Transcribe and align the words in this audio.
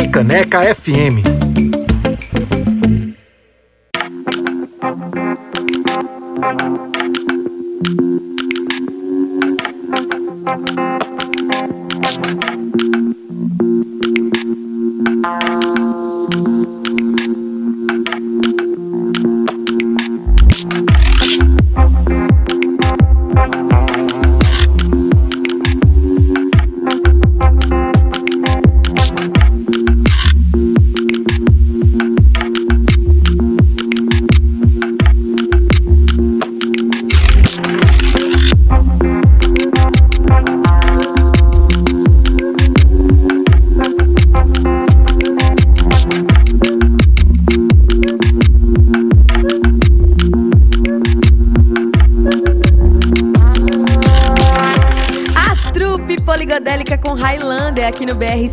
Freicaneca 0.00 0.62
FM. 0.64 1.49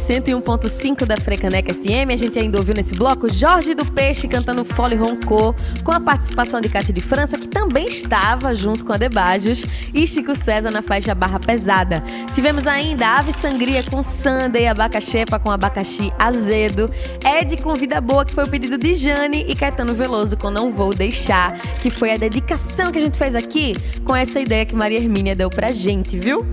101.5 0.07 1.05
da 1.05 1.17
Frecaneca 1.17 1.73
FM. 1.73 2.13
A 2.13 2.15
gente 2.15 2.39
ainda 2.39 2.57
ouviu 2.57 2.73
nesse 2.73 2.95
bloco 2.95 3.27
Jorge 3.27 3.75
do 3.75 3.85
Peixe 3.85 4.25
cantando 4.25 4.63
Fole 4.63 4.95
Roncô, 4.95 5.53
com 5.83 5.91
a 5.91 5.99
participação 5.99 6.61
de 6.61 6.69
Cátia 6.69 6.93
de 6.93 7.01
França, 7.01 7.37
que 7.37 7.45
também 7.45 7.89
estava 7.89 8.55
junto 8.55 8.85
com 8.85 8.93
a 8.93 8.97
Debajos, 8.97 9.65
e 9.93 10.07
Chico 10.07 10.33
César 10.33 10.71
na 10.71 10.81
faixa 10.81 11.13
Barra 11.13 11.41
Pesada. 11.41 12.01
Tivemos 12.33 12.65
ainda 12.65 13.17
Ave 13.17 13.33
Sangria 13.33 13.83
com 13.83 14.01
Sunday, 14.01 14.67
Abacaxepa 14.67 15.37
com 15.39 15.51
abacaxi 15.51 16.13
azedo, 16.17 16.89
Ed 17.21 17.57
com 17.57 17.75
Vida 17.75 17.99
Boa, 17.99 18.23
que 18.23 18.33
foi 18.33 18.45
o 18.45 18.49
pedido 18.49 18.77
de 18.77 18.95
Jane, 18.95 19.45
e 19.45 19.55
Caetano 19.55 19.93
Veloso 19.93 20.37
com 20.37 20.49
Não 20.49 20.71
Vou 20.71 20.93
Deixar, 20.93 21.59
que 21.81 21.89
foi 21.89 22.13
a 22.13 22.17
dedicação 22.17 22.93
que 22.93 22.97
a 22.97 23.01
gente 23.01 23.17
fez 23.17 23.35
aqui 23.35 23.75
com 24.05 24.15
essa 24.15 24.39
ideia 24.39 24.65
que 24.65 24.73
Maria 24.73 24.99
Hermínia 24.99 25.35
deu 25.35 25.49
pra 25.49 25.73
gente, 25.73 26.17
viu? 26.17 26.45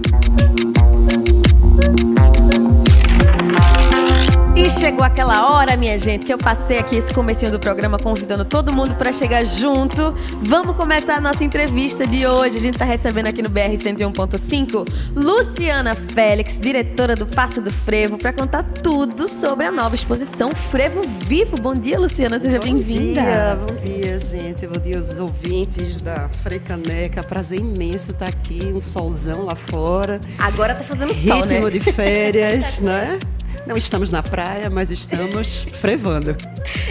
E 4.57 4.71
chegou 4.71 5.03
aquela 5.03 5.51
hora, 5.51 5.77
minha 5.77 5.99
gente, 5.99 6.25
que 6.25 6.33
eu 6.33 6.39
passei 6.39 6.79
aqui 6.79 6.95
esse 6.95 7.13
comecinho 7.13 7.51
do 7.51 7.59
programa 7.59 7.99
convidando 7.99 8.45
todo 8.45 8.73
mundo 8.73 8.95
para 8.95 9.13
chegar 9.13 9.45
junto. 9.45 10.15
Vamos 10.41 10.77
começar 10.77 11.17
a 11.17 11.21
nossa 11.21 11.43
entrevista 11.43 12.07
de 12.07 12.25
hoje. 12.25 12.59
A 12.59 12.61
gente 12.61 12.75
está 12.75 12.85
recebendo 12.85 13.27
aqui 13.27 13.43
no 13.43 13.49
BR 13.49 13.75
101.5 13.77 14.89
Luciana 15.17 15.97
Félix, 15.97 16.61
diretora 16.61 17.17
do 17.17 17.27
Passo 17.27 17.61
do 17.61 17.73
Frevo, 17.73 18.17
para 18.17 18.33
contar 18.33 18.63
tudo 18.63 19.27
sobre 19.27 19.67
a 19.67 19.73
nova 19.73 19.97
exposição 19.97 20.55
Frevo 20.55 21.03
Vivo. 21.27 21.57
Bom 21.57 21.75
dia, 21.75 21.99
Luciana, 21.99 22.39
seja 22.39 22.61
bem-vinda. 22.61 23.57
Bom 23.57 23.75
dia, 23.75 23.91
bom 23.91 24.01
dia, 24.01 24.19
gente. 24.19 24.67
Bom 24.69 24.81
dia 24.81 24.97
aos 24.97 25.19
ouvintes 25.19 26.01
da 26.01 26.29
Frecaneca. 26.29 27.25
Prazer 27.25 27.59
imenso 27.59 28.13
estar 28.13 28.29
aqui, 28.29 28.73
um 28.73 28.79
solzão 28.79 29.47
lá 29.47 29.57
fora. 29.57 30.21
Agora 30.39 30.77
tá 30.77 30.85
fazendo 30.85 31.13
sol, 31.13 31.41
Ritmo 31.41 31.47
né? 31.47 31.55
Ritmo 31.57 31.71
de 31.73 31.81
férias, 31.81 32.79
né? 32.79 33.19
Não 33.67 33.77
estamos 33.77 34.11
na 34.11 34.23
praia, 34.23 34.69
mas 34.69 34.91
estamos 34.91 35.63
frevando. 35.73 36.37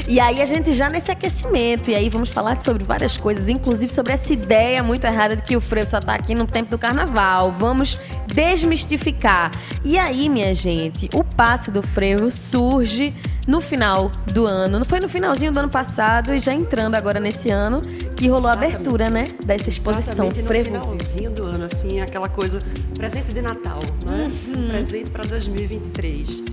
E 0.08 0.20
aí 0.20 0.42
a 0.42 0.46
gente 0.46 0.74
já 0.74 0.90
nesse 0.90 1.12
aquecimento, 1.12 1.90
e 1.92 1.96
aí 1.96 2.10
vamos 2.10 2.30
falar 2.30 2.62
sobre 2.62 2.84
várias 2.84 3.18
coisas, 3.18 3.50
inclusive 3.50 3.92
sobre 3.92 4.14
essa 4.14 4.34
ideia 4.34 4.84
muito 4.84 5.06
errada 5.06 5.36
de 5.36 5.44
que 5.44 5.56
o 5.56 5.62
frevo 5.62 5.90
só 5.90 6.00
tá 6.00 6.16
aqui 6.16 6.36
no 6.36 6.46
tempo 6.48 6.72
do 6.72 6.78
carnaval. 6.78 7.52
Vamos 7.52 8.00
desmistificar. 8.28 9.52
E 9.84 9.98
aí, 9.98 10.30
minha 10.30 10.54
gente, 10.54 11.10
o 11.14 11.24
passe 11.24 11.72
do 11.72 11.82
frevo 11.82 12.32
surge 12.32 13.14
no 13.48 13.62
final 13.62 14.12
do 14.34 14.46
ano. 14.46 14.80
Não 14.80 14.86
foi 14.86 15.00
no 15.00 15.10
finalzinho 15.10 15.52
do 15.52 15.60
ano 15.60 15.70
passado 15.70 16.34
e 16.34 16.40
já 16.40 16.54
entrando 16.54 16.96
agora 16.96 17.20
nesse 17.20 17.50
ano 17.50 17.82
que 18.16 18.28
rolou 18.28 18.50
Exatamente. 18.50 18.74
a 18.74 18.76
abertura, 18.76 19.10
né, 19.10 19.28
dessa 19.46 19.70
exposição 19.70 20.26
Exatamente, 20.26 20.48
frevo. 20.48 20.72
No 20.72 20.82
finalzinho 20.82 21.32
do 21.32 21.44
ano, 21.44 21.66
assim, 21.66 22.00
aquela 22.02 22.30
coisa 22.30 22.62
presente 22.96 23.34
de 23.34 23.42
Natal, 23.42 23.80
né? 24.06 24.32
Uhum. 24.56 24.70
Presente 24.70 25.12
para 25.12 25.26
2023. 25.26 26.53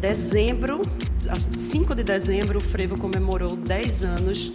Dezembro, 0.00 0.80
5 1.50 1.94
de 1.94 2.04
dezembro, 2.04 2.58
o 2.58 2.60
Frevo 2.60 2.96
comemorou 2.98 3.56
10 3.56 4.04
anos 4.04 4.52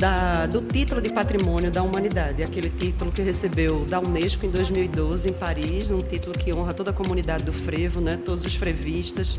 da, 0.00 0.46
do 0.46 0.62
título 0.62 1.00
de 1.00 1.12
Patrimônio 1.12 1.70
da 1.70 1.82
Humanidade, 1.82 2.42
aquele 2.42 2.70
título 2.70 3.12
que 3.12 3.20
recebeu 3.20 3.84
da 3.84 4.00
Unesco 4.00 4.46
em 4.46 4.50
2012 4.50 5.28
em 5.28 5.32
Paris, 5.32 5.90
um 5.90 5.98
título 5.98 6.32
que 6.32 6.54
honra 6.54 6.72
toda 6.72 6.90
a 6.90 6.92
comunidade 6.94 7.44
do 7.44 7.52
frevo, 7.52 8.00
né? 8.00 8.18
todos 8.24 8.44
os 8.46 8.54
frevistas, 8.54 9.38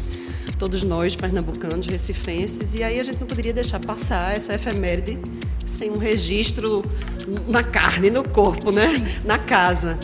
todos 0.59 0.83
nós 0.83 1.15
pernambucanos, 1.15 1.87
recifenses, 1.87 2.75
e 2.75 2.83
aí 2.83 2.99
a 2.99 3.03
gente 3.03 3.19
não 3.19 3.27
poderia 3.27 3.53
deixar 3.53 3.79
passar 3.79 4.37
essa 4.37 4.53
efeméride 4.53 5.17
sem 5.65 5.89
um 5.89 5.97
registro 5.97 6.83
na 7.47 7.63
carne, 7.63 8.11
no 8.11 8.23
corpo, 8.23 8.71
né? 8.71 9.19
na 9.25 9.39
casa. 9.39 9.97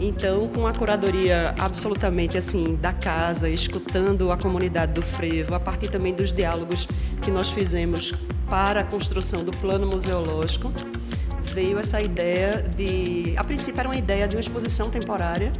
Então, 0.00 0.48
com 0.48 0.66
a 0.66 0.72
curadoria 0.72 1.54
absolutamente 1.58 2.38
assim 2.38 2.74
da 2.74 2.90
casa, 2.90 3.50
escutando 3.50 4.32
a 4.32 4.36
comunidade 4.36 4.94
do 4.94 5.02
frevo, 5.02 5.54
a 5.54 5.60
partir 5.60 5.88
também 5.88 6.14
dos 6.14 6.32
diálogos 6.32 6.88
que 7.20 7.30
nós 7.30 7.50
fizemos 7.50 8.14
para 8.48 8.80
a 8.80 8.84
construção 8.84 9.44
do 9.44 9.50
plano 9.50 9.86
museológico, 9.86 10.72
veio 11.42 11.78
essa 11.78 12.00
ideia 12.00 12.64
de, 12.74 13.34
a 13.36 13.44
princípio 13.44 13.78
era 13.78 13.88
uma 13.90 13.96
ideia 13.96 14.26
de 14.26 14.36
uma 14.36 14.40
exposição 14.40 14.88
temporária, 14.88 15.52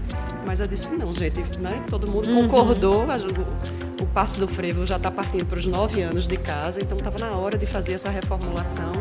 mas 0.47 0.59
eu 0.59 0.67
disse 0.67 0.97
não, 0.97 1.13
gente, 1.13 1.43
né? 1.59 1.85
Todo 1.91 2.11
mundo 2.11 2.31
uhum. 2.31 2.43
concordou. 2.43 3.05
O, 3.05 4.03
o 4.03 4.07
Passo 4.07 4.41
do 4.41 4.49
Frevo 4.49 4.87
já 4.87 4.97
está 4.97 5.11
partindo 5.11 5.45
para 5.45 5.59
os 5.59 5.67
nove 5.67 6.01
anos 6.01 6.27
de 6.27 6.39
casa, 6.39 6.81
então 6.81 6.97
estava 6.97 7.19
na 7.19 7.33
hora 7.37 7.59
de 7.59 7.67
fazer 7.67 7.93
essa 7.93 8.09
reformulação. 8.09 8.93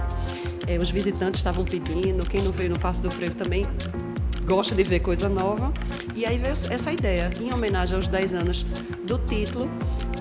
É, 0.67 0.77
os 0.77 0.89
visitantes 0.89 1.39
estavam 1.39 1.63
pedindo, 1.63 2.25
quem 2.25 2.43
não 2.43 2.51
veio 2.51 2.71
no 2.71 2.79
Passo 2.79 3.01
do 3.01 3.09
Frevo 3.09 3.35
também 3.35 3.65
gosta 4.49 4.73
de 4.73 4.83
ver 4.83 4.99
coisa 4.99 5.29
nova. 5.29 5.71
E 6.15 6.25
aí 6.25 6.37
veio 6.37 6.51
essa 6.51 6.91
ideia, 6.91 7.29
em 7.39 7.53
homenagem 7.53 7.95
aos 7.95 8.07
10 8.07 8.33
anos 8.33 8.65
do 9.05 9.19
título, 9.19 9.69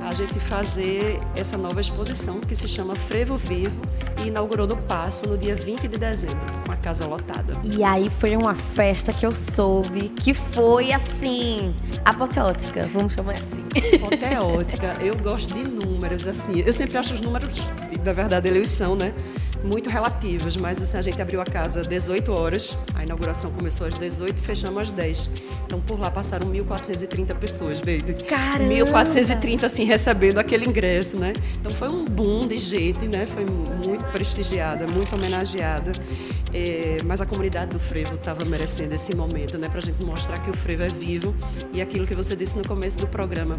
a 0.06 0.12
gente 0.12 0.38
fazer 0.38 1.18
essa 1.34 1.56
nova 1.56 1.80
exposição 1.80 2.38
que 2.40 2.54
se 2.54 2.68
chama 2.68 2.94
Frevo 2.94 3.36
Vivo 3.38 3.80
e 4.22 4.28
inaugurou 4.28 4.66
no 4.66 4.76
Passo 4.76 5.26
no 5.26 5.36
dia 5.36 5.56
20 5.56 5.88
de 5.88 5.98
dezembro, 5.98 6.38
com 6.64 6.72
a 6.72 6.76
casa 6.76 7.06
lotada. 7.06 7.54
E 7.64 7.82
aí 7.82 8.10
foi 8.20 8.36
uma 8.36 8.54
festa 8.54 9.12
que 9.12 9.24
eu 9.24 9.34
soube 9.34 10.10
que 10.10 10.34
foi 10.34 10.92
assim, 10.92 11.74
apoteótica, 12.04 12.86
vamos 12.92 13.14
chamar 13.14 13.34
assim. 13.34 13.64
Apoteótica, 13.96 14.96
eu 15.00 15.16
gosto 15.16 15.54
de 15.54 15.64
números, 15.64 16.26
assim. 16.26 16.62
Eu 16.64 16.72
sempre 16.72 16.98
acho 16.98 17.14
os 17.14 17.20
números, 17.20 17.66
na 18.04 18.12
verdade, 18.12 18.46
eles 18.48 18.68
são, 18.68 18.94
né? 18.94 19.12
Muito 19.64 19.90
relativas, 19.90 20.56
mas 20.56 20.80
assim, 20.80 20.96
a 20.96 21.02
gente 21.02 21.20
abriu 21.20 21.40
a 21.40 21.44
casa 21.44 21.80
às 21.80 21.86
18 21.86 22.32
horas, 22.32 22.76
a 22.94 23.02
inauguração 23.04 23.50
começou 23.50 23.86
às 23.86 23.98
18 23.98 24.40
e 24.40 24.46
fechamos 24.46 24.84
às 24.84 24.92
10. 24.92 25.30
Então 25.66 25.80
por 25.80 25.98
lá 25.98 26.10
passaram 26.10 26.50
1.430 26.50 27.34
pessoas, 27.36 27.80
veio. 27.80 28.02
Caramba! 28.26 28.74
1.430 28.74 29.64
assim 29.64 29.84
recebendo 29.84 30.38
aquele 30.38 30.66
ingresso, 30.66 31.18
né? 31.18 31.32
Então 31.60 31.72
foi 31.72 31.88
um 31.88 32.04
boom 32.04 32.46
de 32.46 32.58
gente, 32.58 33.06
né? 33.06 33.26
Foi 33.26 33.44
muito 33.86 34.04
prestigiada, 34.06 34.86
muito 34.86 35.14
homenageada. 35.14 35.92
É, 36.52 36.98
mas 37.04 37.20
a 37.20 37.26
comunidade 37.26 37.72
do 37.72 37.80
frevo 37.80 38.14
estava 38.14 38.44
merecendo 38.44 38.94
esse 38.94 39.14
momento, 39.14 39.58
né, 39.58 39.68
para 39.68 39.80
a 39.80 39.82
gente 39.82 40.02
mostrar 40.02 40.38
que 40.38 40.50
o 40.50 40.54
frevo 40.54 40.82
é 40.82 40.88
vivo 40.88 41.34
e 41.74 41.80
aquilo 41.82 42.06
que 42.06 42.14
você 42.14 42.34
disse 42.34 42.56
no 42.56 42.66
começo 42.66 42.98
do 42.98 43.06
programa, 43.06 43.58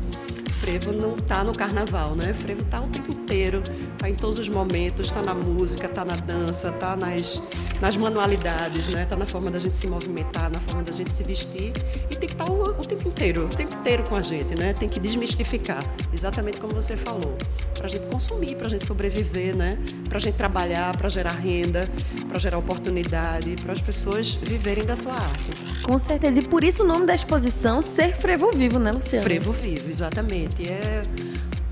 frevo 0.51 0.91
não 0.91 1.15
está 1.15 1.43
no 1.43 1.53
carnaval, 1.53 2.15
né? 2.15 2.31
O 2.31 2.35
frevo 2.35 2.61
está 2.61 2.81
o 2.81 2.87
tempo 2.87 3.11
inteiro, 3.11 3.61
está 3.93 4.09
em 4.09 4.15
todos 4.15 4.39
os 4.39 4.49
momentos, 4.49 5.07
está 5.07 5.21
na 5.21 5.33
música, 5.33 5.85
está 5.85 6.03
na 6.03 6.15
dança, 6.15 6.69
está 6.69 6.95
nas, 6.95 7.41
nas 7.81 7.97
manualidades, 7.97 8.87
né? 8.89 9.03
Está 9.03 9.15
na 9.15 9.25
forma 9.25 9.51
da 9.51 9.59
gente 9.59 9.77
se 9.77 9.87
movimentar, 9.87 10.49
na 10.49 10.59
forma 10.59 10.83
da 10.83 10.91
gente 10.91 11.13
se 11.13 11.23
vestir 11.23 11.73
e 12.09 12.15
tem 12.15 12.27
que 12.27 12.35
estar 12.35 12.45
tá 12.45 12.51
o, 12.51 12.63
o 12.69 12.85
tempo 12.85 13.07
inteiro, 13.07 13.45
o 13.45 13.49
tempo 13.49 13.75
inteiro 13.75 14.03
com 14.03 14.15
a 14.15 14.21
gente, 14.21 14.55
né? 14.55 14.73
Tem 14.73 14.89
que 14.89 14.99
desmistificar, 14.99 15.83
exatamente 16.13 16.59
como 16.59 16.73
você 16.73 16.97
falou, 16.97 17.37
para 17.73 17.85
a 17.85 17.89
gente 17.89 18.07
consumir, 18.07 18.55
para 18.55 18.67
a 18.67 18.69
gente 18.69 18.85
sobreviver, 18.85 19.55
né? 19.55 19.77
Para 20.07 20.17
a 20.17 20.21
gente 20.21 20.35
trabalhar, 20.35 20.95
para 20.97 21.09
gerar 21.09 21.31
renda, 21.31 21.89
para 22.27 22.39
gerar 22.39 22.57
oportunidade 22.57 23.55
para 23.61 23.73
as 23.73 23.81
pessoas 23.81 24.35
viverem 24.35 24.85
da 24.85 24.95
sua 24.95 25.13
arte. 25.13 25.51
Com 25.83 25.97
certeza. 25.99 26.39
E 26.39 26.43
por 26.43 26.63
isso 26.63 26.83
o 26.83 26.87
nome 26.87 27.05
da 27.05 27.15
exposição 27.15 27.81
Ser 27.81 28.15
Frevo 28.15 28.51
Vivo, 28.51 28.79
né, 28.79 28.91
Luciana? 28.91 29.23
Frevo 29.23 29.51
Vivo, 29.51 29.89
exatamente. 29.89 30.38
É 30.59 31.01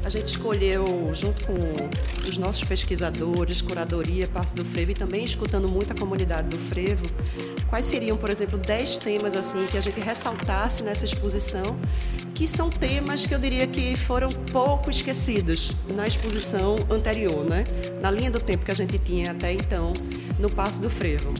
a 0.07 0.09
gente 0.09 0.27
escolheu, 0.27 0.85
junto 1.13 1.43
com 1.45 1.57
os 2.25 2.37
nossos 2.37 2.63
pesquisadores, 2.63 3.61
curadoria, 3.61 4.25
Passo 4.25 4.55
do 4.55 4.63
Frevo, 4.63 4.91
e 4.91 4.93
também 4.93 5.25
escutando 5.25 5.69
muito 5.69 5.91
a 5.91 5.95
comunidade 5.95 6.47
do 6.47 6.57
Frevo, 6.57 7.05
quais 7.67 7.87
seriam, 7.87 8.15
por 8.15 8.29
exemplo, 8.29 8.57
10 8.57 8.99
temas 8.99 9.35
assim 9.35 9.65
que 9.65 9.77
a 9.77 9.81
gente 9.81 9.99
ressaltasse 9.99 10.81
nessa 10.81 11.03
exposição, 11.03 11.77
que 12.33 12.47
são 12.47 12.69
temas 12.69 13.25
que 13.25 13.35
eu 13.35 13.39
diria 13.39 13.67
que 13.67 13.97
foram 13.97 14.29
pouco 14.29 14.89
esquecidos 14.89 15.73
na 15.93 16.07
exposição 16.07 16.77
anterior, 16.89 17.43
né? 17.43 17.65
na 17.99 18.09
linha 18.09 18.31
do 18.31 18.39
tempo 18.39 18.63
que 18.63 18.71
a 18.71 18.75
gente 18.75 18.97
tinha 18.99 19.31
até 19.31 19.51
então 19.51 19.91
no 20.39 20.49
Passo 20.49 20.81
do 20.81 20.89
Frevo. 20.89 21.33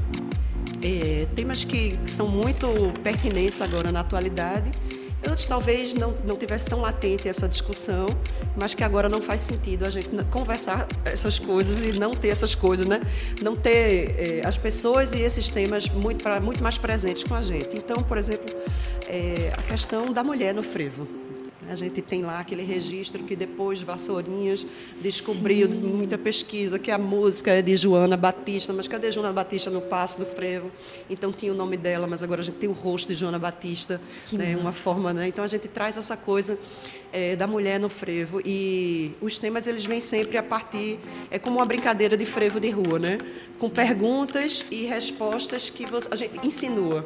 É, 0.82 1.26
temas 1.38 1.64
que 1.64 1.98
são 2.06 2.28
muito 2.28 2.68
pertinentes 3.02 3.62
agora 3.62 3.94
na 3.94 4.02
atualidade 4.02 4.72
Antes 5.28 5.46
talvez 5.46 5.94
não, 5.94 6.16
não 6.24 6.38
tivesse 6.38 6.70
tão 6.70 6.80
latente 6.80 7.28
essa 7.28 7.50
discussão, 7.50 8.08
mas 8.56 8.74
que 8.74 8.82
agora 8.82 9.10
não 9.10 9.22
faz 9.22 9.42
sentido 9.42 9.84
a 9.86 9.90
gente 9.90 10.08
conversar 10.32 10.88
essas 11.04 11.38
coisas 11.38 11.82
e 11.84 11.92
não 11.92 12.12
ter 12.12 12.30
essas 12.30 12.56
coisas, 12.56 12.88
né? 12.88 13.02
Não 13.42 13.54
ter 13.54 14.16
eh, 14.18 14.42
as 14.46 14.58
pessoas 14.58 15.14
e 15.14 15.20
esses 15.20 15.50
temas 15.50 15.90
muito, 15.90 16.24
pra, 16.24 16.40
muito 16.40 16.64
mais 16.64 16.78
presentes 16.78 17.24
com 17.24 17.36
a 17.36 17.42
gente. 17.42 17.76
Então, 17.76 17.98
por 17.98 18.18
exemplo, 18.18 18.56
eh, 19.10 19.52
a 19.58 19.62
questão 19.64 20.14
da 20.14 20.24
mulher 20.24 20.54
no 20.54 20.64
frevo. 20.64 21.06
A 21.70 21.76
gente 21.76 22.02
tem 22.02 22.22
lá 22.22 22.40
aquele 22.40 22.64
registro 22.64 23.24
que 23.24 23.36
depois 23.36 23.82
Vassourinhas 23.82 24.66
descobriu 25.02 25.68
Sim. 25.68 25.74
muita 25.74 26.18
pesquisa 26.18 26.80
que 26.80 26.92
a 26.92 26.98
música 26.98 27.52
é 27.52 27.62
de 27.62 27.76
Joana 27.76 28.16
Batista, 28.16 28.72
mas 28.74 28.88
cadê 28.88 29.12
Joana 29.12 29.34
Batista 29.34 29.70
no 29.70 29.82
Passo 29.82 30.20
do 30.20 30.26
Frevo? 30.26 30.72
Então 31.10 31.32
tinha 31.32 31.52
o 31.52 31.56
nome 31.56 31.78
dela, 31.78 32.08
mas 32.08 32.24
agora 32.24 32.42
a 32.42 32.44
gente 32.44 32.58
tem 32.58 32.70
o 32.70 32.74
rosto 32.74 33.10
de 33.10 33.14
Joana 33.16 33.40
Batista, 33.40 34.02
né, 34.32 34.56
uma 34.56 34.72
forma, 34.72 35.14
né? 35.14 35.28
Então 35.28 35.44
a 35.44 35.48
gente 35.48 35.68
traz 35.68 35.98
essa 35.98 36.16
coisa 36.16 36.58
é, 37.12 37.36
da 37.36 37.48
mulher 37.48 37.80
no 37.80 37.90
frevo 37.90 38.42
e 38.46 39.12
os 39.22 39.38
temas 39.38 39.68
eles 39.68 39.86
vêm 39.86 40.00
sempre 40.00 40.38
a 40.38 40.44
partir 40.44 41.00
é 41.32 41.40
como 41.40 41.58
uma 41.58 41.66
brincadeira 41.66 42.18
de 42.18 42.26
frevo 42.26 42.60
de 42.60 42.70
rua, 42.70 43.00
né? 43.00 43.18
Com 43.60 43.70
perguntas 43.70 44.66
e 44.70 44.86
respostas 44.86 45.70
que 45.70 45.86
você, 45.86 46.08
a 46.12 46.16
gente 46.16 46.46
insinua 46.46 47.06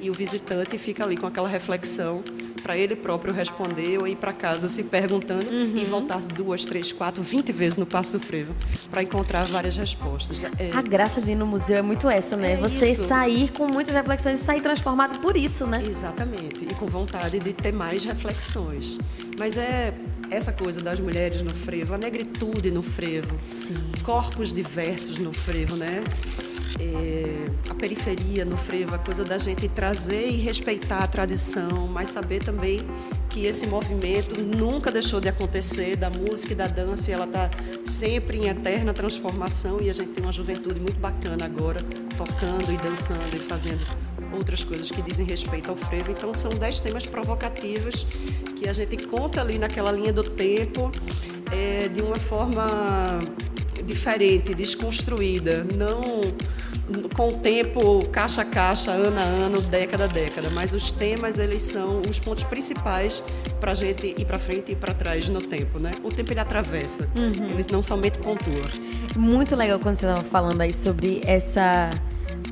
e 0.00 0.10
o 0.10 0.14
visitante 0.14 0.78
fica 0.78 1.04
ali 1.04 1.16
com 1.16 1.26
aquela 1.26 1.48
reflexão 1.48 2.22
para 2.62 2.76
ele 2.76 2.94
próprio 2.94 3.32
responder 3.32 3.98
ou 3.98 4.06
ir 4.06 4.16
para 4.16 4.32
casa 4.32 4.68
se 4.68 4.84
perguntando 4.84 5.50
uhum. 5.50 5.76
e 5.76 5.84
voltar 5.84 6.20
duas, 6.20 6.64
três, 6.64 6.92
quatro, 6.92 7.22
vinte 7.22 7.52
vezes 7.52 7.78
no 7.78 7.86
Passo 7.86 8.12
do 8.12 8.20
Frevo 8.20 8.54
para 8.90 9.02
encontrar 9.02 9.44
várias 9.46 9.76
respostas. 9.76 10.44
É... 10.44 10.70
A 10.72 10.82
graça 10.82 11.20
de 11.20 11.30
ir 11.30 11.34
no 11.34 11.46
museu 11.46 11.76
é 11.76 11.82
muito 11.82 12.08
essa, 12.08 12.36
né? 12.36 12.52
É 12.52 12.56
Você 12.56 12.90
isso. 12.90 13.06
sair 13.08 13.50
com 13.52 13.66
muitas 13.66 13.94
reflexões 13.94 14.40
e 14.40 14.44
sair 14.44 14.60
transformado 14.60 15.18
por 15.20 15.36
isso, 15.36 15.66
né? 15.66 15.82
Exatamente. 15.84 16.64
E 16.64 16.74
com 16.74 16.86
vontade 16.86 17.38
de 17.38 17.52
ter 17.52 17.72
mais 17.72 18.04
reflexões. 18.04 18.98
Mas 19.38 19.56
é 19.56 19.94
essa 20.30 20.52
coisa 20.52 20.80
das 20.80 21.00
mulheres 21.00 21.42
no 21.42 21.54
frevo, 21.54 21.94
a 21.94 21.98
negritude 21.98 22.70
no 22.70 22.82
frevo, 22.82 23.34
Sim. 23.38 23.74
corpos 24.04 24.52
diversos 24.52 25.18
no 25.18 25.32
frevo, 25.32 25.76
né? 25.76 26.04
É, 26.78 27.70
a 27.70 27.74
periferia 27.74 28.44
no 28.44 28.56
frevo, 28.56 28.94
a 28.94 28.98
coisa 28.98 29.24
da 29.24 29.38
gente 29.38 29.68
trazer 29.68 30.28
e 30.28 30.36
respeitar 30.36 30.98
a 30.98 31.06
tradição, 31.06 31.86
mas 31.88 32.10
saber 32.10 32.42
também 32.42 32.80
que 33.28 33.46
esse 33.46 33.66
movimento 33.66 34.40
nunca 34.40 34.90
deixou 34.90 35.20
de 35.20 35.28
acontecer, 35.28 35.96
da 35.96 36.10
música 36.10 36.52
e 36.52 36.56
da 36.56 36.66
dança, 36.66 37.10
e 37.10 37.14
ela 37.14 37.26
está 37.26 37.50
sempre 37.86 38.38
em 38.38 38.48
eterna 38.48 38.92
transformação 38.92 39.80
e 39.80 39.88
a 39.88 39.92
gente 39.92 40.10
tem 40.10 40.22
uma 40.22 40.32
juventude 40.32 40.80
muito 40.80 40.98
bacana 40.98 41.44
agora, 41.44 41.80
tocando 42.16 42.72
e 42.72 42.76
dançando 42.76 43.34
e 43.34 43.38
fazendo 43.38 43.84
outras 44.32 44.62
coisas 44.62 44.90
que 44.90 45.02
dizem 45.02 45.26
respeito 45.26 45.70
ao 45.70 45.76
frevo. 45.76 46.10
Então 46.10 46.34
são 46.34 46.50
dez 46.52 46.80
temas 46.80 47.06
provocativos 47.06 48.06
que 48.56 48.68
a 48.68 48.72
gente 48.72 48.96
conta 49.06 49.40
ali 49.40 49.58
naquela 49.58 49.90
linha 49.90 50.12
do 50.12 50.22
tempo 50.22 50.90
é, 51.50 51.88
de 51.88 52.02
uma 52.02 52.18
forma 52.18 53.18
diferente, 53.84 54.54
desconstruída, 54.54 55.66
não 55.74 56.22
com 57.14 57.28
o 57.28 57.32
tempo 57.34 58.04
caixa 58.08 58.42
a 58.42 58.44
caixa, 58.44 58.90
ano 58.90 59.18
a 59.18 59.22
ano, 59.22 59.60
década 59.60 60.04
a 60.04 60.06
década, 60.06 60.50
mas 60.50 60.74
os 60.74 60.90
temas 60.90 61.38
eles 61.38 61.62
são 61.62 62.02
os 62.08 62.18
pontos 62.18 62.44
principais 62.44 63.22
para 63.60 63.72
a 63.72 63.74
gente 63.74 64.14
ir 64.18 64.24
para 64.24 64.38
frente 64.38 64.72
e 64.72 64.76
para 64.76 64.92
trás 64.92 65.28
no 65.28 65.40
tempo, 65.40 65.78
né? 65.78 65.92
O 66.02 66.08
tempo 66.08 66.32
ele 66.32 66.40
atravessa, 66.40 67.08
uhum. 67.14 67.50
ele 67.50 67.64
não 67.70 67.82
somente 67.82 68.18
pontua. 68.18 68.64
Muito 69.16 69.54
legal 69.54 69.78
quando 69.78 69.98
você 69.98 70.06
estava 70.06 70.26
falando 70.26 70.60
aí 70.60 70.72
sobre 70.72 71.20
essa 71.24 71.90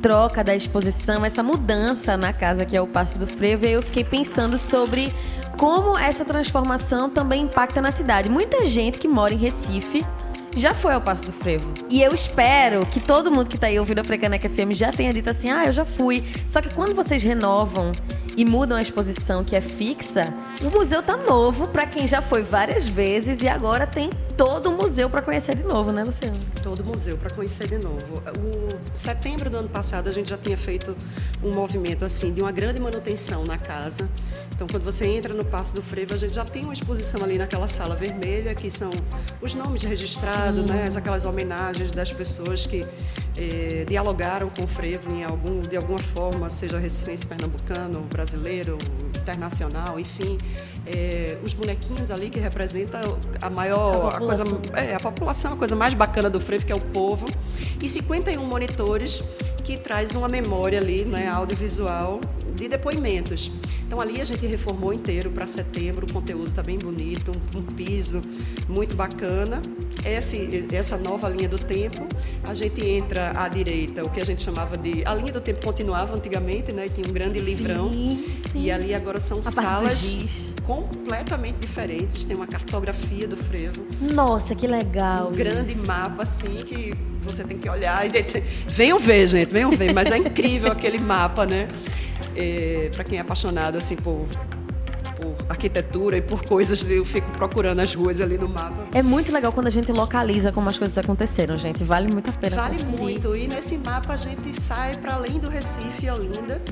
troca 0.00 0.44
da 0.44 0.54
exposição, 0.54 1.24
essa 1.24 1.42
mudança 1.42 2.16
na 2.16 2.32
casa 2.32 2.64
que 2.64 2.76
é 2.76 2.80
o 2.80 2.86
Passo 2.86 3.18
do 3.18 3.26
Frevo, 3.26 3.64
e 3.64 3.68
aí 3.68 3.72
eu 3.74 3.82
fiquei 3.82 4.04
pensando 4.04 4.56
sobre 4.56 5.12
como 5.56 5.98
essa 5.98 6.24
transformação 6.24 7.10
também 7.10 7.42
impacta 7.42 7.80
na 7.80 7.90
cidade. 7.90 8.28
Muita 8.28 8.64
gente 8.64 8.98
que 8.98 9.08
mora 9.08 9.34
em 9.34 9.36
Recife 9.36 10.06
já 10.58 10.74
foi 10.74 10.94
ao 10.94 11.00
Passo 11.00 11.24
do 11.24 11.32
Frevo. 11.32 11.72
E 11.88 12.02
eu 12.02 12.14
espero 12.14 12.84
que 12.86 13.00
todo 13.00 13.30
mundo 13.30 13.48
que 13.48 13.58
tá 13.58 13.68
aí 13.68 13.78
ouvindo 13.78 14.00
a 14.00 14.04
Frecaneca 14.04 14.48
FM 14.48 14.72
já 14.72 14.92
tenha 14.92 15.12
dito 15.12 15.30
assim: 15.30 15.50
ah, 15.50 15.66
eu 15.66 15.72
já 15.72 15.84
fui. 15.84 16.24
Só 16.46 16.60
que 16.60 16.68
quando 16.74 16.94
vocês 16.94 17.22
renovam 17.22 17.92
e 18.36 18.44
mudam 18.44 18.76
a 18.76 18.82
exposição 18.82 19.42
que 19.42 19.56
é 19.56 19.60
fixa, 19.60 20.32
o 20.62 20.70
museu 20.70 21.02
tá 21.02 21.16
novo 21.16 21.68
para 21.68 21.86
quem 21.86 22.06
já 22.06 22.22
foi 22.22 22.42
várias 22.42 22.86
vezes 22.88 23.42
e 23.42 23.48
agora 23.48 23.86
tem 23.86 24.10
todo 24.38 24.70
o 24.70 24.72
museu 24.72 25.10
para 25.10 25.20
conhecer 25.20 25.56
de 25.56 25.64
novo, 25.64 25.90
né, 25.90 26.04
Luciano? 26.04 26.36
Todo 26.62 26.78
o 26.78 26.84
museu 26.84 27.18
para 27.18 27.28
conhecer 27.28 27.66
de 27.66 27.76
novo. 27.76 27.98
O 28.38 28.96
setembro 28.96 29.50
do 29.50 29.58
ano 29.58 29.68
passado 29.68 30.08
a 30.08 30.12
gente 30.12 30.30
já 30.30 30.38
tinha 30.38 30.56
feito 30.56 30.96
um 31.42 31.52
movimento 31.52 32.04
assim 32.04 32.32
de 32.32 32.40
uma 32.40 32.52
grande 32.52 32.80
manutenção 32.80 33.44
na 33.44 33.58
casa. 33.58 34.08
Então, 34.54 34.68
quando 34.68 34.84
você 34.84 35.06
entra 35.06 35.34
no 35.34 35.44
Passo 35.44 35.74
do 35.74 35.82
Frevo, 35.82 36.14
a 36.14 36.16
gente 36.16 36.34
já 36.34 36.44
tem 36.44 36.62
uma 36.62 36.72
exposição 36.72 37.22
ali 37.22 37.36
naquela 37.36 37.66
sala 37.66 37.96
vermelha, 37.96 38.54
que 38.54 38.70
são 38.70 38.90
os 39.42 39.54
nomes 39.54 39.82
registrados, 39.82 40.64
né, 40.64 40.88
aquelas 40.96 41.24
homenagens 41.24 41.90
das 41.90 42.12
pessoas 42.12 42.66
que 42.66 42.86
eh, 43.36 43.84
dialogaram 43.88 44.50
com 44.50 44.64
o 44.64 44.66
frevo 44.68 45.14
em 45.14 45.24
algum, 45.24 45.60
de 45.60 45.76
alguma 45.76 45.98
forma, 45.98 46.48
seja 46.48 46.78
recifense 46.78 47.26
pernambucano, 47.26 48.00
brasileiro, 48.02 48.78
internacional, 49.28 50.00
enfim. 50.00 50.38
Eh, 50.86 51.36
os 51.44 51.52
bonequinhos 51.52 52.10
ali 52.10 52.30
que 52.30 52.38
representam 52.38 53.18
a 53.40 53.50
maior, 53.50 54.14
a, 54.14 54.16
a 54.16 54.20
coisa, 54.20 54.44
é, 54.74 54.94
a 54.94 55.00
população, 55.00 55.52
a 55.52 55.56
coisa 55.56 55.76
mais 55.76 55.94
bacana 55.94 56.30
do 56.30 56.40
frevo, 56.40 56.64
que 56.64 56.72
é 56.72 56.74
o 56.74 56.80
povo. 56.80 57.26
E 57.82 57.88
51 57.88 58.42
monitores 58.44 59.22
que 59.62 59.76
traz 59.76 60.14
uma 60.14 60.28
memória 60.28 60.78
ali, 60.78 61.04
né, 61.04 61.28
audiovisual, 61.28 62.20
de 62.54 62.68
depoimentos. 62.68 63.50
Então 63.86 64.00
ali 64.00 64.20
a 64.20 64.24
gente 64.24 64.44
reformou 64.46 64.92
inteiro 64.92 65.30
para 65.30 65.46
setembro, 65.46 66.06
o 66.06 66.12
conteúdo 66.12 66.48
está 66.48 66.62
bem 66.62 66.78
bonito, 66.78 67.32
um, 67.54 67.58
um, 67.58 67.62
piso 67.62 68.20
muito 68.68 68.96
bacana. 68.96 69.62
Esse, 70.04 70.66
essa 70.72 70.96
nova 70.96 71.28
linha 71.28 71.48
do 71.48 71.58
tempo, 71.58 72.06
a 72.44 72.52
gente 72.52 72.84
entra 72.84 73.32
à 73.34 73.48
direita, 73.48 74.04
o 74.04 74.10
que 74.10 74.20
a 74.20 74.24
gente 74.24 74.42
chamava 74.42 74.76
de. 74.76 75.02
A 75.04 75.14
linha 75.14 75.32
do 75.32 75.40
tempo 75.40 75.64
continuava 75.64 76.14
antigamente, 76.14 76.72
né? 76.72 76.88
Tinha 76.88 77.08
um 77.08 77.12
grande 77.12 77.38
sim, 77.38 77.44
livrão. 77.44 77.90
Sim. 77.92 78.62
E 78.62 78.70
ali 78.70 78.94
agora 78.94 79.18
são 79.20 79.40
a 79.44 79.50
salas 79.50 80.18
completamente 80.68 81.56
diferentes. 81.56 82.26
Tem 82.26 82.36
uma 82.36 82.46
cartografia 82.46 83.26
do 83.26 83.38
frevo. 83.38 83.86
Nossa, 83.98 84.54
que 84.54 84.66
legal! 84.66 85.28
Um 85.28 85.30
isso. 85.30 85.38
grande 85.38 85.74
mapa, 85.74 86.24
assim, 86.24 86.56
que 86.56 86.92
você 87.18 87.42
tem 87.42 87.56
que 87.56 87.70
olhar 87.70 88.06
e. 88.06 88.10
Venham 88.66 88.98
ver, 88.98 89.26
gente, 89.26 89.50
venham 89.50 89.70
ver. 89.70 89.94
Mas 89.94 90.12
é 90.12 90.18
incrível 90.18 90.70
aquele 90.70 90.98
mapa, 90.98 91.46
né? 91.46 91.68
É, 92.36 92.90
para 92.94 93.02
quem 93.02 93.16
é 93.16 93.22
apaixonado 93.22 93.78
assim 93.78 93.96
por 93.96 94.28
por 95.18 95.34
arquitetura 95.48 96.16
e 96.16 96.22
por 96.22 96.44
coisas, 96.44 96.88
eu 96.88 97.04
fico 97.04 97.28
procurando 97.32 97.80
as 97.80 97.92
ruas 97.92 98.20
ali 98.20 98.38
no 98.38 98.48
mapa. 98.48 98.86
É 98.92 99.02
muito 99.02 99.32
legal 99.32 99.52
quando 99.52 99.66
a 99.66 99.70
gente 99.70 99.90
localiza 99.90 100.52
como 100.52 100.68
as 100.68 100.78
coisas 100.78 100.96
aconteceram, 100.96 101.56
gente. 101.56 101.82
Vale 101.82 102.10
muito 102.10 102.30
a 102.30 102.32
pena. 102.32 102.54
Vale 102.54 102.76
conferir. 102.76 103.00
muito. 103.00 103.36
E 103.36 103.48
nesse 103.48 103.76
mapa 103.76 104.12
a 104.12 104.16
gente 104.16 104.58
sai 104.58 104.96
para 104.96 105.14
além 105.14 105.40
do 105.40 105.48
Recife 105.48 106.06
e 106.06 106.10
Olinda 106.10 106.62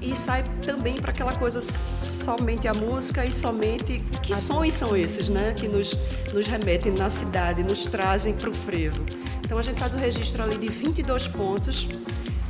e 0.00 0.16
sai 0.16 0.44
também 0.64 0.94
para 0.94 1.10
aquela 1.10 1.34
coisa 1.34 1.60
somente 1.60 2.68
a 2.68 2.74
música 2.74 3.24
e 3.24 3.32
somente 3.32 3.98
que 4.22 4.32
a 4.32 4.36
sons 4.36 4.74
são 4.74 4.96
esses, 4.96 5.28
né? 5.28 5.52
Que 5.54 5.66
nos, 5.66 5.98
nos 6.32 6.46
remetem 6.46 6.92
na 6.92 7.10
cidade, 7.10 7.64
nos 7.64 7.86
trazem 7.86 8.34
para 8.34 8.48
o 8.48 8.54
frevo. 8.54 9.04
Então 9.44 9.58
a 9.58 9.62
gente 9.62 9.80
faz 9.80 9.94
o 9.94 9.96
registro 9.96 10.42
ali 10.42 10.56
de 10.56 10.68
22 10.68 11.26
pontos 11.28 11.88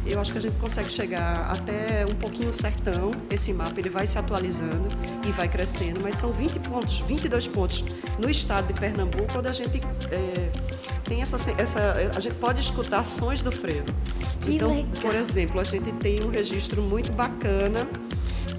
eu 0.06 0.20
acho 0.20 0.32
que 0.32 0.38
a 0.38 0.40
gente 0.40 0.56
consegue 0.56 0.90
chegar 0.90 1.50
até 1.50 2.04
um 2.10 2.14
pouquinho 2.14 2.52
sertão. 2.52 3.10
Esse 3.30 3.52
mapa 3.52 3.78
ele 3.78 3.90
vai 3.90 4.06
se 4.06 4.18
atualizando 4.18 4.88
e 5.26 5.30
vai 5.32 5.48
crescendo, 5.48 6.00
mas 6.02 6.16
são 6.16 6.32
20 6.32 6.58
pontos, 6.60 6.98
22 7.00 7.48
pontos 7.48 7.84
no 8.18 8.30
estado 8.30 8.72
de 8.72 8.78
Pernambuco, 8.78 9.38
onde 9.38 9.48
a 9.48 9.52
gente 9.52 9.80
é, 10.10 10.50
tem 11.04 11.22
essa, 11.22 11.36
essa, 11.60 12.12
a 12.14 12.20
gente 12.20 12.34
pode 12.36 12.60
escutar 12.60 13.04
sons 13.04 13.42
do 13.42 13.52
frevo. 13.52 13.86
Que 14.40 14.54
então, 14.54 14.72
legal. 14.72 14.90
por 15.00 15.14
exemplo, 15.14 15.60
a 15.60 15.64
gente 15.64 15.92
tem 15.92 16.22
um 16.22 16.30
registro 16.30 16.82
muito 16.82 17.12
bacana 17.12 17.88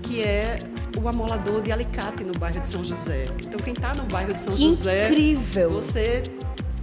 que 0.03 0.21
é 0.21 0.59
o 1.01 1.07
amolador 1.07 1.61
de 1.61 1.71
alicate 1.71 2.23
no 2.23 2.33
bairro 2.39 2.59
de 2.59 2.67
São 2.67 2.83
José. 2.83 3.25
Então, 3.39 3.59
quem 3.59 3.73
está 3.73 3.93
no 3.93 4.03
bairro 4.03 4.33
de 4.33 4.41
São 4.41 4.53
que 4.53 4.63
José, 4.63 5.09
incrível. 5.09 5.69
você 5.69 6.23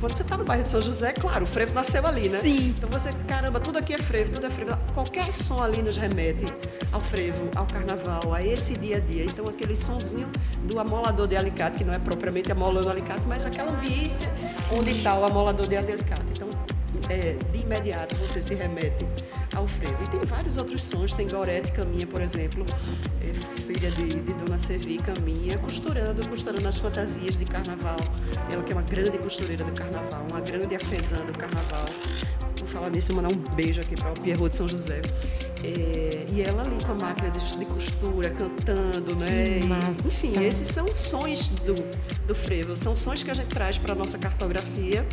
quando 0.05 0.19
você 0.19 0.23
está 0.23 0.37
no 0.37 0.45
bairro 0.45 0.63
de 0.63 0.69
São 0.69 0.83
José, 0.83 1.15
claro, 1.15 1.45
o 1.45 1.47
frevo 1.47 1.73
nasceu 1.73 2.07
ali, 2.07 2.29
né? 2.29 2.39
Sim. 2.41 2.75
Então 2.77 2.91
você, 2.91 3.11
caramba, 3.27 3.59
tudo 3.59 3.79
aqui 3.79 3.95
é 3.95 3.99
frevo, 3.99 4.33
tudo 4.33 4.47
é 4.47 4.51
frevo. 4.51 4.77
Qualquer 4.93 5.33
som 5.33 5.63
ali 5.63 5.81
nos 5.81 5.97
remete 5.97 6.45
ao 6.93 7.01
frevo, 7.01 7.49
ao 7.57 7.65
carnaval, 7.65 8.35
a 8.35 8.45
esse 8.45 8.77
dia 8.77 8.99
a 8.99 9.01
dia. 9.01 9.25
Então 9.25 9.47
aquele 9.47 9.75
sonzinho 9.75 10.29
do 10.65 10.79
amolador 10.79 11.27
de 11.27 11.37
alicate, 11.37 11.79
que 11.79 11.85
não 11.85 11.95
é 11.95 11.99
propriamente 11.99 12.53
amolando 12.53 12.91
alicate, 12.91 13.23
mas 13.27 13.47
aquela 13.47 13.73
ambiência 13.73 14.31
Sim. 14.37 14.77
onde 14.79 14.91
está 14.91 15.19
o 15.19 15.25
amolador 15.25 15.67
de 15.67 15.75
alicate. 15.75 16.23
Então, 16.33 16.51
é, 17.09 17.37
de 17.53 17.59
imediato 17.63 18.15
você 18.17 18.41
se 18.41 18.55
remete 18.55 19.07
ao 19.55 19.67
frevo. 19.67 20.03
E 20.03 20.09
tem 20.09 20.21
vários 20.21 20.57
outros 20.57 20.83
sons, 20.83 21.13
tem 21.13 21.29
Gorete 21.29 21.73
Caminha, 21.73 22.07
por 22.07 22.21
exemplo, 22.21 22.65
é, 23.21 23.33
filha 23.63 23.91
de, 23.91 24.21
de 24.21 24.33
Dona 24.35 24.59
Sevi 24.59 24.99
Caminha, 24.99 25.59
costurando, 25.59 26.27
costurando 26.29 26.67
as 26.67 26.79
fantasias 26.79 27.37
de 27.37 27.45
carnaval. 27.45 27.97
Ela 28.53 28.63
que 28.63 28.73
é 28.73 28.75
uma 28.75 28.83
grande 28.83 29.19
costureira 29.19 29.65
do 29.65 29.73
carnaval, 29.73 30.27
uma 30.31 30.41
grande 30.41 30.75
artesã 30.75 31.17
do 31.25 31.37
carnaval. 31.37 31.87
Falar 32.67 32.91
nisso, 32.91 33.15
mandar 33.15 33.29
um 33.33 33.55
beijo 33.55 33.81
aqui 33.81 33.95
para 33.95 34.11
o 34.11 34.21
Pierrot 34.21 34.51
de 34.51 34.57
São 34.57 34.69
José. 34.69 35.03
É, 35.65 36.27
e 36.31 36.43
ela 36.43 36.63
ali 36.63 36.77
com 36.85 36.93
a 36.93 36.95
máquina 36.95 37.31
de, 37.31 37.57
de 37.57 37.65
costura, 37.65 38.29
cantando, 38.31 39.17
né? 39.17 39.61
E, 39.63 40.07
enfim, 40.07 40.45
esses 40.45 40.69
são 40.69 40.95
sons 40.95 41.49
do, 41.65 41.75
do 42.27 42.35
frevo, 42.35 42.77
são 42.77 42.95
sons 42.95 43.23
que 43.23 43.31
a 43.31 43.35
gente 43.35 43.47
traz 43.47 43.79
para 43.79 43.93
a 43.93 43.97
nossa 43.97 44.19
cartografia. 44.19 45.07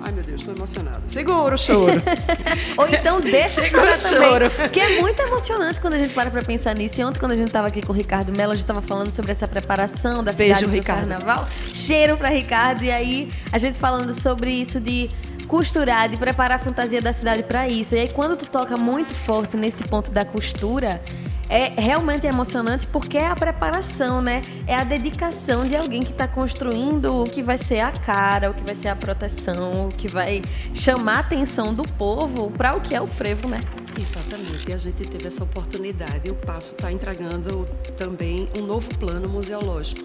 Ai, 0.00 0.12
meu 0.12 0.22
Deus, 0.22 0.42
estou 0.42 0.54
emocionada. 0.54 1.02
Segura 1.08 1.56
o 1.56 1.58
choro. 1.58 2.00
Ou 2.78 2.86
então 2.86 3.20
deixa 3.20 3.64
Segura 3.64 3.98
chorar 3.98 3.98
também. 3.98 4.28
Choro. 4.28 4.70
Que 4.70 4.78
é 4.78 5.00
muito 5.00 5.20
emocionante 5.20 5.80
quando 5.80 5.94
a 5.94 5.98
gente 5.98 6.14
para 6.14 6.30
para 6.30 6.42
pensar 6.42 6.74
nisso. 6.74 7.00
E 7.00 7.04
ontem, 7.04 7.18
quando 7.18 7.32
a 7.32 7.36
gente 7.36 7.48
estava 7.48 7.66
aqui 7.66 7.82
com 7.82 7.92
o 7.92 7.96
Ricardo 7.96 8.30
Mello, 8.30 8.52
a 8.52 8.54
gente 8.54 8.62
estava 8.62 8.82
falando 8.82 9.10
sobre 9.10 9.32
essa 9.32 9.48
preparação 9.48 10.22
da 10.22 10.30
Beijo, 10.30 10.54
cidade 10.54 10.70
do 10.70 10.72
Ricardo. 10.72 11.08
carnaval. 11.08 11.48
Cheiro 11.72 12.16
para 12.16 12.28
Ricardo. 12.28 12.84
E 12.84 12.92
aí, 12.92 13.28
a 13.50 13.58
gente 13.58 13.76
falando 13.76 14.14
sobre 14.14 14.52
isso 14.52 14.78
de 14.78 15.10
costurar, 15.46 16.08
de 16.08 16.16
preparar 16.16 16.56
a 16.56 16.58
fantasia 16.58 17.00
da 17.00 17.12
cidade 17.12 17.42
para 17.42 17.68
isso. 17.68 17.94
E 17.94 18.00
aí 18.00 18.12
quando 18.12 18.36
tu 18.36 18.46
toca 18.46 18.76
muito 18.76 19.14
forte 19.14 19.56
nesse 19.56 19.84
ponto 19.84 20.10
da 20.10 20.24
costura, 20.24 21.00
é 21.48 21.80
realmente 21.80 22.26
emocionante 22.26 22.86
porque 22.86 23.18
é 23.18 23.28
a 23.28 23.36
preparação, 23.36 24.20
né? 24.20 24.42
É 24.66 24.74
a 24.74 24.84
dedicação 24.84 25.66
de 25.66 25.76
alguém 25.76 26.02
que 26.02 26.10
está 26.10 26.26
construindo 26.26 27.22
o 27.22 27.24
que 27.24 27.42
vai 27.42 27.58
ser 27.58 27.80
a 27.80 27.92
cara, 27.92 28.50
o 28.50 28.54
que 28.54 28.64
vai 28.64 28.74
ser 28.74 28.88
a 28.88 28.96
proteção, 28.96 29.88
o 29.88 29.92
que 29.92 30.08
vai 30.08 30.42
chamar 30.74 31.16
a 31.16 31.20
atenção 31.20 31.72
do 31.72 31.84
povo 31.84 32.50
para 32.50 32.74
o 32.74 32.80
que 32.80 32.94
é 32.94 33.00
o 33.00 33.06
frevo, 33.06 33.48
né? 33.48 33.60
Exatamente, 33.98 34.70
e 34.70 34.74
a 34.74 34.78
gente 34.78 35.06
teve 35.06 35.26
essa 35.26 35.42
oportunidade. 35.42 36.28
O 36.30 36.34
Passo 36.34 36.74
está 36.74 36.92
entregando 36.92 37.66
também 37.96 38.50
um 38.58 38.62
novo 38.62 38.90
plano 38.98 39.28
museológico, 39.28 40.02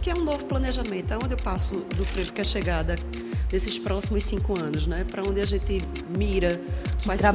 que 0.00 0.10
é 0.10 0.14
um 0.14 0.22
novo 0.22 0.46
planejamento, 0.46 1.12
onde 1.22 1.34
o 1.34 1.36
Passo 1.36 1.76
do 1.94 2.06
Frevo 2.06 2.32
que 2.32 2.40
é 2.40 2.44
desses 3.54 3.78
próximos 3.78 4.24
cinco 4.24 4.58
anos, 4.58 4.84
né? 4.84 5.06
Para 5.08 5.22
onde 5.22 5.40
a 5.40 5.44
gente 5.44 5.80
mira, 6.10 6.60
que 6.98 7.04
quais 7.04 7.20
são 7.20 7.32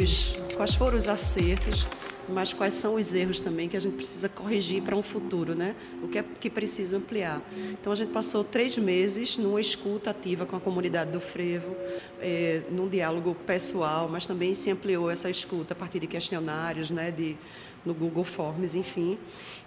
os, 0.00 0.36
quais 0.56 0.74
foram 0.76 0.96
os 0.96 1.08
acertos, 1.08 1.88
mas 2.28 2.52
quais 2.52 2.74
são 2.74 2.94
os 2.94 3.12
erros 3.12 3.40
também 3.40 3.68
que 3.68 3.76
a 3.76 3.80
gente 3.80 3.96
precisa 3.96 4.28
corrigir 4.28 4.82
para 4.82 4.94
um 4.94 5.02
futuro, 5.02 5.52
né? 5.52 5.74
O 6.00 6.06
que 6.06 6.18
é 6.20 6.24
que 6.38 6.48
precisa 6.48 6.96
ampliar. 6.96 7.42
Então 7.72 7.92
a 7.92 7.96
gente 7.96 8.12
passou 8.12 8.44
três 8.44 8.78
meses 8.78 9.36
numa 9.36 9.60
escuta 9.60 10.10
ativa 10.10 10.46
com 10.46 10.54
a 10.54 10.60
comunidade 10.60 11.10
do 11.10 11.20
Frevo, 11.20 11.74
é, 12.20 12.62
num 12.70 12.88
diálogo 12.88 13.34
pessoal, 13.44 14.08
mas 14.08 14.28
também 14.28 14.54
se 14.54 14.70
ampliou 14.70 15.10
essa 15.10 15.28
escuta 15.28 15.72
a 15.72 15.76
partir 15.76 15.98
de 15.98 16.06
questionários, 16.06 16.88
né? 16.88 17.10
De 17.10 17.36
no 17.86 17.94
Google 17.94 18.24
Forms, 18.24 18.74
enfim. 18.74 19.16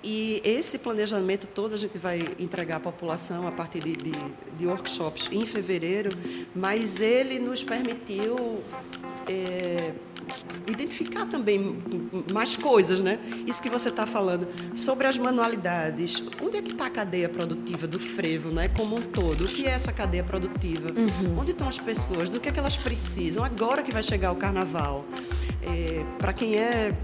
E 0.03 0.41
esse 0.43 0.77
planejamento 0.77 1.47
todo 1.47 1.73
a 1.73 1.77
gente 1.77 1.97
vai 1.97 2.35
entregar 2.38 2.75
à 2.75 2.79
população 2.79 3.47
a 3.47 3.51
partir 3.51 3.79
de, 3.79 3.95
de, 3.95 4.11
de 4.57 4.67
workshops 4.67 5.29
em 5.31 5.45
fevereiro, 5.45 6.09
mas 6.53 6.99
ele 6.99 7.39
nos 7.39 7.63
permitiu 7.63 8.61
é, 9.27 9.91
identificar 10.67 11.25
também 11.25 11.77
mais 12.31 12.55
coisas, 12.55 12.99
né? 12.99 13.19
Isso 13.45 13.61
que 13.61 13.69
você 13.69 13.89
está 13.89 14.05
falando 14.05 14.47
sobre 14.75 15.07
as 15.07 15.17
manualidades. 15.17 16.23
Onde 16.41 16.57
é 16.57 16.61
que 16.61 16.71
está 16.71 16.85
a 16.85 16.89
cadeia 16.89 17.27
produtiva 17.27 17.88
do 17.88 17.99
frevo, 17.99 18.49
né? 18.49 18.67
Como 18.69 18.95
um 18.95 19.01
todo. 19.01 19.45
O 19.45 19.47
que 19.47 19.65
é 19.65 19.71
essa 19.71 19.91
cadeia 19.91 20.23
produtiva? 20.23 20.89
Uhum. 20.91 21.39
Onde 21.39 21.51
estão 21.51 21.67
as 21.67 21.77
pessoas? 21.77 22.29
Do 22.29 22.39
que 22.39 22.49
é 22.49 22.51
que 22.51 22.59
elas 22.59 22.77
precisam? 22.77 23.43
Agora 23.43 23.83
que 23.83 23.91
vai 23.91 24.03
chegar 24.03 24.31
o 24.31 24.35
carnaval. 24.35 25.05
É, 25.61 26.05
para 26.17 26.31
quem 26.31 26.55
é 26.55 26.95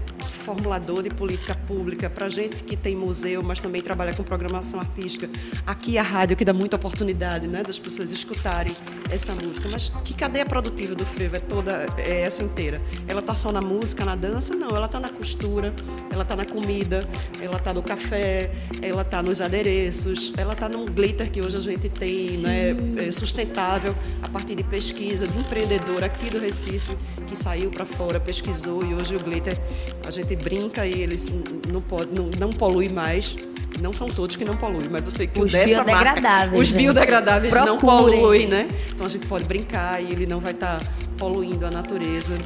formulador 0.46 1.05
de 1.08 1.14
política 1.14 1.54
pública, 1.54 2.10
para 2.10 2.28
gente 2.28 2.64
que 2.64 2.76
tem 2.76 2.96
museu, 2.96 3.42
mas 3.42 3.60
também 3.60 3.80
trabalha 3.80 4.14
com 4.14 4.22
programação 4.22 4.80
artística, 4.80 5.28
aqui 5.66 5.98
a 5.98 6.02
rádio 6.02 6.36
que 6.36 6.44
dá 6.44 6.52
muita 6.52 6.76
oportunidade, 6.76 7.46
né, 7.46 7.62
das 7.62 7.78
pessoas 7.78 8.10
escutarem 8.10 8.74
essa 9.10 9.34
música. 9.34 9.68
Mas 9.70 9.88
que 10.04 10.14
cadeia 10.14 10.44
produtiva 10.44 10.94
do 10.94 11.06
frevo 11.06 11.36
é 11.36 11.40
toda 11.40 11.86
é 11.98 12.22
essa 12.22 12.42
inteira? 12.42 12.80
Ela 13.06 13.20
está 13.20 13.34
só 13.34 13.52
na 13.52 13.60
música, 13.60 14.04
na 14.04 14.16
dança? 14.16 14.54
Não, 14.54 14.70
ela 14.76 14.86
está 14.86 14.98
na 14.98 15.08
costura, 15.08 15.74
ela 16.10 16.22
está 16.22 16.36
na 16.36 16.44
comida, 16.44 17.06
ela 17.40 17.56
está 17.56 17.72
no 17.72 17.82
café, 17.82 18.50
ela 18.82 19.02
está 19.02 19.22
nos 19.22 19.40
adereços, 19.40 20.32
ela 20.36 20.52
está 20.52 20.68
num 20.68 20.86
glitter 20.86 21.30
que 21.30 21.40
hoje 21.40 21.56
a 21.56 21.60
gente 21.60 21.88
tem, 21.88 22.38
né, 22.38 22.74
é 23.06 23.12
sustentável 23.12 23.94
a 24.22 24.28
partir 24.28 24.54
de 24.54 24.64
pesquisa 24.64 25.26
de 25.26 25.38
empreendedor 25.38 26.02
aqui 26.02 26.30
do 26.30 26.38
Recife 26.38 26.96
que 27.26 27.36
saiu 27.36 27.70
para 27.70 27.84
fora 27.84 28.18
pesquisou 28.18 28.84
e 28.84 28.94
hoje 28.94 29.14
o 29.14 29.20
glitter 29.20 29.58
a 30.04 30.10
gente 30.10 30.34
brinca 30.36 30.86
e 30.86 30.95
eles 31.00 31.32
não, 31.70 31.80
pode, 31.80 32.12
não, 32.12 32.30
não 32.38 32.50
polui 32.50 32.88
mais. 32.88 33.36
Não 33.80 33.92
são 33.92 34.08
todos 34.08 34.36
que 34.36 34.44
não 34.44 34.56
poluem, 34.56 34.88
mas 34.90 35.04
eu 35.04 35.10
sei 35.10 35.26
que 35.26 35.38
os 35.38 35.52
dessa 35.52 35.84
marca, 35.84 36.56
os 36.56 36.70
biodegradáveis 36.70 37.52
não 37.52 37.78
poluem, 37.78 38.46
né? 38.46 38.68
Então 38.88 39.04
a 39.04 39.08
gente 39.08 39.26
pode 39.26 39.44
brincar 39.44 40.02
e 40.02 40.12
ele 40.12 40.26
não 40.26 40.40
vai 40.40 40.52
estar 40.52 40.80
tá 40.80 40.86
poluindo 41.18 41.66
a 41.66 41.70
natureza. 41.70 42.38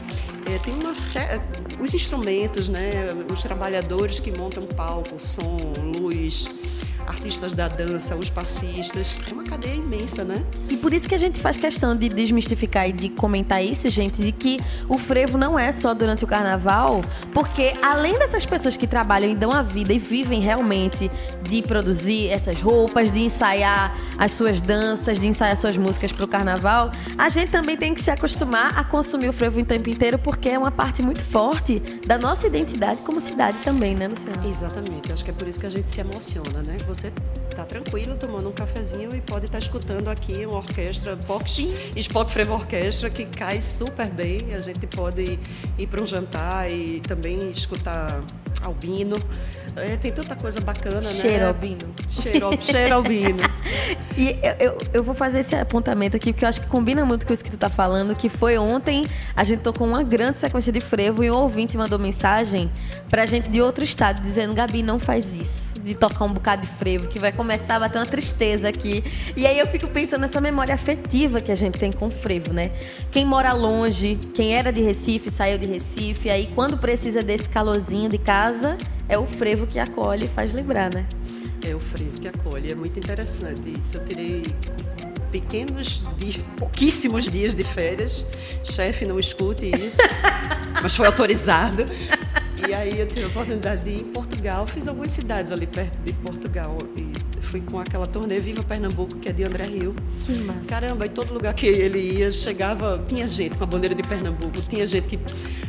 É, 0.45 0.59
tem 0.59 0.75
uma 0.75 0.91
os 0.91 1.95
instrumentos, 1.95 2.69
né? 2.69 3.15
Os 3.33 3.43
trabalhadores 3.43 4.19
que 4.19 4.33
montam 4.33 4.67
palco, 4.67 5.15
som, 5.19 5.73
luz, 5.97 6.49
artistas 7.07 7.53
da 7.53 7.69
dança, 7.69 8.15
os 8.17 8.31
passistas. 8.31 9.19
É 9.29 9.33
uma 9.33 9.45
cadeia 9.45 9.75
imensa, 9.75 10.25
né? 10.25 10.45
E 10.69 10.77
por 10.77 10.93
isso 10.93 11.09
que 11.09 11.15
a 11.15 11.19
gente 11.19 11.41
faz 11.41 11.57
questão 11.57 11.97
de 11.97 12.09
desmistificar 12.09 12.89
e 12.89 12.93
de 12.93 13.09
comentar 13.09 13.65
isso, 13.65 13.89
gente, 13.89 14.23
de 14.23 14.33
que 14.33 14.61
o 14.89 14.99
frevo 14.99 15.37
não 15.39 15.59
é 15.59 15.73
só 15.73 15.95
durante 15.95 16.25
o 16.25 16.27
carnaval, 16.27 17.03
porque 17.33 17.75
além 17.83 18.19
dessas 18.19 18.45
pessoas 18.47 18.77
que 18.77 18.87
trabalham 18.87 19.31
e 19.31 19.35
dão 19.35 19.53
a 19.53 19.63
vida 19.63 19.93
e 19.93 19.99
vivem 19.99 20.41
realmente 20.41 21.11
de 21.43 21.63
produzir 21.63 22.29
essas 22.29 22.61
roupas, 22.61 23.11
de 23.13 23.21
ensaiar 23.21 23.97
as 24.19 24.33
suas 24.33 24.61
danças, 24.61 25.19
de 25.19 25.29
ensaiar 25.29 25.57
suas 25.57 25.77
músicas 25.77 26.13
para 26.13 26.25
o 26.25 26.29
carnaval, 26.29 26.93
a 27.17 27.29
gente 27.29 27.51
também 27.51 27.77
tem 27.77 27.95
que 27.95 28.01
se 28.01 28.11
acostumar 28.11 28.79
a 28.79 28.85
consumir 28.85 29.29
o 29.29 29.33
frevo 29.33 29.61
o 29.61 29.65
tempo 29.65 29.89
inteiro, 29.89 30.19
porque 30.19 30.49
é 30.49 30.59
uma 30.59 30.71
parte 30.71 31.03
muito 31.03 31.23
forte 31.23 31.81
da 32.07 32.19
nossa 32.19 32.47
identidade 32.47 33.01
como 33.03 33.21
cidade 33.21 33.59
também, 33.59 33.95
né, 33.95 34.09
Luciana? 34.09 34.47
Exatamente. 34.47 35.09
Eu 35.09 35.15
acho 35.15 35.25
que 35.25 35.31
é 35.31 35.35
por 35.35 35.47
isso 35.49 35.61
que 35.61 35.67
a 35.67 35.71
gente 35.71 35.89
se 35.89 36.01
emociona, 36.01 36.63
né? 36.63 36.77
Você 36.87 37.00
tá 37.55 37.65
tranquilo 37.65 38.15
tomando 38.15 38.49
um 38.49 38.53
cafezinho 38.53 39.15
e 39.15 39.21
pode 39.21 39.47
estar 39.47 39.59
tá 39.59 39.65
escutando 39.65 40.09
aqui 40.09 40.47
uma 40.47 40.59
orquestra 40.59 41.19
Spock, 41.19 41.75
Spock 41.97 42.31
Frevo 42.31 42.55
Orquestra 42.55 43.11
que 43.11 43.27
cai 43.27 43.61
super 43.61 44.09
bem. 44.09 44.55
A 44.55 44.61
gente 44.61 44.87
pode 44.87 45.39
ir 45.79 45.87
para 45.87 46.03
um 46.03 46.07
jantar 46.07 46.71
e 46.71 47.01
também 47.01 47.51
escutar 47.51 48.23
Albino. 48.63 49.17
É, 49.77 49.97
tem 49.97 50.13
tanta 50.13 50.35
coisa 50.35 50.61
bacana, 50.61 51.01
né? 51.01 51.09
Cheiro 51.09 51.47
albino. 51.47 51.95
Cheiro, 52.09 52.51
cheiro 52.61 52.95
albino. 52.95 53.39
e 54.19 54.31
eu, 54.43 54.55
eu, 54.59 54.79
eu, 54.95 55.03
vou 55.03 55.15
fazer 55.15 55.41
esse 55.41 55.55
apontamento 55.55 56.17
aqui, 56.17 56.33
porque 56.33 56.45
eu 56.45 56.49
acho 56.49 56.61
que 56.61 56.67
combina 56.67 57.05
muito 57.05 57.27
com 57.27 57.33
isso 57.33 57.43
que 57.43 57.51
tu 57.51 57.57
tá 57.57 57.71
falando, 57.71 58.15
que 58.15 58.29
foi 58.29 58.59
ontem, 58.59 59.07
a 59.35 59.45
gente 59.45 59.61
tocou 59.61 59.87
uma 59.87 60.03
grande 60.03 60.41
sequência 60.41 60.73
de 60.73 60.81
frevo 60.81 61.23
e 61.23 61.31
um 61.31 61.37
ouvinte 61.37 61.77
mandou 61.77 61.99
mensagem 61.99 62.71
pra 63.09 63.27
gente 63.27 63.49
de 63.49 63.63
outro 63.63 63.85
estado, 63.85 64.21
dizendo, 64.21 64.55
Gabi, 64.55 64.83
não 64.83 64.99
faz 64.99 65.35
isso 65.35 65.70
de 65.83 65.95
tocar 65.95 66.25
um 66.25 66.29
bocado 66.29 66.67
de 66.67 66.73
frevo, 66.75 67.09
que 67.09 67.19
vai 67.19 67.33
começar 67.33 67.77
a 67.77 67.81
bater 67.81 67.99
uma 67.99 68.07
tristeza 68.07 68.69
aqui. 68.69 69.03
E 69.37 69.47
aí 69.47 69.59
eu 69.59 69.67
fico 69.67 69.89
pensando 69.89 70.23
nessa 70.23 70.41
memória 70.41 70.75
afetiva 70.75 71.41
que 71.41 71.51
a 71.51 71.57
gente 71.57 71.79
tem 71.79 71.91
com 71.91 72.09
o 72.09 72.11
frevo, 72.11 72.53
né? 72.53 72.71
Quem 73.11 73.25
mora 73.25 73.53
longe, 73.53 74.19
quem 74.35 74.55
era 74.55 74.73
de 74.73 74.81
Recife, 74.83 75.31
saiu 75.31 75.59
de 75.59 75.67
Recife, 75.67 76.31
aí 76.31 76.51
quando 76.55 76.79
precisa 76.79 77.23
desse 77.23 77.49
calorzinho 77.49 78.09
de 78.09 78.19
casa, 78.19 78.77
é 79.09 79.19
o 79.19 79.27
frevo 79.27 79.67
que 79.67 79.79
acolhe 79.79 80.27
e 80.27 80.29
faz 80.29 80.53
lembrar, 80.53 80.93
né? 80.93 81.07
É 81.63 81.75
o 81.75 81.81
frevo 81.81 82.21
que 82.21 82.29
acolhe, 82.29 82.73
é 82.73 82.75
muito 82.75 82.99
interessante 82.99 83.75
isso. 83.79 83.97
Eu 83.97 84.05
tirei 84.05 84.43
pequenos 85.31 86.03
dias, 86.19 86.39
pouquíssimos 86.57 87.29
dias 87.29 87.55
de 87.55 87.65
férias. 87.65 88.25
Chefe, 88.65 89.07
não 89.07 89.19
escute 89.19 89.67
isso, 89.67 89.99
mas 90.83 90.97
foi 90.97 91.07
autorizado. 91.07 91.85
E 92.69 92.75
aí 92.75 93.01
eu 93.01 93.07
tive 93.07 93.25
a 93.25 93.29
oportunidade 93.29 93.85
de 93.85 93.91
ir 93.91 94.03
em 94.03 94.13
Portugal, 94.13 94.67
fiz 94.67 94.87
algumas 94.87 95.11
cidades 95.11 95.51
ali 95.51 95.67
perto 95.67 95.99
de 95.99 96.13
Portugal. 96.13 96.79
E 96.97 97.13
fui 97.51 97.61
com 97.61 97.81
aquela 97.81 98.07
turnê 98.07 98.39
Viva 98.39 98.63
Pernambuco, 98.63 99.17
que 99.17 99.29
é 99.29 99.33
de 99.33 99.43
André 99.43 99.65
Rio. 99.65 99.95
Que 100.25 100.39
massa. 100.39 100.61
Caramba, 100.69 101.07
e 101.07 101.09
todo 101.09 101.35
lugar 101.35 101.53
que 101.53 101.67
ele 101.67 101.99
ia, 101.99 102.31
chegava, 102.31 103.03
tinha 103.09 103.27
gente 103.27 103.59
com 103.59 103.65
a 103.65 103.67
bandeira 103.67 103.95
de 103.95 104.03
Pernambuco, 104.03 104.63
tinha 104.63 104.87
gente 104.87 105.09
que. 105.09 105.19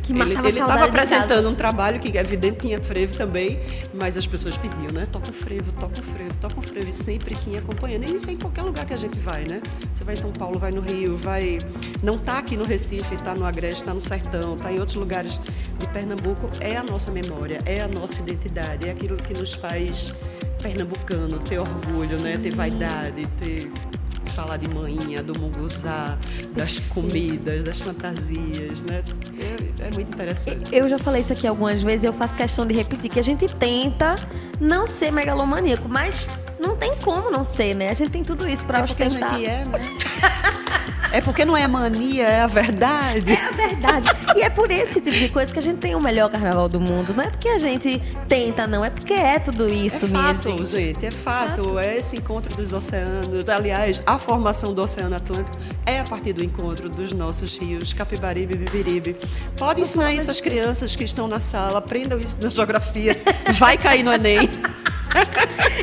Que 0.02 0.12
ele 0.12 0.48
estava 0.48 0.84
apresentando 0.84 1.48
um 1.48 1.54
trabalho 1.54 2.00
que, 2.00 2.16
evidente, 2.16 2.60
tinha 2.60 2.80
frevo 2.80 3.16
também, 3.16 3.60
mas 3.94 4.16
as 4.16 4.26
pessoas 4.26 4.56
pediam, 4.56 4.92
né? 4.92 5.06
Toca 5.10 5.30
o 5.30 5.32
frevo, 5.32 5.72
toca 5.72 6.00
o 6.00 6.02
frevo, 6.02 6.36
toca 6.40 6.58
o 6.58 6.62
frevo, 6.62 6.88
e 6.88 6.92
sempre 6.92 7.34
quem 7.36 7.54
ia 7.54 7.58
acompanhando. 7.60 8.08
E 8.08 8.16
isso 8.16 8.30
é 8.30 8.32
em 8.32 8.36
qualquer 8.36 8.62
lugar 8.62 8.86
que 8.86 8.94
a 8.94 8.96
gente 8.96 9.18
vai, 9.18 9.44
né? 9.44 9.60
Você 9.94 10.04
vai 10.04 10.14
em 10.14 10.18
São 10.18 10.32
Paulo, 10.32 10.58
vai 10.58 10.70
no 10.70 10.80
Rio, 10.80 11.16
vai. 11.16 11.58
Não 12.02 12.18
tá 12.18 12.38
aqui 12.38 12.56
no 12.56 12.64
Recife, 12.64 13.16
tá 13.16 13.34
no 13.34 13.44
Agreste, 13.44 13.84
tá 13.84 13.94
no 13.94 14.00
Sertão, 14.00 14.56
tá 14.56 14.72
em 14.72 14.78
outros 14.78 14.96
lugares 14.96 15.40
de 15.78 15.86
Pernambuco. 15.88 16.50
É 16.60 16.76
a 16.76 16.82
nossa 16.82 17.10
memória, 17.10 17.60
é 17.64 17.80
a 17.80 17.88
nossa 17.88 18.20
identidade, 18.20 18.88
é 18.88 18.92
aquilo 18.92 19.16
que 19.16 19.34
nos 19.34 19.52
faz 19.52 20.12
pernambucano, 20.62 21.38
ter 21.40 21.58
orgulho, 21.58 22.18
né? 22.20 22.38
Ter 22.38 22.54
vaidade, 22.54 23.26
ter 23.38 23.70
falar 24.32 24.56
de 24.56 24.68
manhinha, 24.68 25.22
do 25.22 25.38
munguzá, 25.38 26.16
das 26.56 26.78
comidas, 26.80 27.64
das 27.64 27.80
fantasias, 27.80 28.82
né? 28.82 29.02
É, 29.38 29.86
é 29.86 29.90
muito 29.90 30.08
interessante. 30.08 30.74
Eu 30.74 30.88
já 30.88 30.98
falei 30.98 31.20
isso 31.20 31.32
aqui 31.32 31.46
algumas 31.46 31.82
vezes 31.82 32.04
e 32.04 32.06
eu 32.06 32.12
faço 32.12 32.34
questão 32.34 32.66
de 32.66 32.74
repetir 32.74 33.10
que 33.10 33.18
a 33.18 33.22
gente 33.22 33.46
tenta 33.56 34.14
não 34.60 34.86
ser 34.86 35.10
megalomaníaco, 35.10 35.88
mas 35.88 36.26
não 36.58 36.76
tem 36.76 36.94
como 36.96 37.30
não 37.30 37.44
ser, 37.44 37.74
né? 37.74 37.90
A 37.90 37.94
gente 37.94 38.10
tem 38.10 38.24
tudo 38.24 38.48
isso 38.48 38.64
pra 38.64 38.78
é 38.78 38.82
porque 38.86 39.02
a 39.02 39.06
ostentar. 39.06 39.34
gente 39.34 39.46
é, 39.46 39.64
né? 39.66 40.11
É 41.12 41.20
porque 41.20 41.44
não 41.44 41.54
é 41.54 41.68
mania, 41.68 42.26
é 42.26 42.40
a 42.40 42.46
verdade. 42.46 43.32
É 43.32 43.46
a 43.46 43.50
verdade. 43.50 44.08
E 44.34 44.40
é 44.40 44.48
por 44.48 44.70
esse 44.70 44.98
tipo 44.98 45.16
de 45.16 45.28
coisa 45.28 45.52
que 45.52 45.58
a 45.58 45.62
gente 45.62 45.76
tem 45.76 45.94
o 45.94 46.00
melhor 46.00 46.30
carnaval 46.30 46.70
do 46.70 46.80
mundo. 46.80 47.12
Não 47.14 47.22
é 47.22 47.28
porque 47.28 47.48
a 47.48 47.58
gente 47.58 48.00
tenta, 48.26 48.66
não. 48.66 48.82
É 48.82 48.88
porque 48.88 49.12
é 49.12 49.38
tudo 49.38 49.68
isso 49.68 50.06
é 50.06 50.08
mesmo. 50.08 50.22
fato, 50.22 50.64
gente, 50.64 51.04
é 51.04 51.10
fato. 51.10 51.78
É 51.78 51.98
esse 51.98 52.16
encontro 52.16 52.56
dos 52.56 52.72
oceanos. 52.72 53.46
Aliás, 53.46 54.00
a 54.06 54.18
formação 54.18 54.72
do 54.72 54.82
Oceano 54.82 55.14
Atlântico 55.14 55.58
é 55.84 56.00
a 56.00 56.04
partir 56.04 56.32
do 56.32 56.42
encontro 56.42 56.88
dos 56.88 57.12
nossos 57.12 57.58
rios 57.58 57.92
Capibaribe 57.92 58.54
e 58.54 58.56
Bibiribe. 58.56 59.16
Pode 59.58 59.82
ensinar 59.82 60.14
isso 60.14 60.30
às 60.30 60.40
crianças 60.40 60.96
que 60.96 61.04
estão 61.04 61.28
na 61.28 61.40
sala, 61.40 61.78
aprendam 61.78 62.18
isso 62.18 62.38
na 62.40 62.48
geografia. 62.48 63.20
Vai 63.58 63.76
cair 63.76 64.02
no 64.02 64.12
Enem. 64.12 64.48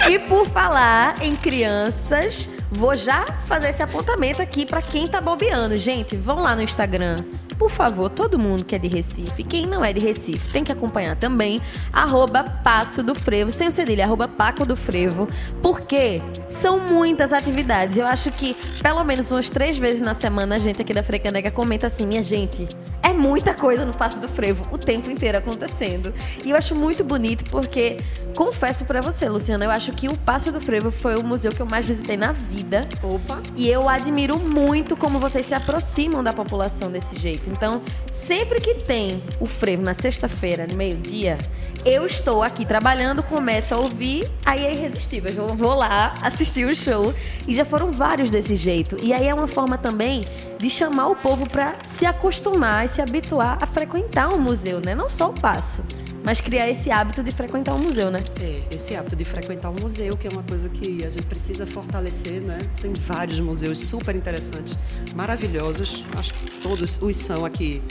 E 0.09 0.17
por 0.17 0.48
falar 0.48 1.21
em 1.21 1.36
crianças, 1.36 2.50
vou 2.71 2.95
já 2.95 3.25
fazer 3.47 3.69
esse 3.69 3.81
apontamento 3.81 4.41
aqui 4.41 4.65
pra 4.65 4.81
quem 4.81 5.07
tá 5.07 5.19
bobeando. 5.19 5.75
Gente, 5.77 6.15
vão 6.15 6.39
lá 6.39 6.55
no 6.55 6.61
Instagram. 6.61 7.17
Por 7.57 7.69
favor, 7.69 8.09
todo 8.09 8.39
mundo 8.39 8.63
que 8.63 8.73
é 8.73 8.77
de 8.77 8.88
Recife, 8.88 9.43
quem 9.43 9.65
não 9.65 9.83
é 9.83 9.91
de 9.91 9.99
Recife, 9.99 10.49
tem 10.49 10.63
que 10.63 10.71
acompanhar 10.71 11.17
também, 11.17 11.59
arroba 11.91 12.41
Passo 12.41 13.03
do 13.03 13.13
Frevo, 13.13 13.51
sem 13.51 13.67
o 13.67 13.71
cedilha, 13.71 14.05
arroba 14.05 14.29
Paco 14.29 14.65
do 14.65 14.77
Frevo, 14.77 15.27
porque 15.61 16.21
são 16.47 16.79
muitas 16.79 17.33
atividades. 17.33 17.97
Eu 17.97 18.07
acho 18.07 18.31
que 18.31 18.55
pelo 18.81 19.03
menos 19.03 19.29
umas 19.29 19.49
três 19.49 19.77
vezes 19.77 20.01
na 20.01 20.13
semana 20.13 20.55
a 20.55 20.59
gente 20.59 20.81
aqui 20.81 20.93
da 20.93 21.03
Frecaneca 21.03 21.51
comenta 21.51 21.88
assim, 21.88 22.07
minha 22.07 22.23
gente, 22.23 22.65
é 23.01 23.13
muita 23.13 23.53
coisa 23.53 23.86
no 23.86 23.94
Passo 23.94 24.20
do 24.20 24.27
Frevo, 24.27 24.65
o 24.72 24.77
tempo 24.77 25.10
inteiro 25.10 25.38
acontecendo. 25.38 26.13
E 26.44 26.50
eu 26.50 26.56
acho 26.56 26.75
muito 26.75 27.03
bonito 27.03 27.44
porque, 27.50 28.01
confesso 28.36 28.86
pra 28.86 29.01
você, 29.01 29.27
Luciana, 29.29 29.65
eu 29.65 29.72
acho 29.72 29.91
que 29.91 30.08
o 30.08 30.18
Passo 30.18 30.51
do 30.51 30.60
Frevo 30.60 30.91
foi 30.91 31.15
o 31.15 31.24
museu 31.24 31.51
que 31.51 31.62
eu 31.62 31.65
mais 31.65 31.86
visitei 31.86 32.18
na 32.18 32.32
vida. 32.32 32.82
Opa! 33.03 33.41
E 33.56 33.70
eu 33.70 33.88
admiro 33.88 34.38
muito 34.38 34.96
como 34.98 35.20
vocês 35.20 35.46
se 35.46 35.53
aproximam 35.53 36.24
da 36.24 36.34
população 36.34 36.91
desse 36.91 37.18
jeito. 37.18 37.50
Então, 37.50 37.82
sempre 38.08 38.60
que 38.60 38.75
tem 38.75 39.24
o 39.39 39.46
frevo 39.46 39.84
na 39.84 39.94
sexta-feira, 39.94 40.68
no 40.68 40.75
meio-dia, 40.75 41.38
eu 41.86 42.06
estou 42.06 42.44
aqui 42.44 42.65
trabalhando, 42.65 43.24
começo 43.24 43.74
a 43.74 43.77
ouvir, 43.77 44.29
aí 44.46 44.65
é 44.65 44.74
irresistível. 44.74 45.32
Eu 45.32 45.56
vou 45.56 45.74
lá 45.74 46.13
assistir 46.22 46.65
o 46.65 46.75
show. 46.75 47.13
E 47.48 47.53
já 47.53 47.63
foram 47.63 47.91
vários 47.91 48.29
desse 48.29 48.56
jeito. 48.56 48.98
E 49.01 49.13
aí 49.13 49.27
é 49.27 49.34
uma 49.34 49.48
forma 49.48 49.77
também 49.77 50.25
de 50.58 50.70
chamar 50.70 51.08
o 51.08 51.15
povo 51.15 51.48
para 51.48 51.75
se 51.88 52.06
acostumar 52.06 52.88
se 52.89 53.01
habituar 53.01 53.58
a 53.62 53.65
frequentar 53.65 54.34
um 54.34 54.39
museu, 54.39 54.81
né? 54.81 54.93
Não 54.93 55.10
só 55.10 55.29
o 55.29 55.34
passo, 55.34 55.84
mas 56.24 56.41
criar 56.41 56.69
esse 56.69 56.91
hábito 56.91 57.24
de 57.24 57.31
frequentar 57.31 57.74
um 57.74 57.79
museu, 57.79 58.12
né? 58.12 58.22
É, 58.41 58.63
esse 58.75 58.96
hábito 58.96 59.15
de 59.15 59.24
frequentar 59.24 59.69
um 59.69 59.75
museu, 59.79 60.17
que 60.17 60.27
é 60.27 60.29
uma 60.29 60.43
coisa 60.43 60.67
que 60.69 61.05
a 61.05 61.10
gente 61.10 61.25
precisa 61.25 61.65
fortalecer, 61.65 62.41
né? 62.41 62.60
Tem 62.81 62.93
vários 62.93 63.39
museus 63.39 63.79
super 63.79 64.15
interessantes, 64.15 64.77
maravilhosos. 65.15 66.03
Acho 66.17 66.34
que 66.34 66.60
todos 66.62 67.00
os 67.01 67.17
são 67.17 67.46
aqui 67.46 67.81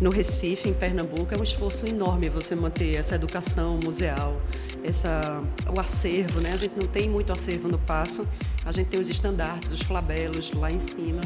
no 0.00 0.10
Recife, 0.10 0.68
em 0.68 0.74
Pernambuco. 0.74 1.32
É 1.32 1.38
um 1.38 1.42
esforço 1.42 1.86
enorme 1.86 2.28
você 2.28 2.54
manter 2.54 2.96
essa 2.96 3.14
educação 3.14 3.78
museal, 3.82 4.40
essa, 4.84 5.42
o 5.74 5.80
acervo, 5.80 6.40
né? 6.40 6.52
A 6.52 6.56
gente 6.56 6.78
não 6.78 6.86
tem 6.86 7.08
muito 7.08 7.32
acervo 7.32 7.68
no 7.68 7.78
Passo. 7.78 8.26
A 8.68 8.70
gente 8.70 8.88
tem 8.88 9.00
os 9.00 9.08
estandartes, 9.08 9.72
os 9.72 9.80
flabelos 9.80 10.52
lá 10.52 10.70
em 10.70 10.78
cima. 10.78 11.22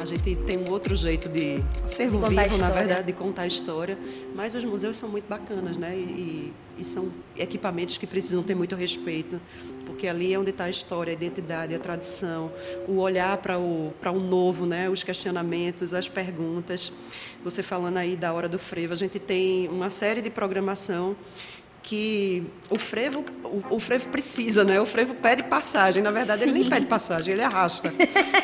A 0.00 0.04
gente 0.04 0.34
tem 0.34 0.58
um 0.58 0.68
outro 0.68 0.92
jeito 0.92 1.28
de 1.28 1.62
acervo 1.84 2.18
Contar 2.18 2.42
vivo, 2.42 2.58
na 2.58 2.68
verdade, 2.68 3.06
de 3.06 3.12
contar 3.12 3.42
a 3.42 3.46
história. 3.46 3.96
Mas 4.34 4.56
os 4.56 4.64
museus 4.64 4.96
são 4.96 5.08
muito 5.08 5.28
bacanas, 5.28 5.76
né? 5.76 5.96
E, 5.96 6.52
e 6.76 6.84
são 6.84 7.12
equipamentos 7.36 7.96
que 7.96 8.08
precisam 8.08 8.42
ter 8.42 8.56
muito 8.56 8.74
respeito, 8.74 9.40
porque 9.86 10.08
ali 10.08 10.34
é 10.34 10.38
onde 10.38 10.50
está 10.50 10.64
a 10.64 10.70
história, 10.70 11.12
a 11.12 11.14
identidade, 11.14 11.72
a 11.76 11.78
tradição, 11.78 12.50
o 12.88 12.96
olhar 12.96 13.36
para 13.36 13.56
o, 13.56 13.92
para 14.00 14.10
o 14.10 14.18
novo, 14.18 14.66
né? 14.66 14.90
Os 14.90 15.04
questionamentos, 15.04 15.94
as 15.94 16.08
perguntas. 16.08 16.90
Você 17.44 17.62
falando 17.62 17.98
aí 17.98 18.16
da 18.16 18.32
Hora 18.32 18.48
do 18.48 18.58
Frevo, 18.58 18.94
a 18.94 18.96
gente 18.96 19.20
tem 19.20 19.68
uma 19.68 19.90
série 19.90 20.20
de 20.20 20.28
programação 20.28 21.14
que 21.82 22.44
o 22.68 22.78
frevo, 22.78 23.24
o, 23.44 23.76
o 23.76 23.78
frevo 23.78 24.08
precisa, 24.08 24.64
né? 24.64 24.80
O 24.80 24.86
frevo 24.86 25.14
pede 25.14 25.42
passagem. 25.44 26.02
Na 26.02 26.10
verdade, 26.10 26.42
ele 26.42 26.52
nem 26.52 26.68
pede 26.68 26.86
passagem, 26.86 27.34
ele 27.34 27.42
arrasta. 27.42 27.92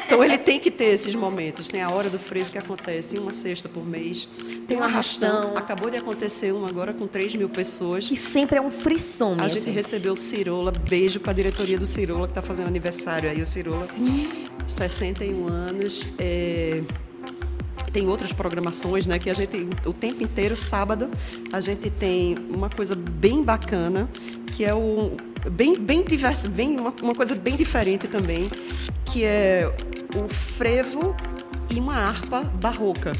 Então, 0.06 0.22
ele 0.22 0.38
tem 0.38 0.60
que 0.60 0.70
ter 0.70 0.86
esses 0.86 1.14
momentos. 1.14 1.68
Tem 1.68 1.82
a 1.82 1.90
hora 1.90 2.08
do 2.08 2.18
frevo 2.18 2.50
que 2.50 2.58
acontece 2.58 3.18
uma 3.18 3.32
sexta 3.32 3.68
por 3.68 3.84
mês. 3.84 4.28
Tem 4.68 4.76
um 4.76 4.82
arrastão. 4.82 5.56
Acabou 5.56 5.90
de 5.90 5.96
acontecer 5.96 6.52
um 6.52 6.64
agora 6.64 6.92
com 6.92 7.06
3 7.06 7.34
mil 7.36 7.48
pessoas. 7.48 8.08
Que 8.08 8.16
sempre 8.16 8.58
é 8.58 8.60
um 8.60 8.70
frisson, 8.70 9.36
A 9.38 9.48
gente 9.48 9.70
recebeu 9.70 10.12
o 10.12 10.16
Cirola. 10.16 10.70
Beijo 10.70 11.20
para 11.20 11.32
a 11.32 11.34
diretoria 11.34 11.78
do 11.78 11.86
Cirola, 11.86 12.26
que 12.26 12.32
está 12.32 12.42
fazendo 12.42 12.68
aniversário 12.68 13.28
aí. 13.28 13.42
O 13.42 13.46
Cirola, 13.46 13.86
61 14.66 15.48
anos. 15.48 16.06
É, 16.18 16.82
tem 17.96 18.06
outras 18.08 18.30
programações, 18.30 19.06
né? 19.06 19.18
Que 19.18 19.30
a 19.30 19.32
gente, 19.32 19.56
o 19.86 19.92
tempo 19.94 20.22
inteiro, 20.22 20.54
sábado, 20.54 21.08
a 21.50 21.60
gente 21.60 21.88
tem 21.88 22.36
uma 22.50 22.68
coisa 22.68 22.94
bem 22.94 23.42
bacana, 23.42 24.06
que 24.54 24.66
é 24.66 24.74
o 24.74 25.16
bem, 25.50 25.78
bem 25.78 26.04
diverso, 26.04 26.50
bem 26.50 26.78
uma, 26.78 26.92
uma 27.02 27.14
coisa 27.14 27.34
bem 27.34 27.56
diferente 27.56 28.06
também, 28.06 28.50
que 29.06 29.24
é 29.24 29.74
o 30.14 30.28
frevo 30.28 31.16
e 31.74 31.80
uma 31.80 31.96
harpa 31.96 32.42
barroca. 32.42 33.14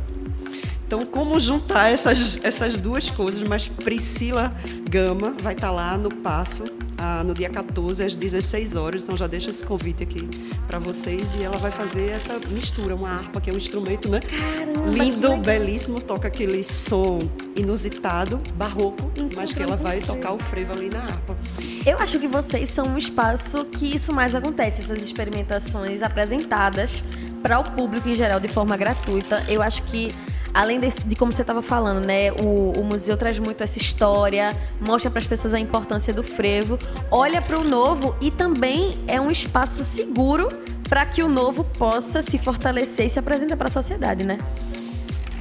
Então, 0.87 1.05
como 1.05 1.39
juntar 1.41 1.93
essas, 1.93 2.39
essas 2.45 2.79
duas 2.79 3.11
coisas? 3.11 3.43
Mas 3.43 3.67
Priscila 3.67 4.55
Gama 4.89 5.35
vai 5.43 5.53
estar 5.53 5.73
lá 5.73 5.99
no 5.99 6.15
Passo, 6.15 6.63
ah, 6.97 7.25
no 7.25 7.35
dia 7.35 7.51
14, 7.51 8.05
às 8.05 8.15
16 8.15 8.77
horas. 8.77 9.03
Então, 9.03 9.17
já 9.17 9.27
deixa 9.27 9.51
esse 9.51 9.65
convite 9.65 10.05
aqui 10.05 10.29
para 10.69 10.79
vocês. 10.79 11.35
E 11.35 11.43
ela 11.43 11.59
vai 11.59 11.73
fazer 11.73 12.11
essa 12.11 12.39
mistura, 12.39 12.95
uma 12.95 13.11
harpa, 13.11 13.41
que 13.41 13.51
é 13.51 13.53
um 13.53 13.57
instrumento, 13.57 14.09
né? 14.09 14.21
Caramba, 14.21 14.89
Lindo, 14.89 15.37
belíssimo. 15.39 16.01
Toca 16.01 16.29
aquele 16.29 16.63
som 16.63 17.19
inusitado, 17.57 18.41
barroco, 18.55 19.11
mas 19.35 19.53
que 19.53 19.63
ela 19.63 19.77
vai 19.77 20.01
tocar 20.01 20.35
o 20.35 20.39
frevo 20.39 20.73
ali 20.73 20.89
na 20.89 21.01
harpa. 21.01 21.37
Eu 21.85 21.99
acho 21.99 22.21
que 22.21 22.29
vocês 22.29 22.69
são 22.69 22.87
um 22.87 22.99
espaço 22.99 23.65
que 23.65 23.97
isso 23.97 24.13
mais 24.13 24.37
acontece, 24.37 24.83
essas 24.83 25.03
experimentações 25.03 26.01
apresentadas 26.01 27.03
para 27.43 27.59
o 27.59 27.65
público 27.65 28.09
em 28.09 28.15
geral 28.15 28.39
de 28.39 28.49
forma 28.49 28.77
gratuita. 28.77 29.45
Eu 29.49 29.63
acho 29.63 29.83
que 29.85 30.15
além 30.57 30.81
desse- 30.81 31.05
de 31.05 31.15
como 31.15 31.31
você 31.33 31.43
estava 31.43 31.61
falando, 31.61 32.05
né, 32.07 32.33
o, 32.33 32.73
o 32.81 32.83
museu 32.85 33.17
traz 33.17 33.39
muito 33.39 33.63
essa 33.63 33.79
história, 33.79 34.57
mostra 34.81 35.11
para 35.11 35.21
as 35.21 35.27
pessoas 35.27 35.53
a 35.53 35.61
importância 35.61 36.13
do 36.15 36.23
frevo, 36.23 36.79
olha 37.11 37.43
para 37.43 37.59
o 37.59 37.65
novo 37.65 38.17
e 38.21 38.31
também 38.31 38.99
é 39.07 39.21
um 39.21 39.31
espaço 39.31 39.85
seguro 39.85 40.49
para 40.89 41.05
que 41.05 41.23
o 41.23 41.29
novo 41.29 41.63
possa 41.65 42.23
se 42.23 42.39
fortalecer 42.39 43.07
e 43.07 43.09
se 43.11 43.19
apresentar 43.19 43.57
para 43.57 43.69
a 43.69 43.71
sociedade, 43.71 44.25
né? 44.25 44.39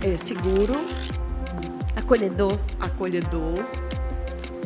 É 0.04 0.18
seguro, 0.18 0.76
Acolhedor. 1.96 2.60
acolhedor, 2.80 3.54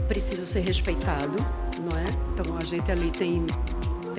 precisa 0.08 0.42
ser 0.46 0.62
respeitado, 0.62 1.46
não 1.80 1.98
é? 1.98 2.06
Então 2.34 2.58
a 2.58 2.64
gente 2.64 2.92
ali 2.92 3.12
tem 3.12 3.46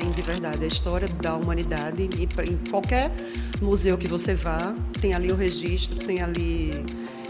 tem 0.01 0.11
de 0.11 0.23
verdade 0.23 0.65
a 0.65 0.67
história 0.67 1.07
da 1.07 1.35
humanidade 1.35 2.09
e 2.17 2.23
em 2.51 2.71
qualquer 2.71 3.13
museu 3.61 3.99
que 3.99 4.09
você 4.09 4.35
vá 4.35 4.75
tem 4.99 5.13
ali 5.13 5.31
o 5.31 5.37
registro, 5.37 5.99
tem 5.99 6.23
ali 6.23 6.85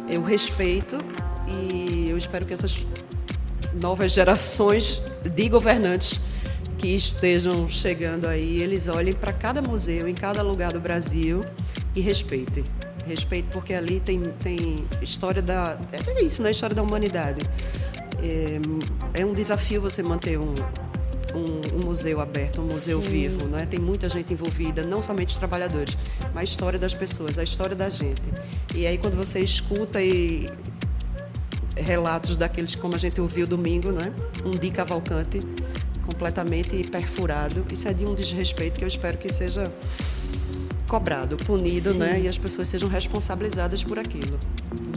é, 0.09 0.17
o 0.17 0.23
respeito 0.23 0.97
e 1.49 2.09
eu 2.09 2.17
espero 2.17 2.47
que 2.47 2.53
essas 2.53 2.87
novas 3.75 4.13
gerações 4.13 5.03
de 5.25 5.49
governantes 5.49 6.21
que 6.79 6.95
estejam 6.95 7.69
chegando 7.69 8.27
aí, 8.27 8.63
eles 8.63 8.87
olhem 8.87 9.13
para 9.13 9.33
cada 9.33 9.61
museu, 9.61 10.09
em 10.09 10.15
cada 10.15 10.41
lugar 10.41 10.73
do 10.73 10.81
Brasil 10.81 11.43
e 11.95 12.01
respeitem. 12.01 12.65
Respeito 13.07 13.49
porque 13.51 13.75
ali 13.75 13.99
tem, 14.01 14.23
tem 14.39 14.87
história 15.03 15.43
da. 15.43 15.79
É 15.93 16.23
isso, 16.23 16.43
né? 16.43 16.51
História 16.51 16.75
da 16.75 16.83
humanidade. 16.83 17.41
É, 18.23 19.21
é 19.21 19.27
um 19.27 19.35
desafio 19.35 19.81
você 19.81 20.03
manter 20.03 20.39
um, 20.39 20.55
um, 21.35 21.79
um 21.79 21.87
museu 21.87 22.21
aberto, 22.21 22.61
um 22.61 22.65
museu 22.65 23.03
Sim. 23.03 23.09
vivo, 23.09 23.47
né? 23.47 23.67
Tem 23.67 23.79
muita 23.79 24.09
gente 24.09 24.33
envolvida, 24.33 24.83
não 24.83 25.01
somente 25.01 25.31
os 25.31 25.37
trabalhadores, 25.37 25.97
mas 26.35 26.37
a 26.39 26.45
história 26.45 26.79
das 26.79 26.95
pessoas, 26.95 27.39
a 27.39 27.43
história 27.43 27.77
da 27.77 27.89
gente. 27.89 28.23
E 28.75 28.87
aí 28.87 28.99
quando 28.99 29.17
você 29.17 29.41
escuta 29.41 30.03
e 30.03 30.49
relatos 31.77 32.37
daqueles 32.37 32.75
como 32.75 32.95
a 32.95 32.99
gente 32.99 33.21
ouviu 33.21 33.47
domingo, 33.47 33.91
né? 33.91 34.13
Um 34.45 34.51
Di 34.51 34.71
Cavalcante 34.71 35.41
completamente 36.05 36.83
perfurado. 36.85 37.65
Isso 37.73 37.89
é 37.89 37.93
de 37.93 38.05
um 38.05 38.15
desrespeito 38.15 38.79
que 38.79 38.85
eu 38.85 38.89
espero 38.89 39.17
que 39.19 39.33
seja 39.33 39.73
cobrado, 40.87 41.37
punido, 41.37 41.95
né? 41.95 42.07
Sim. 42.09 42.13
né? 42.15 42.21
E 42.23 42.29
as 42.29 42.37
pessoas 42.37 42.69
sejam 42.69 42.89
responsabilizadas 42.89 43.85
por 43.85 43.99
aquilo. 43.99 44.39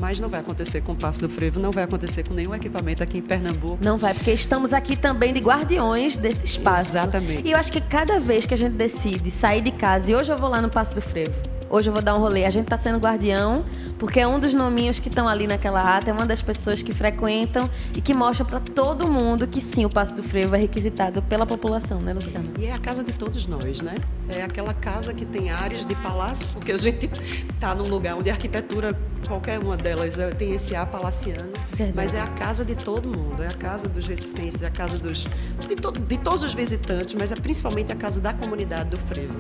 Mas 0.04 0.20
não 0.20 0.28
vai 0.28 0.42
acontecer 0.42 0.82
com 0.82 0.92
o 0.92 0.96
Passo 0.98 1.22
do 1.22 1.30
Frevo, 1.30 1.62
não 1.62 1.72
vai 1.72 1.86
acontecer 1.86 2.28
com 2.28 2.34
nenhum 2.34 2.54
equipamento 2.54 3.02
aqui 3.02 3.20
em 3.20 3.22
Pernambuco. 3.22 3.78
Não 3.82 3.98
vai, 3.98 4.14
porque 4.14 4.32
estamos 4.32 4.74
aqui 4.74 4.98
também 4.98 5.34
de 5.34 5.40
guardiões 5.40 6.18
desse 6.18 6.44
espaço. 6.44 6.92
Exatamente. 6.92 7.48
E 7.48 7.52
eu 7.52 7.58
acho 7.58 7.72
que 7.72 7.80
cada 7.80 8.20
vez 8.20 8.46
que 8.46 8.54
a 8.54 8.58
gente 8.58 8.74
decide 8.74 9.32
sair 9.32 9.62
de 9.62 9.72
casa, 9.72 10.12
e 10.12 10.14
hoje 10.14 10.30
eu 10.30 10.38
vou 10.38 10.50
lá 10.50 10.62
no 10.62 10.70
Passo 10.70 10.94
do 10.94 11.02
Frevo, 11.02 11.32
hoje 11.74 11.90
eu 11.90 11.94
vou 11.94 12.04
dar 12.04 12.16
um 12.16 12.20
rolê, 12.20 12.46
a 12.46 12.52
gente 12.52 12.66
está 12.66 12.78
sendo 12.78 13.00
guardião 13.00 13.66
porque 13.98 14.20
é 14.20 14.28
um 14.28 14.40
dos 14.40 14.54
nominhos 14.54 15.00
que 15.00 15.10
estão 15.10 15.28
ali 15.28 15.48
naquela 15.48 15.82
ata, 15.82 16.12
é 16.12 16.14
uma 16.14 16.26
das 16.26 16.42
pessoas 16.42 16.84
que 16.84 16.94
frequentam 16.94 17.68
e 17.96 18.02
que 18.02 18.14
mostra 18.14 18.46
para 18.46 18.60
todo 18.60 19.08
mundo 19.08 19.48
que 19.48 19.60
sim, 19.60 19.84
o 19.86 19.90
Passo 19.90 20.14
do 20.14 20.22
Frevo 20.22 20.56
é 20.56 20.60
requisitado 20.60 21.22
pela 21.24 21.46
população, 21.46 22.00
né, 22.00 22.14
Luciana? 22.14 22.46
E 22.60 22.66
é 22.66 22.74
a 22.74 22.78
casa 22.78 23.04
de 23.04 23.14
todos 23.14 23.48
nós, 23.48 23.82
né? 23.82 23.96
É 24.30 24.44
aquela 24.44 24.74
casa 24.74 25.14
que 25.14 25.26
tem 25.26 25.50
áreas 25.50 25.86
de 25.86 25.96
palácio, 25.96 26.48
porque 26.54 26.72
a 26.72 26.78
gente 26.78 27.10
está 27.50 27.74
num 27.76 27.86
lugar 27.86 28.16
onde 28.16 28.30
a 28.30 28.34
arquitetura, 28.34 28.94
qualquer 29.28 29.58
uma 29.58 29.76
delas, 29.76 30.20
é, 30.20 30.30
tem 30.32 30.54
esse 30.54 30.76
ar 30.76 30.86
palaciano, 30.86 31.52
Verdade. 31.72 31.94
mas 31.96 32.14
é 32.14 32.22
a 32.22 32.28
casa 32.28 32.64
de 32.64 32.76
todo 32.76 33.08
mundo, 33.08 33.42
é 33.42 33.48
a 33.48 33.54
casa 33.54 33.88
dos 33.88 34.06
recifenses, 34.06 34.62
é 34.62 34.68
a 34.68 34.72
casa 34.72 34.98
dos, 34.98 35.26
de, 35.68 35.76
to, 35.76 35.92
de 35.92 36.18
todos 36.18 36.44
os 36.44 36.54
visitantes, 36.54 37.16
mas 37.16 37.32
é 37.32 37.36
principalmente 37.36 37.92
a 37.92 37.96
casa 37.96 38.22
da 38.22 38.34
comunidade 38.34 38.90
do 38.90 38.98
frevo. 38.98 39.40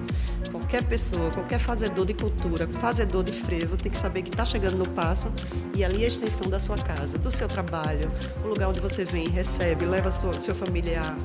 Qualquer 0.73 0.89
pessoa, 0.89 1.29
qualquer 1.29 1.59
fazedor 1.59 2.03
de 2.03 2.15
cultura, 2.15 2.67
fazedor 2.67 3.23
de 3.23 3.31
frevo, 3.31 3.77
tem 3.77 3.91
que 3.91 3.97
saber 3.97 4.23
que 4.23 4.31
está 4.31 4.43
chegando 4.43 4.75
no 4.75 4.89
passo 4.89 5.31
e 5.75 5.85
ali 5.85 6.01
é 6.01 6.05
a 6.05 6.07
extensão 6.07 6.49
da 6.49 6.59
sua 6.59 6.79
casa, 6.79 7.15
do 7.15 7.31
seu 7.31 7.47
trabalho, 7.47 8.11
o 8.43 8.47
lugar 8.47 8.69
onde 8.69 8.79
você 8.79 9.05
vem, 9.05 9.29
recebe, 9.29 9.85
leva 9.85 10.09
sua, 10.09 10.39
seu 10.39 10.55
familiar, 10.55 11.15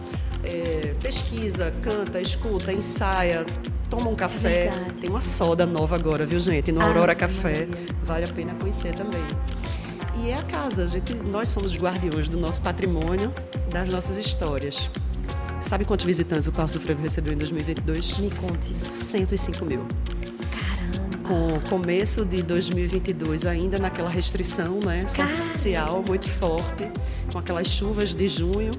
é, 0.45 0.95
pesquisa, 1.01 1.73
canta, 1.81 2.21
escuta, 2.21 2.71
ensaia, 2.75 3.47
toma 3.89 4.11
um 4.11 4.15
café. 4.15 4.69
Verdade. 4.69 4.95
Tem 5.01 5.09
uma 5.09 5.23
soda 5.23 5.65
nova 5.65 5.97
agora, 5.97 6.27
viu, 6.27 6.39
gente? 6.39 6.71
No 6.71 6.83
ah, 6.83 6.85
Aurora 6.85 7.15
Café. 7.15 7.67
Vale 8.05 8.27
a 8.27 8.29
pena 8.29 8.55
conhecer 8.57 8.95
também. 8.95 9.25
E 10.15 10.29
é 10.29 10.35
a 10.37 10.43
casa, 10.43 10.87
gente, 10.87 11.15
nós 11.25 11.49
somos 11.49 11.75
guardiões 11.75 12.29
do 12.29 12.37
nosso 12.37 12.61
patrimônio, 12.61 13.33
das 13.71 13.89
nossas 13.89 14.19
histórias. 14.19 14.91
Sabe 15.61 15.85
quantos 15.85 16.07
visitantes 16.07 16.47
o 16.47 16.53
Passo 16.53 16.75
do 16.75 16.81
Frevo 16.81 17.03
recebeu 17.03 17.33
em 17.33 17.37
2022? 17.37 18.19
Me 18.19 18.31
conte. 18.31 18.77
105 18.77 19.65
mil 19.65 19.87
com 21.29 21.57
o 21.57 21.61
começo 21.69 22.25
de 22.25 22.43
2022 22.43 23.45
ainda 23.45 23.77
naquela 23.79 24.09
restrição 24.09 24.81
né, 24.83 25.07
social 25.07 26.03
muito 26.07 26.27
forte, 26.27 26.91
com 27.31 27.39
aquelas 27.39 27.67
chuvas 27.67 28.15
de 28.15 28.27
junho. 28.27 28.71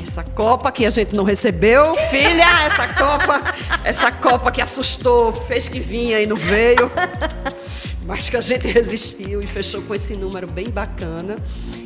Essa 0.00 0.22
Copa 0.22 0.70
que 0.70 0.86
a 0.86 0.90
gente 0.90 1.16
não 1.16 1.24
recebeu, 1.24 1.92
filha, 2.10 2.64
essa 2.64 2.86
Copa, 2.86 3.54
essa 3.82 4.12
Copa 4.12 4.52
que 4.52 4.62
assustou, 4.62 5.32
fez 5.32 5.66
que 5.66 5.80
vinha 5.80 6.20
e 6.20 6.26
não 6.28 6.36
veio. 6.36 6.88
Mas 8.08 8.30
que 8.30 8.36
a 8.38 8.40
gente 8.40 8.66
resistiu 8.72 9.42
e 9.42 9.46
fechou 9.46 9.82
com 9.82 9.94
esse 9.94 10.16
número 10.16 10.50
bem 10.50 10.70
bacana. 10.70 11.36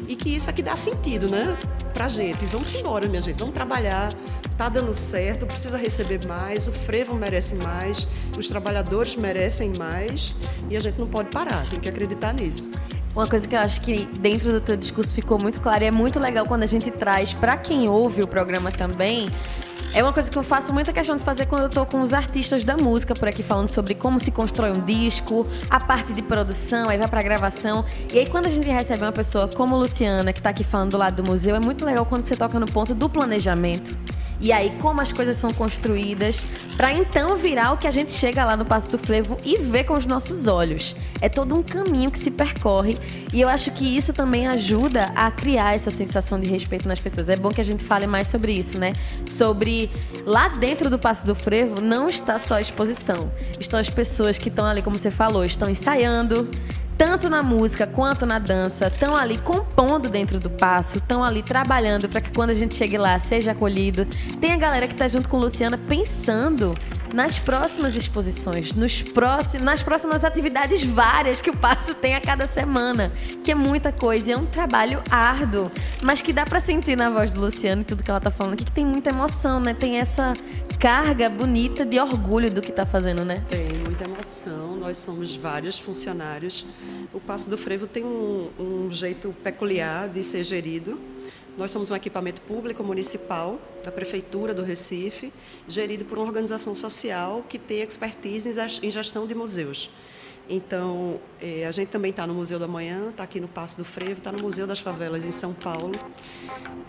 E 0.06 0.14
que 0.14 0.36
isso 0.36 0.48
aqui 0.48 0.62
dá 0.62 0.76
sentido, 0.76 1.28
né? 1.28 1.58
Pra 1.92 2.08
gente. 2.08 2.46
Vamos 2.46 2.72
embora, 2.74 3.08
minha 3.08 3.20
gente. 3.20 3.40
Vamos 3.40 3.54
trabalhar, 3.54 4.12
está 4.50 4.68
dando 4.68 4.94
certo, 4.94 5.46
precisa 5.46 5.76
receber 5.76 6.24
mais, 6.26 6.68
o 6.68 6.72
frevo 6.72 7.16
merece 7.16 7.56
mais, 7.56 8.06
os 8.38 8.46
trabalhadores 8.46 9.16
merecem 9.16 9.72
mais 9.76 10.34
e 10.70 10.76
a 10.76 10.80
gente 10.80 10.98
não 10.98 11.08
pode 11.08 11.30
parar, 11.30 11.66
tem 11.68 11.80
que 11.80 11.88
acreditar 11.88 12.32
nisso. 12.32 12.70
Uma 13.14 13.26
coisa 13.26 13.46
que 13.46 13.54
eu 13.54 13.58
acho 13.58 13.80
que 13.80 14.06
dentro 14.20 14.50
do 14.52 14.60
teu 14.60 14.76
discurso 14.76 15.14
ficou 15.14 15.38
muito 15.40 15.60
clara 15.60 15.84
e 15.84 15.86
é 15.88 15.90
muito 15.90 16.20
legal 16.20 16.46
quando 16.46 16.62
a 16.62 16.66
gente 16.66 16.90
traz 16.90 17.32
para 17.32 17.56
quem 17.56 17.88
ouve 17.90 18.22
o 18.22 18.26
programa 18.26 18.70
também. 18.70 19.28
É 19.94 20.02
uma 20.02 20.12
coisa 20.12 20.30
que 20.30 20.38
eu 20.38 20.42
faço 20.42 20.72
muita 20.72 20.90
questão 20.90 21.18
de 21.18 21.22
fazer 21.22 21.44
quando 21.44 21.64
eu 21.64 21.68
tô 21.68 21.84
com 21.84 22.00
os 22.00 22.14
artistas 22.14 22.64
da 22.64 22.78
música 22.78 23.14
por 23.14 23.28
aqui 23.28 23.42
falando 23.42 23.68
sobre 23.68 23.94
como 23.94 24.18
se 24.18 24.30
constrói 24.30 24.70
um 24.70 24.80
disco, 24.80 25.46
a 25.68 25.78
parte 25.78 26.14
de 26.14 26.22
produção, 26.22 26.88
aí 26.88 26.96
vai 26.96 27.06
pra 27.06 27.20
gravação. 27.20 27.84
E 28.10 28.18
aí 28.18 28.26
quando 28.26 28.46
a 28.46 28.48
gente 28.48 28.66
recebe 28.66 29.02
uma 29.02 29.12
pessoa 29.12 29.48
como 29.48 29.76
Luciana, 29.76 30.32
que 30.32 30.40
tá 30.40 30.48
aqui 30.48 30.64
falando 30.64 30.92
do 30.92 30.98
lado 30.98 31.22
do 31.22 31.30
museu, 31.30 31.54
é 31.54 31.60
muito 31.60 31.84
legal 31.84 32.06
quando 32.06 32.24
você 32.24 32.34
toca 32.34 32.58
no 32.58 32.66
ponto 32.66 32.94
do 32.94 33.06
planejamento 33.06 33.94
e 34.42 34.50
aí 34.50 34.76
como 34.80 35.00
as 35.00 35.12
coisas 35.12 35.36
são 35.36 35.52
construídas, 35.52 36.44
para 36.76 36.92
então 36.92 37.36
virar 37.36 37.72
o 37.72 37.78
que 37.78 37.86
a 37.86 37.90
gente 37.92 38.12
chega 38.12 38.44
lá 38.44 38.56
no 38.56 38.64
Passo 38.64 38.90
do 38.90 38.98
Frevo 38.98 39.38
e 39.44 39.56
vê 39.56 39.84
com 39.84 39.94
os 39.94 40.04
nossos 40.04 40.48
olhos. 40.48 40.96
É 41.20 41.28
todo 41.28 41.56
um 41.56 41.62
caminho 41.62 42.10
que 42.10 42.18
se 42.18 42.30
percorre 42.30 42.96
e 43.32 43.40
eu 43.40 43.48
acho 43.48 43.70
que 43.70 43.96
isso 43.96 44.12
também 44.12 44.48
ajuda 44.48 45.04
a 45.14 45.30
criar 45.30 45.76
essa 45.76 45.92
sensação 45.92 46.40
de 46.40 46.48
respeito 46.48 46.88
nas 46.88 46.98
pessoas. 46.98 47.28
É 47.28 47.36
bom 47.36 47.50
que 47.50 47.60
a 47.60 47.64
gente 47.64 47.84
fale 47.84 48.08
mais 48.08 48.26
sobre 48.26 48.52
isso, 48.52 48.76
né? 48.76 48.94
Sobre 49.24 49.88
lá 50.26 50.48
dentro 50.48 50.90
do 50.90 50.98
Passo 50.98 51.24
do 51.24 51.36
Frevo 51.36 51.80
não 51.80 52.08
está 52.08 52.36
só 52.36 52.56
a 52.56 52.60
exposição, 52.60 53.30
estão 53.60 53.78
as 53.78 53.88
pessoas 53.88 54.38
que 54.38 54.48
estão 54.48 54.66
ali, 54.66 54.82
como 54.82 54.98
você 54.98 55.12
falou, 55.12 55.44
estão 55.44 55.70
ensaiando, 55.70 56.48
tanto 57.04 57.28
na 57.28 57.42
música 57.42 57.84
quanto 57.84 58.24
na 58.24 58.38
dança, 58.38 58.86
estão 58.86 59.16
ali 59.16 59.36
compondo 59.36 60.08
dentro 60.08 60.38
do 60.38 60.48
passo, 60.48 60.98
estão 60.98 61.24
ali 61.24 61.42
trabalhando 61.42 62.08
para 62.08 62.20
que 62.20 62.30
quando 62.30 62.50
a 62.50 62.54
gente 62.54 62.76
chegue 62.76 62.96
lá 62.96 63.18
seja 63.18 63.50
acolhido. 63.50 64.06
Tem 64.40 64.52
a 64.52 64.56
galera 64.56 64.86
que 64.86 64.92
está 64.92 65.08
junto 65.08 65.28
com 65.28 65.36
Luciana 65.36 65.76
pensando 65.76 66.76
nas 67.12 67.38
próximas 67.38 67.94
exposições, 67.94 68.72
nos 68.72 69.02
próximos, 69.02 69.64
nas 69.64 69.82
próximas 69.82 70.24
atividades 70.24 70.82
várias 70.82 71.40
que 71.40 71.50
o 71.50 71.56
Passo 71.56 71.94
tem 71.94 72.14
a 72.14 72.20
cada 72.20 72.46
semana, 72.46 73.12
que 73.44 73.52
é 73.52 73.54
muita 73.54 73.92
coisa 73.92 74.30
e 74.30 74.32
é 74.32 74.36
um 74.36 74.46
trabalho 74.46 75.02
árduo, 75.10 75.70
mas 76.00 76.20
que 76.20 76.32
dá 76.32 76.44
para 76.44 76.60
sentir 76.60 76.96
na 76.96 77.10
voz 77.10 77.32
do 77.32 77.40
Luciano 77.40 77.82
e 77.82 77.84
tudo 77.84 78.02
que 78.02 78.10
ela 78.10 78.20
tá 78.20 78.30
falando 78.30 78.54
aqui, 78.54 78.64
que 78.64 78.72
tem 78.72 78.84
muita 78.84 79.10
emoção, 79.10 79.60
né? 79.60 79.74
Tem 79.74 79.98
essa 79.98 80.32
carga 80.78 81.28
bonita 81.28 81.84
de 81.84 82.00
orgulho 82.00 82.50
do 82.50 82.60
que 82.60 82.72
tá 82.72 82.86
fazendo, 82.86 83.24
né? 83.24 83.42
Tem 83.48 83.68
muita 83.84 84.04
emoção. 84.04 84.76
Nós 84.76 84.98
somos 84.98 85.36
vários 85.36 85.78
funcionários. 85.78 86.66
O 87.12 87.20
Passo 87.20 87.48
do 87.48 87.58
Frevo 87.58 87.86
tem 87.86 88.04
um, 88.04 88.48
um 88.58 88.90
jeito 88.90 89.34
peculiar 89.42 90.08
de 90.08 90.24
ser 90.24 90.42
gerido 90.42 90.98
nós 91.56 91.70
somos 91.70 91.90
um 91.90 91.96
equipamento 91.96 92.40
público 92.42 92.82
municipal 92.82 93.60
da 93.84 93.92
Prefeitura 93.92 94.54
do 94.54 94.62
Recife, 94.62 95.32
gerido 95.68 96.04
por 96.04 96.18
uma 96.18 96.26
organização 96.26 96.74
social 96.74 97.44
que 97.48 97.58
tem 97.58 97.82
expertise 97.82 98.50
em 98.82 98.90
gestão 98.90 99.26
de 99.26 99.34
museus. 99.34 99.90
Então, 100.48 101.20
eh, 101.40 101.64
a 101.66 101.70
gente 101.70 101.88
também 101.88 102.10
está 102.10 102.26
no 102.26 102.34
Museu 102.34 102.58
da 102.58 102.68
Manhã, 102.68 103.10
está 103.10 103.22
aqui 103.22 103.40
no 103.40 103.48
Passo 103.48 103.78
do 103.78 103.84
Frevo, 103.84 104.18
está 104.18 104.32
no 104.32 104.42
Museu 104.42 104.66
das 104.66 104.80
Favelas 104.80 105.24
em 105.24 105.30
São 105.30 105.54
Paulo, 105.54 105.92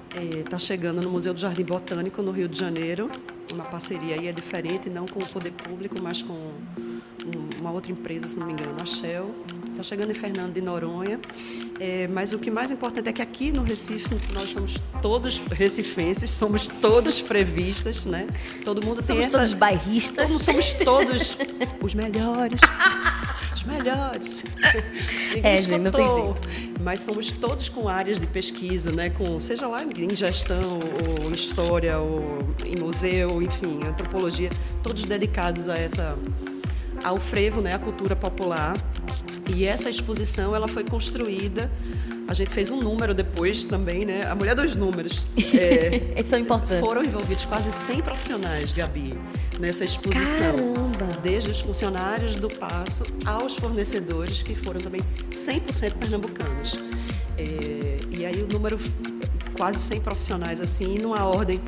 está 0.10 0.58
eh, 0.58 0.60
chegando 0.60 1.02
no 1.02 1.10
Museu 1.10 1.34
do 1.34 1.40
Jardim 1.40 1.64
Botânico 1.64 2.22
no 2.22 2.32
Rio 2.32 2.48
de 2.48 2.58
Janeiro. 2.58 3.10
Uma 3.52 3.66
parceria 3.66 4.16
aí 4.16 4.28
é 4.28 4.32
diferente, 4.32 4.90
não 4.90 5.06
com 5.06 5.20
o 5.20 5.28
poder 5.28 5.52
público, 5.52 5.96
mas 6.02 6.24
com 6.24 6.54
uma 7.60 7.72
outra 7.72 7.92
empresa, 7.92 8.28
se 8.28 8.38
não 8.38 8.48
me 8.48 8.54
engano, 8.54 8.76
a 8.82 8.86
Shell. 8.86 9.34
Está 9.72 9.82
chegando 9.84 10.12
em 10.12 10.14
Fernando 10.14 10.54
de 10.54 10.62
Noronha. 10.62 11.20
É, 11.80 12.08
mas 12.08 12.34
o 12.34 12.40
que 12.40 12.52
mais 12.52 12.72
importante 12.72 13.10
é 13.10 13.14
que 13.14 13.22
aqui 13.22 13.52
no 13.52 13.64
Recife 13.64 14.14
nós 14.32 14.52
somos 14.52 14.76
todos 15.02 15.40
recifenses, 15.40 16.30
somos 16.30 16.68
todos 16.68 17.20
frevistas, 17.20 18.06
né? 18.06 18.28
Todo 18.64 18.86
mundo 18.86 19.02
somos 19.02 19.08
tem 19.08 19.26
essa... 19.26 19.40
todos 19.40 19.54
bairristas. 19.54 20.30
Todos, 20.30 20.46
somos 20.46 20.74
todos 20.74 21.38
os 21.82 21.94
melhores. 21.96 22.62
Os 23.64 23.66
melhores. 23.66 24.44
Ninguém 25.34 25.52
é, 25.52 25.58
gente, 25.58 25.80
não 25.80 25.92
tem 25.92 26.06
Mas 26.82 27.00
somos 27.00 27.32
todos 27.32 27.70
com 27.70 27.88
áreas 27.88 28.20
de 28.20 28.28
pesquisa, 28.28 28.92
né? 28.92 29.10
Com, 29.10 29.40
seja 29.40 29.68
lá 29.68 29.84
em 29.84 30.16
gestão, 30.16 30.80
ou 31.24 31.34
história, 31.34 31.98
ou 31.98 32.44
em 32.66 32.76
museu, 32.76 33.42
enfim, 33.42 33.80
antropologia, 33.88 34.50
todos 34.84 35.06
dedicados 35.06 35.70
a 35.70 35.78
essa 35.78 36.18
ao 37.04 37.20
frevo, 37.20 37.62
né, 37.62 37.74
a 37.74 37.80
cultura 37.80 38.16
popular. 38.16 38.76
E 39.48 39.66
essa 39.66 39.90
exposição 39.90 40.56
ela 40.56 40.68
foi 40.68 40.84
construída. 40.84 41.70
A 42.28 42.34
gente 42.34 42.52
fez 42.52 42.72
um 42.72 42.82
número 42.82 43.14
depois 43.14 43.66
também, 43.66 44.06
né? 44.06 44.26
A 44.26 44.36
mulher 44.36 44.56
dos 44.56 44.76
números. 44.76 45.26
É, 45.54 46.20
Isso 46.20 46.34
é 46.34 46.40
importante. 46.40 46.80
Foram 46.80 47.04
envolvidos 47.04 47.46
quase 47.46 47.72
100 47.72 48.02
profissionais, 48.02 48.74
Gabi, 48.74 49.14
nessa 49.60 49.86
exposição. 49.86 50.58
Caramba. 50.58 51.20
Desde 51.22 51.52
os 51.52 51.62
funcionários 51.62 52.38
do 52.38 52.50
Passo 52.50 53.06
aos 53.24 53.56
fornecedores, 53.56 54.42
que 54.42 54.56
foram 54.56 54.82
também 54.82 55.02
100% 55.30 55.94
pernambucanos. 55.94 56.76
É, 57.38 58.00
e 58.10 58.26
aí 58.26 58.42
o 58.42 58.48
número, 58.48 58.80
quase 59.56 59.78
100 59.80 60.02
profissionais, 60.02 60.60
assim, 60.60 60.98
numa 60.98 61.24
ordem 61.24 61.62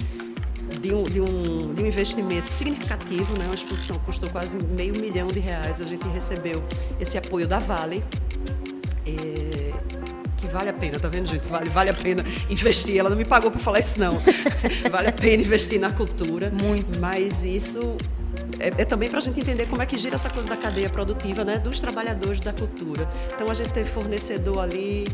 de 0.86 0.94
um, 0.94 1.04
de 1.04 1.22
um, 1.22 1.74
de 1.74 1.82
um 1.82 1.86
investimento 1.86 2.52
significativo, 2.52 3.38
né? 3.38 3.46
uma 3.46 3.56
exposição 3.56 3.98
que 3.98 4.06
custou 4.06 4.30
quase 4.30 4.58
meio 4.64 4.94
milhão 5.00 5.28
de 5.28 5.40
reais. 5.40 5.82
A 5.82 5.86
gente 5.86 6.08
recebeu 6.08 6.64
esse 7.00 7.18
apoio 7.18 7.48
da 7.48 7.58
Vale, 7.58 8.04
é, 9.06 9.74
que 10.38 10.48
vale 10.48 10.70
a 10.70 10.74
pena, 10.74 11.00
tá 11.00 11.08
vendo, 11.08 11.28
gente? 11.28 11.48
Vale, 11.48 11.70
vale 11.70 11.90
a 11.90 11.94
pena 11.94 12.24
investir. 12.50 12.98
Ela 12.98 13.10
não 13.10 13.18
me 13.18 13.26
pagou 13.26 13.50
para 13.50 13.60
falar 13.60 13.80
isso, 13.80 14.00
não. 14.00 14.22
vale 14.92 15.08
a 15.08 15.12
pena 15.12 15.42
investir 15.42 15.80
na 15.80 15.92
cultura. 15.92 16.52
Muito. 16.52 17.00
Mas 17.00 17.44
isso 17.44 17.98
é, 18.60 18.82
é, 18.82 18.86
também 18.86 19.10
para 19.10 19.20
a 19.20 19.22
gente 19.22 19.40
entender 19.40 19.66
como 19.68 19.82
é 19.82 19.86
que 19.86 19.98
gira 19.98 20.16
essa 20.16 20.30
coisa 20.30 20.48
da 20.50 20.58
cadeia 20.58 20.90
produtiva, 20.90 21.44
né, 21.44 21.58
dos 21.58 21.80
trabalhadores 21.80 22.42
da 22.42 22.54
cultura. 22.54 23.08
Então 23.34 23.50
a 23.50 23.54
gente 23.54 23.72
teve 23.72 23.90
fornecedor 23.90 24.60
ali 24.60 25.06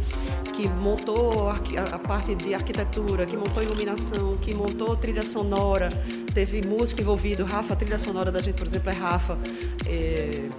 que 0.53 0.67
montou 0.67 1.49
a, 1.49 1.55
a, 1.93 1.99
parte 1.99 2.35
de 2.35 2.53
arquitetura, 2.53 3.25
que 3.25 3.35
montou 3.35 3.63
iluminação, 3.63 4.37
que 4.37 4.53
montou 4.53 4.95
trilha 4.95 5.23
sonora, 5.23 5.89
teve 6.33 6.61
música 6.65 7.01
envolvido. 7.01 7.43
Rafa, 7.43 7.73
a 7.73 7.75
trilha 7.75 7.97
sonora 7.97 8.31
da 8.31 8.41
gente, 8.41 8.55
por 8.55 8.67
exemplo, 8.67 8.89
é 8.89 8.93
Rafa. 8.93 9.37
É, 9.85 10.49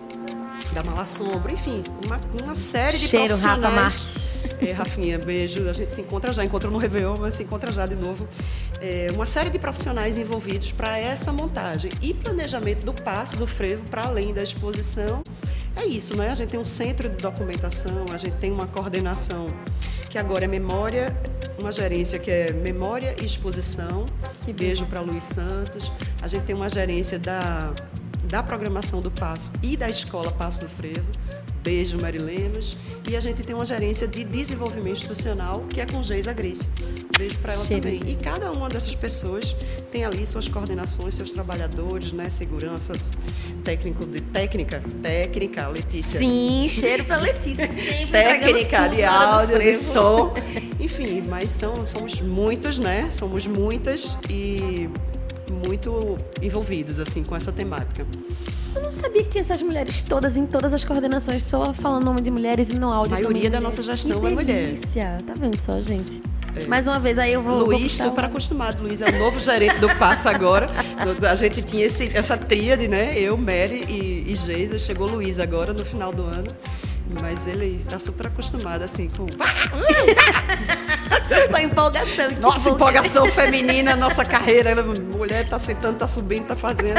da 0.72 0.82
Mala 0.82 1.06
Sombra, 1.06 1.52
enfim, 1.52 1.82
uma, 2.04 2.20
uma 2.42 2.54
série 2.54 2.98
de 2.98 3.06
Cheiro, 3.06 3.28
profissionais. 3.28 3.62
Rafa 3.62 3.76
Marques. 3.76 4.32
É, 4.60 4.72
Rafinha, 4.72 5.18
beijo. 5.18 5.68
A 5.68 5.72
gente 5.72 5.92
se 5.92 6.00
encontra 6.00 6.32
já, 6.32 6.44
encontrou 6.44 6.72
no 6.72 6.78
Réveillon, 6.78 7.14
mas 7.18 7.34
se 7.34 7.42
encontra 7.42 7.72
já 7.72 7.86
de 7.86 7.96
novo. 7.96 8.26
É, 8.80 9.08
uma 9.12 9.26
série 9.26 9.50
de 9.50 9.58
profissionais 9.58 10.18
envolvidos 10.18 10.72
para 10.72 10.98
essa 10.98 11.32
montagem 11.32 11.90
e 12.00 12.14
planejamento 12.14 12.84
do 12.84 12.92
passo 12.92 13.36
do 13.36 13.46
frevo 13.46 13.82
para 13.84 14.04
além 14.04 14.32
da 14.32 14.42
exposição. 14.42 15.22
É 15.74 15.84
isso, 15.84 16.16
né? 16.16 16.30
A 16.30 16.34
gente 16.34 16.50
tem 16.50 16.60
um 16.60 16.64
centro 16.64 17.08
de 17.08 17.16
documentação, 17.16 18.06
a 18.12 18.16
gente 18.16 18.36
tem 18.36 18.52
uma 18.52 18.66
coordenação 18.66 19.48
que 20.08 20.18
agora 20.18 20.44
é 20.44 20.48
memória, 20.48 21.16
uma 21.58 21.72
gerência 21.72 22.18
que 22.18 22.30
é 22.30 22.52
memória 22.52 23.16
e 23.20 23.24
exposição. 23.24 24.04
Que 24.44 24.52
beijo 24.52 24.84
para 24.86 25.00
Luiz 25.00 25.24
Santos. 25.24 25.90
A 26.20 26.28
gente 26.28 26.44
tem 26.44 26.54
uma 26.54 26.68
gerência 26.68 27.18
da 27.18 27.72
da 28.32 28.42
programação 28.42 29.02
do 29.02 29.10
Passo 29.10 29.52
e 29.62 29.76
da 29.76 29.90
escola 29.90 30.32
Passo 30.32 30.62
do 30.62 30.68
Frevo. 30.70 31.06
Beijo, 31.62 32.00
Mari 32.00 32.18
Lemos. 32.18 32.78
E 33.06 33.14
a 33.14 33.20
gente 33.20 33.42
tem 33.42 33.54
uma 33.54 33.64
gerência 33.66 34.08
de 34.08 34.24
desenvolvimento 34.24 34.96
institucional, 34.96 35.66
que 35.68 35.82
é 35.82 35.86
com 35.86 36.02
Geisa 36.02 36.32
Grace. 36.32 36.66
Beijo 37.18 37.38
para 37.40 37.52
ela 37.52 37.64
também. 37.66 38.00
E 38.06 38.16
cada 38.16 38.50
uma 38.50 38.70
dessas 38.70 38.94
pessoas 38.94 39.54
tem 39.90 40.06
ali 40.06 40.26
suas 40.26 40.48
coordenações, 40.48 41.14
seus 41.14 41.30
trabalhadores, 41.30 42.10
né? 42.12 42.30
Seguranças, 42.30 43.12
técnico 43.62 44.06
de 44.06 44.22
técnica, 44.22 44.82
técnica, 45.02 45.68
Letícia. 45.68 46.18
Sim, 46.18 46.66
cheiro 46.70 47.04
para 47.04 47.18
Letícia. 47.18 47.68
Sempre 47.68 48.12
técnica 48.12 48.88
de 48.88 49.04
áudio, 49.04 49.58
de 49.58 49.74
som. 49.74 50.32
Enfim, 50.80 51.22
mas 51.28 51.50
são, 51.50 51.84
somos 51.84 52.18
muitos, 52.22 52.78
né? 52.78 53.10
Somos 53.10 53.46
muitas 53.46 54.16
e 54.30 54.88
muito 55.66 56.18
envolvidos 56.40 56.98
assim 57.00 57.22
com 57.22 57.34
essa 57.36 57.52
temática. 57.52 58.06
Eu 58.74 58.82
não 58.82 58.90
sabia 58.90 59.22
que 59.22 59.28
tinha 59.30 59.42
essas 59.42 59.60
mulheres 59.60 60.02
todas 60.02 60.36
em 60.36 60.46
todas 60.46 60.72
as 60.72 60.84
coordenações, 60.84 61.44
só 61.44 61.74
falando 61.74 62.04
nome 62.04 62.20
de 62.22 62.30
mulheres 62.30 62.70
e 62.70 62.74
no 62.74 62.90
áudio. 62.92 63.14
A 63.16 63.20
maioria 63.20 63.50
da 63.50 63.60
nossa 63.60 63.82
gestão 63.82 64.18
que 64.20 64.26
é 64.26 64.30
mulher. 64.30 64.44
delícia. 64.66 65.18
Tá 65.26 65.34
vendo 65.38 65.58
só, 65.58 65.80
gente? 65.80 66.22
Mais 66.68 66.86
uma 66.86 67.00
vez, 67.00 67.18
aí 67.18 67.32
eu 67.32 67.42
vou. 67.42 67.60
vou 67.60 67.66
Luiz, 67.68 67.92
puxar 67.92 68.04
super 68.10 68.20
uma- 68.24 68.28
acostumado. 68.28 68.82
Luiz 68.82 69.00
é 69.00 69.06
o 69.08 69.18
novo 69.18 69.40
gerente 69.40 69.76
do 69.78 69.88
Passa 69.96 70.30
agora. 70.30 70.66
A 71.30 71.34
gente 71.34 71.62
tinha 71.62 71.86
esse- 71.86 72.10
essa 72.14 72.36
tríade, 72.36 72.88
né? 72.88 73.18
Eu, 73.18 73.36
Mary 73.38 73.84
e, 73.88 74.30
e 74.30 74.34
Geisa. 74.36 74.78
Chegou 74.78 75.08
Luiz 75.08 75.38
agora 75.38 75.72
no 75.72 75.84
final 75.84 76.12
do 76.12 76.22
ano. 76.24 76.48
Mas 77.20 77.46
ele 77.46 77.84
tá 77.88 77.98
super 77.98 78.26
acostumado, 78.26 78.82
assim, 78.82 79.08
com. 79.10 79.26
Com 81.48 81.56
a 81.56 81.62
empolgação. 81.62 82.28
que 82.28 82.40
Nossa, 82.40 82.70
empolgação 82.70 83.26
feminina, 83.26 83.96
nossa 83.96 84.24
carreira. 84.24 84.74
Mulher 85.16 85.48
tá 85.48 85.58
sentando, 85.58 85.98
tá 85.98 86.08
subindo, 86.08 86.46
tá 86.46 86.56
fazendo. 86.56 86.94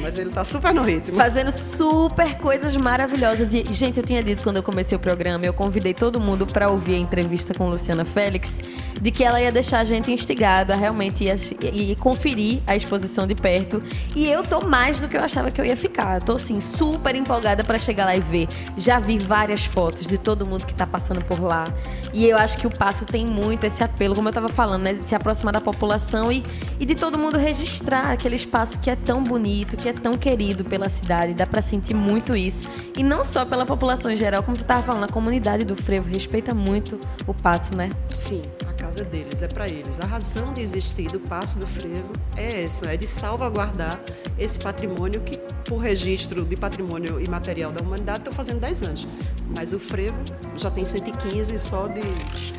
Mas 0.00 0.18
ele 0.18 0.30
tá 0.30 0.44
super 0.44 0.72
no 0.72 0.82
ritmo. 0.82 1.16
Fazendo 1.16 1.52
super 1.52 2.36
coisas 2.38 2.76
maravilhosas. 2.76 3.52
E, 3.52 3.64
gente, 3.72 3.98
eu 3.98 4.04
tinha 4.04 4.22
dito 4.22 4.42
quando 4.42 4.56
eu 4.56 4.62
comecei 4.62 4.96
o 4.96 5.00
programa, 5.00 5.44
eu 5.44 5.52
convidei 5.52 5.92
todo 5.94 6.20
mundo 6.20 6.46
para 6.46 6.68
ouvir 6.68 6.94
a 6.94 6.98
entrevista 6.98 7.52
com 7.54 7.68
Luciana 7.68 8.04
Félix, 8.04 8.58
de 9.00 9.10
que 9.10 9.24
ela 9.24 9.40
ia 9.40 9.50
deixar 9.50 9.80
a 9.80 9.84
gente 9.84 10.12
instigada, 10.12 10.74
realmente 10.74 11.24
ia 11.24 11.34
e 11.72 11.96
conferir 11.96 12.60
a 12.66 12.76
exposição 12.76 13.26
de 13.26 13.34
perto. 13.34 13.82
E 14.14 14.26
eu 14.26 14.42
tô 14.42 14.60
mais 14.66 15.00
do 15.00 15.08
que 15.08 15.16
eu 15.16 15.22
achava 15.22 15.50
que 15.50 15.60
eu 15.60 15.64
ia 15.64 15.76
ficar. 15.76 16.22
Tô 16.22 16.34
assim, 16.34 16.60
super 16.60 17.14
empolgada 17.14 17.64
para 17.64 17.78
chegar 17.78 18.04
lá 18.04 18.16
e 18.16 18.20
ver. 18.20 18.48
Já 18.76 18.98
vi 18.98 19.18
várias 19.18 19.64
fotos 19.64 20.06
de 20.06 20.18
todo 20.18 20.46
mundo 20.46 20.66
que 20.66 20.74
tá 20.74 20.86
passando 20.86 21.22
por 21.24 21.40
lá. 21.40 21.64
E 22.12 22.26
eu 22.28 22.36
acho 22.36 22.58
que 22.58 22.66
o 22.66 22.70
passo 22.70 23.04
tem 23.04 23.26
muito 23.26 23.64
esse 23.64 23.82
apelo, 23.82 24.14
como 24.14 24.28
eu 24.28 24.32
tava 24.32 24.48
falando, 24.48 24.82
né? 24.82 24.94
De 24.94 25.08
se 25.08 25.14
aproximar 25.14 25.52
da 25.52 25.60
população 25.60 26.30
e, 26.30 26.42
e 26.78 26.84
de 26.84 26.94
todo 26.94 27.18
mundo 27.18 27.38
registrar 27.38 28.10
aquele 28.10 28.36
espaço 28.36 28.78
que 28.80 28.90
é 28.90 28.96
tão 28.96 29.22
bonito, 29.22 29.76
que 29.76 29.88
é 29.88 29.92
tão 29.92 30.16
querido 30.16 30.64
pela 30.64 30.88
cidade. 30.88 31.34
Dá 31.34 31.46
pra 31.46 31.62
sentir 31.62 31.94
muito 31.94 32.36
isso. 32.36 32.68
E 32.96 33.02
não 33.02 33.24
só 33.24 33.44
pela 33.44 33.64
população 33.64 34.10
em 34.10 34.16
geral, 34.16 34.42
como 34.42 34.56
você 34.56 34.64
tava 34.64 34.82
falando, 34.82 35.04
a 35.04 35.08
comunidade 35.08 35.64
do 35.64 35.76
Frevo 35.76 36.08
respeita 36.08 36.54
muito 36.54 36.98
o 37.26 37.34
passo, 37.34 37.76
né? 37.76 37.90
Sim, 38.08 38.42
a 38.68 38.72
casa 38.90 39.02
é 39.02 39.04
deles, 39.04 39.40
é 39.40 39.46
para 39.46 39.68
eles. 39.68 40.00
A 40.00 40.04
razão 40.04 40.52
de 40.52 40.60
existir 40.60 41.08
do 41.12 41.20
Passo 41.20 41.60
do 41.60 41.66
Frevo 41.66 42.12
é 42.36 42.64
essa, 42.64 42.86
é 42.86 42.96
de 42.96 43.06
salvaguardar 43.06 44.00
esse 44.36 44.58
patrimônio 44.58 45.20
que, 45.20 45.38
por 45.64 45.78
registro 45.78 46.44
de 46.44 46.56
patrimônio 46.56 47.20
imaterial 47.20 47.70
da 47.70 47.80
humanidade, 47.82 48.18
estão 48.18 48.32
fazendo 48.32 48.58
10 48.58 48.82
anos. 48.82 49.08
Mas 49.56 49.72
o 49.72 49.78
Frevo 49.78 50.16
já 50.56 50.72
tem 50.72 50.84
115 50.84 51.56
só 51.60 51.86
de, 51.86 52.00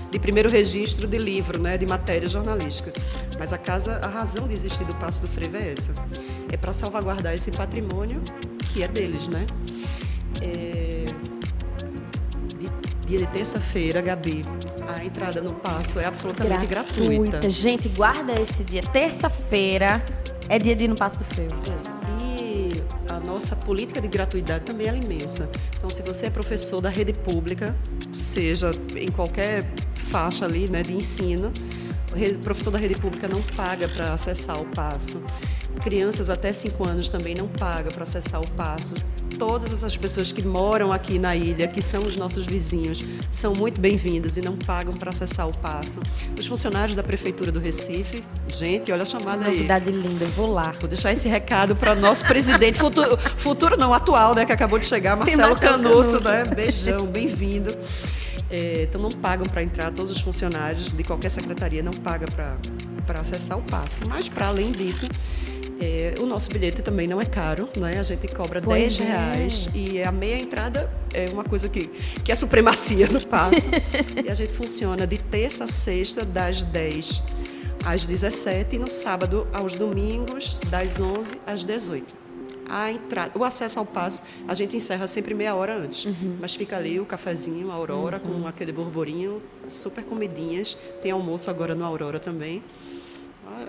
de 0.10 0.20
primeiro 0.20 0.50
registro 0.50 1.06
de 1.06 1.18
livro, 1.18 1.62
né, 1.62 1.78
de 1.78 1.86
matéria 1.86 2.30
jornalística. 2.30 2.94
Mas 3.38 3.52
a 3.52 3.58
casa, 3.58 3.98
a 3.98 4.08
razão 4.08 4.48
de 4.48 4.54
existir 4.54 4.86
do 4.86 4.96
Passo 4.96 5.24
do 5.24 5.28
Frevo 5.28 5.58
é 5.58 5.74
essa. 5.74 5.94
É 6.50 6.56
para 6.56 6.72
salvaguardar 6.72 7.34
esse 7.34 7.52
patrimônio 7.52 8.22
que 8.72 8.84
é 8.84 8.88
deles, 8.88 9.28
né? 9.28 9.46
É, 10.42 11.06
dia 13.06 13.20
de 13.20 13.28
terça-feira, 13.28 14.02
Gabi, 14.02 14.44
a 15.02 15.06
entrada 15.06 15.42
no 15.42 15.52
passo 15.52 16.00
é 16.00 16.06
absolutamente 16.06 16.68
gratuita. 16.68 17.50
Gente, 17.50 17.90
guarda 17.90 18.40
esse 18.40 18.64
dia. 18.64 18.84
Terça-feira 18.84 20.04
é 20.48 20.60
dia 20.60 20.76
de 20.76 20.84
ir 20.84 20.88
no 20.88 20.96
Passo 20.96 21.18
do 21.18 21.26
Frevo. 21.26 21.56
E 22.22 22.84
a 23.12 23.20
nossa 23.20 23.56
política 23.56 24.00
de 24.00 24.08
gratuidade 24.08 24.64
também 24.64 24.88
é 24.88 24.96
imensa. 24.96 25.50
Então, 25.76 25.90
se 25.90 26.04
você 26.04 26.28
é 26.28 26.30
professor 26.30 26.82
da 26.82 26.90
rede 26.90 27.14
pública, 27.14 27.76
seja 28.14 28.72
em 28.96 29.10
qualquer 29.10 29.64
faixa 29.96 30.46
ali 30.46 30.70
né, 30.70 30.84
de 30.84 30.96
ensino, 30.96 31.52
o 32.12 32.40
professor 32.40 32.70
da 32.70 32.78
rede 32.78 32.96
pública 32.96 33.28
não 33.28 33.42
paga 33.42 33.88
para 33.88 34.14
acessar 34.14 34.62
o 34.62 34.66
passo. 34.66 35.20
Crianças 35.82 36.30
até 36.30 36.54
5 36.54 36.88
anos 36.88 37.10
também 37.10 37.34
não 37.34 37.48
pagam 37.48 37.92
para 37.92 38.04
acessar 38.04 38.40
o 38.40 38.48
passo. 38.52 38.94
Todas 39.38 39.74
essas 39.74 39.98
pessoas 39.98 40.32
que 40.32 40.42
moram 40.42 40.92
aqui 40.92 41.18
na 41.18 41.36
ilha, 41.36 41.68
que 41.68 41.82
são 41.82 42.04
os 42.04 42.16
nossos 42.16 42.46
vizinhos, 42.46 43.04
são 43.32 43.54
muito 43.54 43.82
bem-vindas 43.82 44.38
e 44.38 44.42
não 44.42 44.56
pagam 44.56 44.94
para 44.94 45.10
acessar 45.10 45.48
o 45.48 45.58
passo. 45.58 46.00
Os 46.38 46.46
funcionários 46.46 46.96
da 46.96 47.04
Prefeitura 47.04 47.52
do 47.52 47.60
Recife, 47.60 48.24
gente, 48.48 48.92
olha 48.92 49.02
a 49.02 49.06
chamada 49.06 49.46
aí. 49.46 49.56
Novidade 49.56 49.92
linda, 49.92 50.26
eu 50.26 50.30
vou 50.30 50.52
lá. 50.52 50.74
Vou 50.80 50.88
deixar 50.88 51.12
esse 51.12 51.28
recado 51.28 51.76
para 51.76 51.96
nosso 51.96 52.26
presidente, 52.26 52.80
futuro, 52.80 53.18
futuro 53.38 53.78
não, 53.78 53.94
atual, 53.94 54.36
né, 54.36 54.46
que 54.46 54.52
acabou 54.52 54.78
de 54.80 54.86
chegar, 54.86 55.16
Marcelo, 55.16 55.50
Marcelo 55.50 55.60
Canuto, 55.60 56.22
Canuto. 56.22 56.30
né? 56.30 56.44
Beijão, 56.56 57.06
bem-vindo. 57.06 57.76
É, 58.50 58.84
então 58.84 59.02
não 59.02 59.10
pagam 59.10 59.48
para 59.48 59.64
entrar, 59.64 59.92
todos 59.92 60.12
os 60.12 60.20
funcionários 60.20 60.90
de 60.90 61.04
qualquer 61.04 61.30
secretaria 61.30 61.82
não 61.82 61.94
pagam 61.94 62.28
para 63.06 63.20
acessar 63.20 63.58
o 63.58 63.62
passo. 63.62 64.02
Mas 64.08 64.28
para 64.28 64.48
além 64.48 64.74
disso, 64.74 65.08
é, 65.82 66.14
o 66.20 66.28
nosso 66.28 66.50
bilhete 66.50 66.84
também 66.84 67.08
não 67.08 67.20
é 67.20 67.26
caro, 67.26 67.68
né? 67.76 67.98
A 67.98 68.04
gente 68.04 68.28
cobra 68.28 68.62
Pois 68.62 68.98
10 68.98 69.00
é. 69.00 69.04
reais 69.04 69.70
e 69.74 70.04
a 70.04 70.12
meia 70.12 70.38
entrada 70.40 70.90
é 71.12 71.28
uma 71.30 71.44
coisa 71.44 71.68
que, 71.68 71.88
que 72.24 72.32
é 72.32 72.36
supremacia 72.36 73.08
no 73.08 73.20
passo. 73.26 73.70
e 74.24 74.30
a 74.30 74.34
gente 74.34 74.54
funciona 74.54 75.08
de 75.08 75.18
terça 75.18 75.64
a 75.64 75.68
sexta, 75.68 76.24
das 76.24 76.64
10 76.64 77.24
às 77.84 78.06
17 78.06 78.76
e 78.76 78.80
no 78.80 78.90
sábado 78.90 79.48
aos 79.52 79.74
domingos, 79.74 80.60
das 80.70 81.00
11 81.02 81.40
às 81.48 81.66
18. 81.66 82.22
A 82.70 82.90
entrada, 82.92 83.32
o 83.38 83.44
acesso 83.44 83.80
ao 83.80 83.86
passo, 83.86 84.22
a 84.48 84.54
gente 84.54 84.78
encerra 84.78 85.08
sempre 85.08 85.34
meia 85.34 85.56
hora 85.56 85.76
antes. 85.76 86.08
Mas 86.40 86.56
fica 86.56 86.78
ali 86.78 87.00
o 87.00 87.06
cafezinho, 87.06 87.70
a 87.70 87.74
Aurora, 87.74 88.20
com 88.20 88.48
aquele 88.48 88.72
borborinho, 88.72 89.42
super 89.68 90.04
comidinhas. 90.06 90.78
Tem 91.02 91.12
almoço 91.12 91.50
agora 91.50 91.76
no 91.76 91.84
Aurora 91.84 92.20
também. 92.20 92.64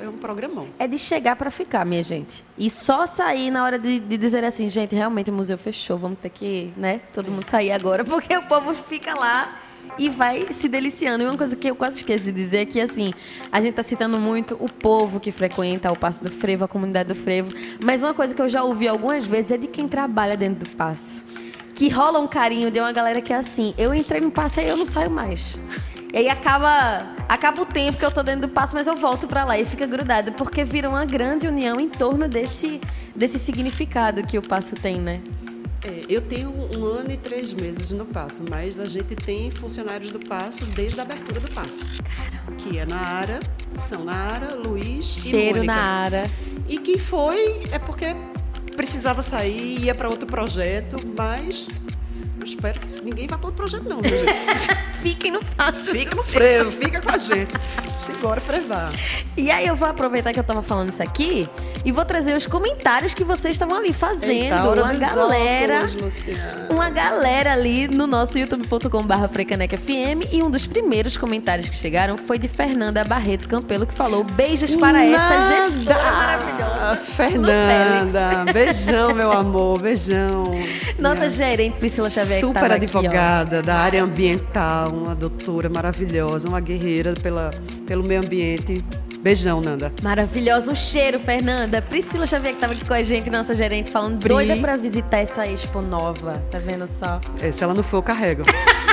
É 0.02 0.08
um 0.08 0.16
programão. 0.16 0.68
É 0.78 0.86
de 0.86 0.98
chegar 0.98 1.36
pra 1.36 1.50
ficar, 1.50 1.84
minha 1.84 2.02
gente. 2.02 2.44
E 2.56 2.68
só 2.68 3.06
sair 3.06 3.50
na 3.50 3.64
hora 3.64 3.78
de, 3.78 3.98
de 3.98 4.16
dizer 4.16 4.44
assim, 4.44 4.68
gente, 4.68 4.94
realmente 4.94 5.30
o 5.30 5.32
museu 5.32 5.58
fechou, 5.58 5.98
vamos 5.98 6.18
ter 6.18 6.30
que, 6.30 6.72
né, 6.76 7.00
todo 7.12 7.30
mundo 7.30 7.48
sair 7.48 7.72
agora, 7.72 8.04
porque 8.06 8.36
o 8.36 8.42
povo 8.42 8.74
fica 8.74 9.14
lá 9.14 9.58
e 9.98 10.08
vai 10.08 10.50
se 10.50 10.68
deliciando. 10.68 11.22
E 11.22 11.26
uma 11.26 11.36
coisa 11.36 11.56
que 11.56 11.68
eu 11.68 11.76
quase 11.76 11.98
esqueci 11.98 12.24
de 12.24 12.32
dizer 12.32 12.58
é 12.58 12.64
que, 12.64 12.80
assim, 12.80 13.12
a 13.50 13.60
gente 13.60 13.74
tá 13.74 13.82
citando 13.82 14.18
muito 14.18 14.56
o 14.60 14.70
povo 14.70 15.20
que 15.20 15.30
frequenta 15.30 15.90
o 15.90 15.96
Passo 15.96 16.22
do 16.22 16.30
Frevo, 16.30 16.64
a 16.64 16.68
comunidade 16.68 17.08
do 17.08 17.14
Frevo, 17.14 17.52
mas 17.82 18.02
uma 18.02 18.14
coisa 18.14 18.34
que 18.34 18.42
eu 18.42 18.48
já 18.48 18.62
ouvi 18.62 18.88
algumas 18.88 19.24
vezes 19.24 19.52
é 19.52 19.56
de 19.56 19.66
quem 19.66 19.88
trabalha 19.88 20.36
dentro 20.36 20.68
do 20.68 20.76
Passo. 20.76 21.24
Que 21.74 21.88
rola 21.88 22.18
um 22.18 22.28
carinho 22.28 22.70
de 22.70 22.78
uma 22.78 22.92
galera 22.92 23.20
que 23.20 23.32
é 23.32 23.36
assim, 23.36 23.74
eu 23.78 23.94
entrei 23.94 24.20
no 24.20 24.30
Passo 24.30 24.60
e 24.60 24.68
eu 24.68 24.76
não 24.76 24.86
saio 24.86 25.10
mais. 25.10 25.56
E 26.12 26.18
aí 26.18 26.28
acaba, 26.28 27.16
acaba 27.26 27.62
o 27.62 27.66
tempo 27.66 27.98
que 27.98 28.04
eu 28.04 28.10
tô 28.10 28.22
dentro 28.22 28.42
do 28.42 28.48
passo, 28.48 28.74
mas 28.74 28.86
eu 28.86 28.94
volto 28.94 29.26
pra 29.26 29.44
lá 29.44 29.58
e 29.58 29.64
fica 29.64 29.86
grudada, 29.86 30.30
porque 30.32 30.62
vira 30.62 30.88
uma 30.88 31.06
grande 31.06 31.46
união 31.46 31.80
em 31.80 31.88
torno 31.88 32.28
desse, 32.28 32.80
desse 33.16 33.38
significado 33.38 34.22
que 34.22 34.36
o 34.36 34.42
passo 34.42 34.74
tem, 34.74 35.00
né? 35.00 35.22
É, 35.84 36.02
eu 36.08 36.20
tenho 36.20 36.50
um 36.50 36.84
ano 36.84 37.10
e 37.10 37.16
três 37.16 37.52
meses 37.52 37.90
no 37.90 38.04
Passo, 38.04 38.44
mas 38.48 38.78
a 38.78 38.86
gente 38.86 39.16
tem 39.16 39.50
funcionários 39.50 40.12
do 40.12 40.20
Passo 40.20 40.64
desde 40.64 41.00
a 41.00 41.02
abertura 41.02 41.40
do 41.40 41.50
Passo. 41.50 41.84
Caramba. 42.04 42.52
Que 42.56 42.78
é 42.78 42.86
na 42.86 43.00
Ara, 43.00 43.40
são 43.74 44.04
na 44.04 44.14
Ara, 44.14 44.54
Luiz 44.54 45.06
Cheiro 45.06 45.64
e 45.64 45.66
Mônica. 45.66 45.74
na 45.74 45.82
Ara. 45.82 46.30
E 46.68 46.78
quem 46.78 46.96
foi 46.96 47.64
é 47.72 47.80
porque 47.80 48.14
precisava 48.76 49.22
sair, 49.22 49.82
ia 49.82 49.92
para 49.94 50.08
outro 50.08 50.26
projeto, 50.28 50.96
mas 51.16 51.68
eu 52.42 52.46
espero 52.46 52.80
que 52.80 53.04
ninguém 53.04 53.28
vá 53.28 53.38
para 53.38 53.46
outro 53.46 53.56
projeto 53.56 53.88
não, 53.88 54.02
gente. 54.02 54.24
Fiquem 55.00 55.30
no 55.30 55.44
passo. 55.44 55.78
Fica 55.78 56.14
no 56.14 56.22
frevo, 56.22 56.70
fica 56.70 57.00
com 57.00 57.10
a 57.10 57.18
gente. 57.18 57.52
Simbora 57.98 58.40
frevar. 58.40 58.92
E 59.36 59.50
aí 59.50 59.66
eu 59.66 59.76
vou 59.76 59.88
aproveitar 59.88 60.32
que 60.32 60.38
eu 60.38 60.44
tava 60.44 60.62
falando 60.62 60.90
isso 60.90 61.02
aqui 61.02 61.48
e 61.84 61.90
vou 61.90 62.04
trazer 62.04 62.36
os 62.36 62.46
comentários 62.46 63.14
que 63.14 63.24
vocês 63.24 63.52
estavam 63.52 63.76
ali 63.76 63.92
fazendo. 63.92 64.30
Eita, 64.30 64.62
uma 64.62 64.94
galera. 64.94 65.84
óculos. 65.84 66.24
Uma 66.68 66.90
galera 66.90 67.52
ali 67.52 67.88
no 67.88 68.06
nosso 68.06 68.38
youtube.com.br 68.38 69.28
Frecaneca 69.32 69.76
FM 69.76 70.32
e 70.32 70.42
um 70.42 70.50
dos 70.50 70.66
primeiros 70.66 71.16
comentários 71.16 71.68
que 71.68 71.76
chegaram 71.76 72.16
foi 72.16 72.38
de 72.38 72.48
Fernanda 72.48 73.04
Barreto 73.04 73.48
Campelo 73.48 73.86
que 73.86 73.94
falou 73.94 74.24
beijos 74.24 74.74
para 74.76 75.04
essa 75.04 75.40
gestora 75.46 76.02
Nada! 76.02 76.12
maravilhosa. 76.12 76.96
Fernanda, 76.96 78.52
beijão, 78.52 79.14
meu 79.14 79.32
amor, 79.32 79.80
beijão. 79.80 80.44
Nossa 80.98 81.28
gerente 81.28 81.76
Priscila 81.78 82.08
Xavier 82.10 82.31
super 82.40 82.60
tava 82.60 82.74
aqui, 82.74 82.84
advogada 82.84 83.62
da 83.62 83.76
área 83.76 84.02
ambiental, 84.02 84.90
uma 84.90 85.14
doutora 85.14 85.68
maravilhosa, 85.68 86.48
uma 86.48 86.60
guerreira 86.60 87.14
pela, 87.14 87.50
pelo 87.86 88.02
meio 88.02 88.20
ambiente. 88.20 88.84
Beijão, 89.22 89.60
Nanda. 89.60 89.92
Maravilhosa, 90.02 90.72
um 90.72 90.74
cheiro, 90.74 91.20
Fernanda. 91.20 91.80
Priscila 91.80 92.26
Xavier 92.26 92.54
que 92.54 92.60
tava 92.60 92.72
aqui 92.72 92.84
com 92.84 92.92
a 92.92 93.02
gente, 93.04 93.30
nossa 93.30 93.54
gerente, 93.54 93.88
falando 93.88 94.18
Pri. 94.18 94.28
doida 94.28 94.56
pra 94.56 94.76
visitar 94.76 95.18
essa 95.18 95.46
expo 95.46 95.80
nova. 95.80 96.42
Tá 96.50 96.58
vendo 96.58 96.88
só? 96.88 97.20
É, 97.40 97.52
se 97.52 97.62
ela 97.62 97.72
não 97.72 97.84
for, 97.84 97.98
eu 97.98 98.02
carrego. 98.02 98.42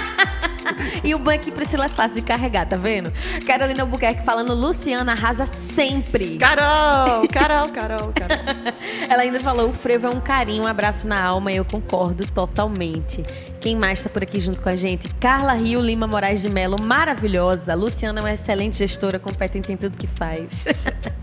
E 1.03 1.15
o 1.15 1.19
banco 1.19 1.51
Priscila 1.51 1.85
é 1.85 1.89
fácil 1.89 2.15
de 2.15 2.21
carregar, 2.21 2.67
tá 2.67 2.75
vendo? 2.75 3.11
Carolina 3.45 3.83
Albuquerque 3.83 4.23
falando, 4.23 4.53
Luciana 4.53 5.13
arrasa 5.13 5.45
sempre. 5.45 6.37
Carol, 6.37 7.27
Carol, 7.31 7.69
Carol, 7.69 8.13
Carol. 8.13 8.73
Ela 9.09 9.23
ainda 9.23 9.39
falou, 9.39 9.69
o 9.69 9.73
frevo 9.73 10.07
é 10.07 10.09
um 10.09 10.19
carinho, 10.19 10.63
um 10.63 10.67
abraço 10.67 11.07
na 11.07 11.21
alma, 11.21 11.51
e 11.51 11.57
eu 11.57 11.65
concordo 11.65 12.25
totalmente. 12.27 13.23
Quem 13.59 13.75
mais 13.75 14.01
tá 14.01 14.09
por 14.09 14.23
aqui 14.23 14.39
junto 14.39 14.61
com 14.61 14.69
a 14.69 14.75
gente? 14.75 15.09
Carla 15.19 15.53
Rio 15.53 15.81
Lima 15.81 16.07
Moraes 16.07 16.41
de 16.41 16.49
Melo, 16.49 16.77
maravilhosa. 16.81 17.75
Luciana 17.75 18.19
é 18.19 18.23
uma 18.23 18.33
excelente 18.33 18.77
gestora, 18.77 19.19
competente 19.19 19.71
em 19.71 19.77
tudo 19.77 19.97
que 19.97 20.07
faz. 20.07 20.65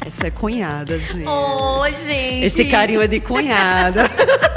Essa 0.05 0.27
é 0.27 0.31
cunhada, 0.31 0.99
gente. 0.99 1.27
Ô, 1.27 1.85
gente! 2.07 2.45
Esse 2.45 2.67
carinho 2.67 3.01
é 3.01 3.07
de 3.07 3.21
cunhada. 3.21 4.11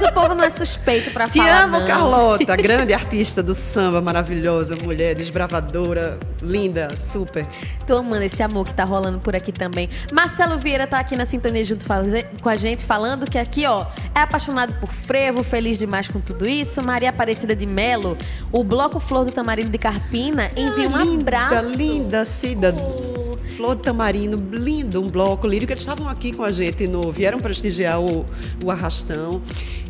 Mas 0.00 0.08
o 0.08 0.12
povo 0.14 0.34
não 0.34 0.44
é 0.44 0.50
suspeito 0.50 1.10
pra 1.10 1.28
Te 1.28 1.38
falar, 1.38 1.64
amo, 1.64 1.80
não. 1.80 1.86
Carlota, 1.86 2.56
grande 2.56 2.94
artista 2.94 3.42
do 3.42 3.52
samba, 3.52 4.00
maravilhosa, 4.00 4.74
mulher 4.76 5.14
desbravadora, 5.14 6.18
linda, 6.42 6.88
super. 6.98 7.46
Tô 7.86 7.98
amando 7.98 8.22
esse 8.22 8.42
amor 8.42 8.64
que 8.66 8.72
tá 8.72 8.84
rolando 8.84 9.18
por 9.18 9.36
aqui 9.36 9.52
também. 9.52 9.90
Marcelo 10.10 10.58
Vieira 10.58 10.86
tá 10.86 10.98
aqui 10.98 11.16
na 11.16 11.26
sintonia 11.26 11.64
junto 11.64 11.86
com 12.42 12.48
a 12.48 12.56
gente, 12.56 12.82
falando 12.82 13.30
que 13.30 13.36
aqui, 13.36 13.66
ó, 13.66 13.84
é 14.14 14.20
apaixonado 14.20 14.72
por 14.80 14.90
frevo, 14.90 15.42
feliz 15.42 15.78
demais 15.78 16.08
com 16.08 16.18
tudo 16.18 16.48
isso. 16.48 16.82
Maria 16.82 17.10
Aparecida 17.10 17.54
de 17.54 17.66
Melo, 17.66 18.16
o 18.50 18.64
Bloco 18.64 18.98
Flor 19.00 19.26
do 19.26 19.32
Tamarindo 19.32 19.70
de 19.70 19.78
Carpina, 19.78 20.50
envia 20.56 20.88
um 20.88 20.96
Ah, 20.96 21.04
linda, 21.04 21.20
abraço. 21.22 21.76
Linda, 21.76 22.24
Cida. 22.24 22.74
Flor 23.50 23.74
de 23.74 23.82
Tamarino, 23.82 24.36
lindo, 24.52 25.02
um 25.02 25.06
bloco 25.08 25.46
lírico. 25.46 25.72
Eles 25.72 25.82
estavam 25.82 26.08
aqui 26.08 26.32
com 26.32 26.44
a 26.44 26.52
gente, 26.52 26.86
no, 26.86 27.10
vieram 27.10 27.40
prestigiar 27.40 28.00
o, 28.00 28.24
o 28.64 28.70
Arrastão. 28.70 29.42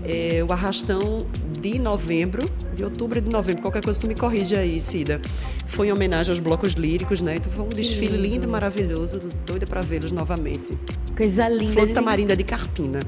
É, 0.04 0.44
o 0.46 0.52
Arrastão 0.52 1.26
de 1.60 1.78
novembro, 1.78 2.50
de 2.74 2.82
outubro 2.82 3.18
e 3.18 3.20
de 3.20 3.28
novembro, 3.28 3.62
qualquer 3.62 3.82
coisa 3.82 4.00
tu 4.00 4.06
me 4.06 4.14
corrige 4.14 4.56
aí, 4.56 4.80
Cida. 4.80 5.20
Foi 5.66 5.88
em 5.88 5.92
homenagem 5.92 6.30
aos 6.30 6.40
blocos 6.40 6.72
líricos, 6.72 7.20
né? 7.20 7.36
Então 7.36 7.52
foi 7.52 7.64
um 7.64 7.68
desfile 7.68 8.16
lindo, 8.16 8.46
e 8.46 8.48
maravilhoso, 8.48 9.20
doida 9.44 9.66
para 9.66 9.82
vê-los 9.82 10.10
novamente. 10.10 10.76
Coisa 11.16 11.48
linda. 11.48 11.72
Flor 11.72 11.82
de 11.82 11.88
gente. 11.88 11.94
Tamarindo 11.94 12.32
é 12.32 12.36
de 12.36 12.44
Carpina. 12.44 13.00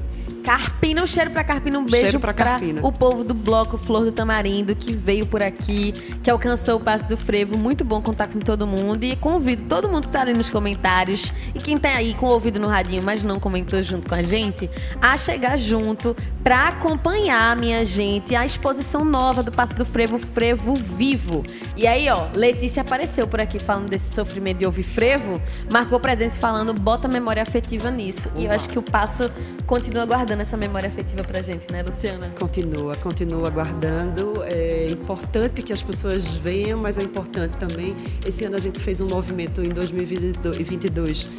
Carpina, 0.43 1.01
um 1.01 1.07
cheiro 1.07 1.31
pra 1.31 1.43
Carpina, 1.43 1.79
um 1.79 1.85
beijo 1.85 2.03
Cheiro 2.03 2.19
pra 2.19 2.33
Carpina. 2.33 2.85
o 2.85 2.91
povo 2.91 3.23
do 3.23 3.33
bloco 3.33 3.77
Flor 3.77 4.03
do 4.03 4.11
Tamarindo 4.11 4.75
que 4.75 4.93
veio 4.93 5.25
por 5.25 5.41
aqui, 5.41 5.93
que 6.21 6.29
alcançou 6.29 6.75
o 6.75 6.79
Passo 6.81 7.07
do 7.07 7.15
Frevo. 7.15 7.57
Muito 7.57 7.85
bom 7.85 8.01
contar 8.01 8.27
com 8.27 8.39
todo 8.39 8.67
mundo 8.67 9.05
e 9.05 9.15
convido 9.15 9.63
todo 9.63 9.87
mundo 9.87 10.07
que 10.07 10.13
tá 10.13 10.21
ali 10.21 10.33
nos 10.33 10.51
comentários 10.51 11.33
e 11.55 11.59
quem 11.59 11.77
tá 11.77 11.89
aí 11.95 12.13
com 12.13 12.27
o 12.27 12.29
ouvido 12.29 12.59
no 12.59 12.67
radinho, 12.67 13.01
mas 13.01 13.23
não 13.23 13.39
comentou 13.39 13.81
junto 13.81 14.09
com 14.09 14.15
a 14.15 14.21
gente, 14.21 14.69
a 15.01 15.17
chegar 15.17 15.57
junto 15.57 16.15
pra 16.43 16.73
acompanhar, 16.83 17.55
minha 17.55 17.85
gente, 17.85 18.35
a 18.35 18.45
exposição 18.45 19.05
nova 19.05 19.41
do 19.41 19.53
Passo 19.53 19.73
do 19.73 19.85
Frevo, 19.85 20.19
Frevo 20.19 20.75
Vivo. 20.75 21.41
E 21.77 21.87
aí, 21.87 22.09
ó, 22.09 22.27
Letícia 22.35 22.81
apareceu 22.81 23.25
por 23.25 23.39
aqui 23.39 23.57
falando 23.57 23.89
desse 23.89 24.13
sofrimento 24.13 24.57
de 24.57 24.65
ouvir 24.65 24.83
frevo, 24.83 25.41
marcou 25.71 25.97
presença 25.97 26.37
falando, 26.37 26.73
bota 26.73 27.07
memória 27.07 27.41
afetiva 27.41 27.89
nisso. 27.89 28.29
E 28.35 28.45
eu 28.45 28.51
acho 28.51 28.67
que 28.67 28.77
o 28.77 28.81
Passo 28.81 29.31
continua 29.65 30.05
guardando 30.05 30.41
essa 30.41 30.57
memória 30.57 30.89
afetiva 30.89 31.23
pra 31.23 31.41
gente, 31.41 31.71
né, 31.71 31.83
Luciana? 31.83 32.29
Continua, 32.37 32.97
continua 32.97 33.47
aguardando. 33.47 34.43
É 34.43 34.87
importante 34.91 35.61
que 35.61 35.71
as 35.71 35.81
pessoas 35.81 36.35
venham, 36.35 36.77
mas 36.77 36.97
é 36.97 37.03
importante 37.03 37.57
também. 37.57 37.95
Esse 38.25 38.43
ano 38.43 38.57
a 38.57 38.59
gente 38.59 38.77
fez 38.77 38.99
um 38.99 39.07
movimento 39.07 39.63
em 39.63 39.69
2022 39.69 41.29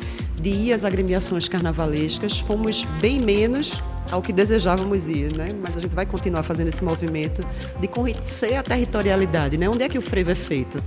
de 0.40 0.48
ir 0.48 0.72
às 0.72 0.85
agremiações 0.85 1.48
carnavalescas. 1.48 2.38
Fomos 2.38 2.85
bem 2.98 3.20
menos 3.20 3.83
ao 4.11 4.23
que 4.23 4.33
desejávamos 4.33 5.09
ir, 5.09 5.35
né? 5.37 5.49
Mas 5.61 5.77
a 5.77 5.81
gente 5.81 5.95
vai 5.95 6.07
continuar 6.07 6.43
fazendo 6.43 6.69
esse 6.69 6.83
movimento 6.83 7.43
de 7.81 7.88
conhecer 7.88 8.57
a 8.57 8.62
territorialidade, 8.62 9.57
né? 9.57 9.69
Onde 9.69 9.85
é 9.85 9.88
que 9.88 9.99
o 9.99 10.03
frevo 10.03 10.31
é 10.31 10.35
feito? 10.35 10.83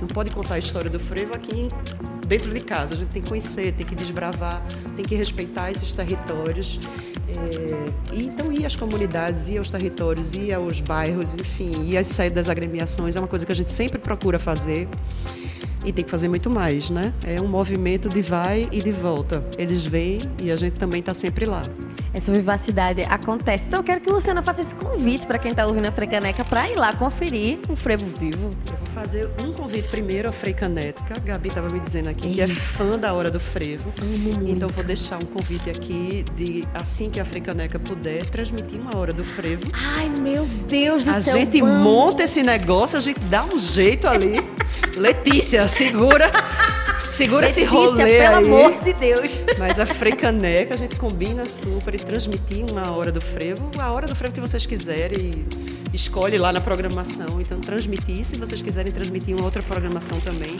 Não 0.00 0.08
pode 0.08 0.30
contar 0.30 0.54
a 0.54 0.58
história 0.58 0.90
do 0.90 1.00
frevo 1.00 1.34
aqui 1.34 1.68
dentro 2.26 2.52
de 2.52 2.60
casa. 2.60 2.94
A 2.94 2.98
gente 2.98 3.08
tem 3.08 3.22
que 3.22 3.28
conhecer, 3.28 3.72
tem 3.72 3.86
que 3.86 3.94
desbravar, 3.94 4.62
tem 4.94 5.04
que 5.04 5.14
respeitar 5.14 5.70
esses 5.70 5.92
territórios. 5.92 6.78
É, 7.28 8.14
e 8.14 8.26
então 8.26 8.52
ir 8.52 8.64
às 8.64 8.76
comunidades, 8.76 9.48
ir 9.48 9.58
aos 9.58 9.70
territórios, 9.70 10.34
ir 10.34 10.52
aos 10.52 10.80
bairros, 10.80 11.34
enfim, 11.34 11.72
ir 11.84 11.96
às 11.96 12.08
sedes 12.08 12.34
das 12.34 12.48
agremiações 12.48 13.16
é 13.16 13.18
uma 13.18 13.28
coisa 13.28 13.44
que 13.44 13.52
a 13.52 13.54
gente 13.54 13.70
sempre 13.70 13.98
procura 13.98 14.38
fazer. 14.38 14.88
E 15.84 15.92
tem 15.92 16.04
que 16.04 16.10
fazer 16.10 16.26
muito 16.26 16.50
mais, 16.50 16.90
né? 16.90 17.14
É 17.24 17.40
um 17.40 17.46
movimento 17.46 18.08
de 18.08 18.20
vai 18.20 18.68
e 18.72 18.80
de 18.80 18.90
volta. 18.90 19.44
Eles 19.56 19.84
vêm 19.84 20.20
e 20.42 20.50
a 20.50 20.56
gente 20.56 20.74
também 20.74 20.98
está 20.98 21.14
sempre 21.14 21.46
lá. 21.46 21.62
Essa 22.16 22.32
vivacidade 22.32 23.02
acontece. 23.02 23.66
Então 23.66 23.80
eu 23.80 23.84
quero 23.84 24.00
que 24.00 24.10
Luciana 24.10 24.42
faça 24.42 24.62
esse 24.62 24.74
convite 24.74 25.26
pra 25.26 25.38
quem 25.38 25.54
tá 25.54 25.66
ouvindo 25.66 25.84
a 25.84 25.92
Frecaneca 25.92 26.46
pra 26.46 26.66
ir 26.66 26.74
lá 26.74 26.94
conferir 26.94 27.58
o 27.68 27.76
frevo 27.76 28.06
vivo. 28.18 28.48
Eu 28.70 28.76
vou 28.78 28.86
fazer 28.86 29.28
um 29.44 29.52
convite 29.52 29.86
primeiro. 29.88 30.30
A 30.30 31.18
Gabi 31.18 31.48
estava 31.50 31.68
me 31.68 31.78
dizendo 31.78 32.08
aqui 32.08 32.32
que 32.32 32.40
é 32.40 32.48
fã 32.48 32.98
da 32.98 33.12
Hora 33.12 33.30
do 33.30 33.38
Frevo. 33.38 33.92
Então 34.46 34.66
vou 34.70 34.82
deixar 34.82 35.18
um 35.18 35.26
convite 35.26 35.68
aqui 35.68 36.24
de, 36.34 36.64
assim 36.72 37.10
que 37.10 37.20
a 37.20 37.24
Frei 37.26 37.42
Caneca 37.42 37.78
puder, 37.78 38.24
transmitir 38.30 38.80
uma 38.80 38.96
Hora 38.96 39.12
do 39.12 39.22
Frevo. 39.22 39.70
Ai, 39.74 40.08
meu 40.08 40.46
Deus 40.66 41.04
do 41.04 41.10
A 41.10 41.20
céu. 41.20 41.38
gente 41.38 41.60
vamos. 41.60 41.78
monta 41.80 42.22
esse 42.22 42.42
negócio, 42.42 42.96
a 42.96 43.00
gente 43.00 43.20
dá 43.20 43.44
um 43.44 43.58
jeito 43.58 44.08
ali. 44.08 44.36
Letícia, 44.96 45.68
segura, 45.68 46.30
segura 46.98 47.46
esse 47.46 47.60
Letícia, 47.60 47.78
rolê 47.78 48.18
pelo 48.18 48.36
aí. 48.36 48.44
amor 48.44 48.82
de 48.82 48.92
Deus. 48.92 49.42
Mas 49.58 49.78
a 49.78 49.86
Frecaneca, 49.86 50.74
a 50.74 50.76
gente 50.76 50.96
combina 50.96 51.46
super 51.46 51.94
e 51.94 51.98
transmitir 51.98 52.64
uma 52.70 52.90
hora 52.92 53.12
do 53.12 53.20
frevo, 53.20 53.70
a 53.78 53.90
hora 53.92 54.06
do 54.06 54.14
frevo 54.14 54.34
que 54.34 54.40
vocês 54.40 54.66
quiserem, 54.66 55.46
escolhe 55.92 56.38
lá 56.38 56.52
na 56.52 56.60
programação. 56.60 57.40
Então, 57.40 57.60
transmitir, 57.60 58.24
se 58.24 58.36
vocês 58.36 58.60
quiserem 58.62 58.92
transmitir 58.92 59.34
uma 59.34 59.44
outra 59.44 59.62
programação 59.62 60.20
também, 60.20 60.58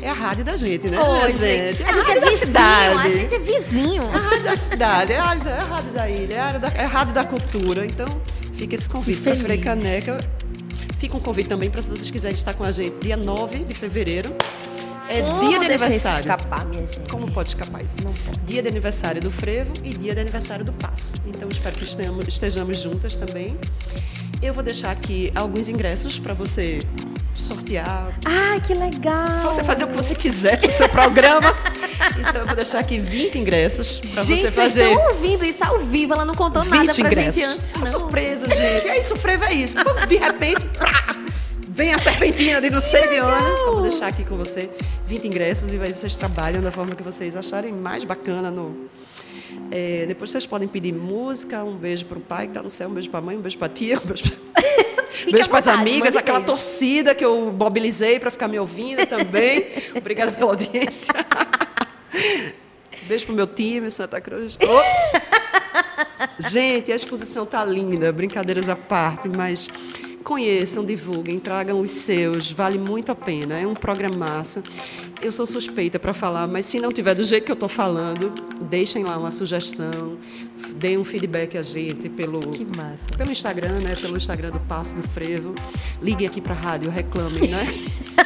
é 0.00 0.10
a 0.10 0.14
rádio 0.14 0.44
da 0.44 0.56
gente, 0.56 0.90
né? 0.90 0.98
Ô, 1.00 1.28
gente? 1.30 1.82
É 1.82 1.88
a 1.88 1.92
gente 1.92 2.06
rádio 2.06 2.10
é 2.10 2.20
da 2.20 2.26
vizinho, 2.26 2.38
cidade. 2.38 2.98
a 2.98 3.08
gente 3.08 3.34
é 3.34 3.38
vizinho. 3.38 4.02
É 4.02 4.06
a 4.06 4.18
rádio 4.18 4.44
da 4.44 4.56
cidade, 4.56 5.12
é 5.12 5.18
a 5.18 5.24
rádio, 5.24 5.48
é 5.48 5.52
a 5.52 5.64
rádio 5.64 5.90
da 5.92 6.10
ilha, 6.10 6.34
é 6.34 6.38
a 6.38 6.44
rádio 6.44 6.60
da, 6.60 6.68
é 6.68 6.84
a 6.84 6.88
rádio 6.88 7.14
da 7.14 7.24
cultura. 7.24 7.86
Então, 7.86 8.06
fica 8.54 8.74
esse 8.74 8.88
convite 8.88 9.20
para 9.20 9.34
feliz. 9.34 9.44
Frei 9.44 9.58
Caneca. 9.58 10.24
Fica 10.98 11.16
um 11.16 11.20
convite 11.20 11.48
também 11.48 11.70
para 11.70 11.82
se 11.82 11.90
vocês 11.90 12.10
quiserem 12.10 12.34
estar 12.34 12.54
com 12.54 12.64
a 12.64 12.70
gente 12.70 12.96
dia 13.00 13.16
9 13.16 13.64
de 13.64 13.74
fevereiro. 13.74 14.34
É 15.08 15.22
Como 15.22 15.40
dia 15.48 15.58
de 15.60 15.66
aniversário. 15.66 16.20
escapar, 16.20 16.64
minha 16.66 16.86
gente? 16.86 17.08
Como 17.10 17.30
pode 17.30 17.50
escapar 17.50 17.84
isso? 17.84 18.02
Não 18.02 18.12
pode. 18.12 18.38
Dia 18.40 18.62
de 18.62 18.68
aniversário 18.68 19.20
do 19.20 19.30
Frevo 19.30 19.72
e 19.84 19.94
dia 19.94 20.14
de 20.14 20.20
aniversário 20.20 20.64
do 20.64 20.72
Passo. 20.72 21.14
Então 21.26 21.48
espero 21.48 21.76
que 21.76 21.84
estejamos, 21.84 22.26
estejamos 22.26 22.78
juntas 22.80 23.16
também. 23.16 23.56
Eu 24.42 24.52
vou 24.52 24.62
deixar 24.62 24.90
aqui 24.90 25.32
alguns 25.34 25.68
ingressos 25.68 26.18
para 26.18 26.34
você 26.34 26.80
sortear, 27.34 28.18
Ai, 28.24 28.60
que 28.62 28.72
legal. 28.72 29.38
você 29.42 29.62
fazer 29.62 29.84
o 29.84 29.88
que 29.88 29.94
você 29.96 30.14
quiser 30.14 30.58
com 30.60 30.68
o 30.68 30.70
seu 30.70 30.88
programa. 30.88 31.54
Então 32.18 32.42
eu 32.42 32.46
vou 32.46 32.56
deixar 32.56 32.78
aqui 32.80 32.98
20 32.98 33.38
ingressos 33.38 34.00
para 34.00 34.24
gente, 34.24 34.40
você 34.42 34.50
fazer. 34.50 34.88
estão 34.90 35.08
ouvindo 35.08 35.44
isso 35.44 35.64
ao 35.64 35.78
vivo, 35.78 36.12
ela 36.12 36.24
não 36.26 36.34
contou 36.34 36.62
20 36.62 36.72
nada 36.72 36.94
pra 36.94 37.06
ingressos. 37.06 37.40
gente 37.40 37.54
antes. 37.58 37.70
Uma 37.72 37.80
Não. 37.80 37.86
surpresa, 37.86 38.48
gente. 38.48 38.88
É 38.88 39.00
isso, 39.00 39.14
o 39.14 39.16
frevo 39.16 39.44
é 39.44 39.54
isso. 39.54 39.76
De 40.06 40.16
repente, 40.16 40.60
prá, 40.76 41.15
vem 41.76 41.92
a 41.92 41.98
serpentina 41.98 42.58
de 42.58 42.70
não 42.70 42.80
sei 42.80 43.06
de 43.06 43.20
onde. 43.20 43.50
Então 43.60 43.72
vou 43.74 43.82
deixar 43.82 44.06
aqui 44.06 44.24
com 44.24 44.34
você 44.34 44.70
20 45.06 45.26
ingressos 45.26 45.74
e 45.74 45.76
vocês 45.76 46.16
trabalham 46.16 46.62
da 46.62 46.70
forma 46.70 46.94
que 46.94 47.02
vocês 47.02 47.36
acharem 47.36 47.70
mais 47.70 48.02
bacana 48.02 48.50
no, 48.50 48.88
É, 49.70 50.06
depois 50.08 50.30
vocês 50.30 50.46
podem 50.46 50.66
pedir 50.66 50.94
música, 50.94 51.62
um 51.62 51.76
beijo 51.76 52.06
para 52.06 52.16
o 52.16 52.20
pai 52.20 52.46
que 52.46 52.52
está 52.52 52.62
no 52.62 52.70
céu, 52.70 52.88
um 52.88 52.94
beijo 52.94 53.10
para 53.10 53.18
a 53.18 53.22
mãe, 53.22 53.36
um 53.36 53.42
beijo 53.42 53.58
para 53.58 53.66
a 53.66 53.70
tia, 53.70 54.00
um 54.02 54.06
beijo 54.06 54.24
para 54.24 54.62
beijo 55.30 55.48
para 55.50 55.58
as 55.58 55.68
amigas, 55.68 56.16
aquela 56.16 56.38
beijo. 56.38 56.52
torcida 56.52 57.14
que 57.14 57.24
eu 57.24 57.52
mobilizei 57.52 58.18
para 58.18 58.30
ficar 58.30 58.48
me 58.48 58.58
ouvindo 58.58 59.04
também. 59.04 59.66
Obrigada 59.94 60.32
pela 60.32 60.52
audiência. 60.52 61.14
Beijo 63.02 63.26
pro 63.26 63.34
meu 63.34 63.46
time, 63.46 63.90
Santa 63.90 64.18
Cruz. 64.18 64.56
Ops! 64.56 65.26
Gente, 66.50 66.90
a 66.90 66.96
exposição 66.96 67.44
tá 67.44 67.62
linda, 67.64 68.10
brincadeiras 68.12 68.66
à 68.70 68.76
parte, 68.76 69.28
mas 69.28 69.68
conheçam, 70.26 70.84
divulguem, 70.84 71.38
tragam 71.38 71.80
os 71.80 71.92
seus, 71.92 72.50
vale 72.50 72.76
muito 72.78 73.12
a 73.12 73.14
pena. 73.14 73.60
É 73.60 73.64
um 73.64 73.74
programaço. 73.74 74.60
Eu 75.22 75.30
sou 75.30 75.46
suspeita 75.46 76.00
para 76.00 76.12
falar, 76.12 76.48
mas 76.48 76.66
se 76.66 76.80
não 76.80 76.90
tiver 76.90 77.14
do 77.14 77.22
jeito 77.22 77.44
que 77.44 77.52
eu 77.52 77.54
estou 77.54 77.68
falando, 77.68 78.34
deixem 78.62 79.04
lá 79.04 79.16
uma 79.16 79.30
sugestão, 79.30 80.18
deem 80.74 80.98
um 80.98 81.04
feedback 81.04 81.56
a 81.56 81.62
gente 81.62 82.08
pelo, 82.08 82.40
pelo 83.16 83.30
Instagram, 83.30 83.78
né? 83.78 83.94
Pelo 83.94 84.16
Instagram 84.16 84.50
do 84.50 84.60
Passo 84.60 84.96
do 84.96 85.02
Frevo. 85.06 85.54
Liguem 86.02 86.26
aqui 86.26 86.40
para 86.40 86.54
a 86.54 86.58
rádio, 86.58 86.90
reclamem, 86.90 87.48
né? 87.48 87.64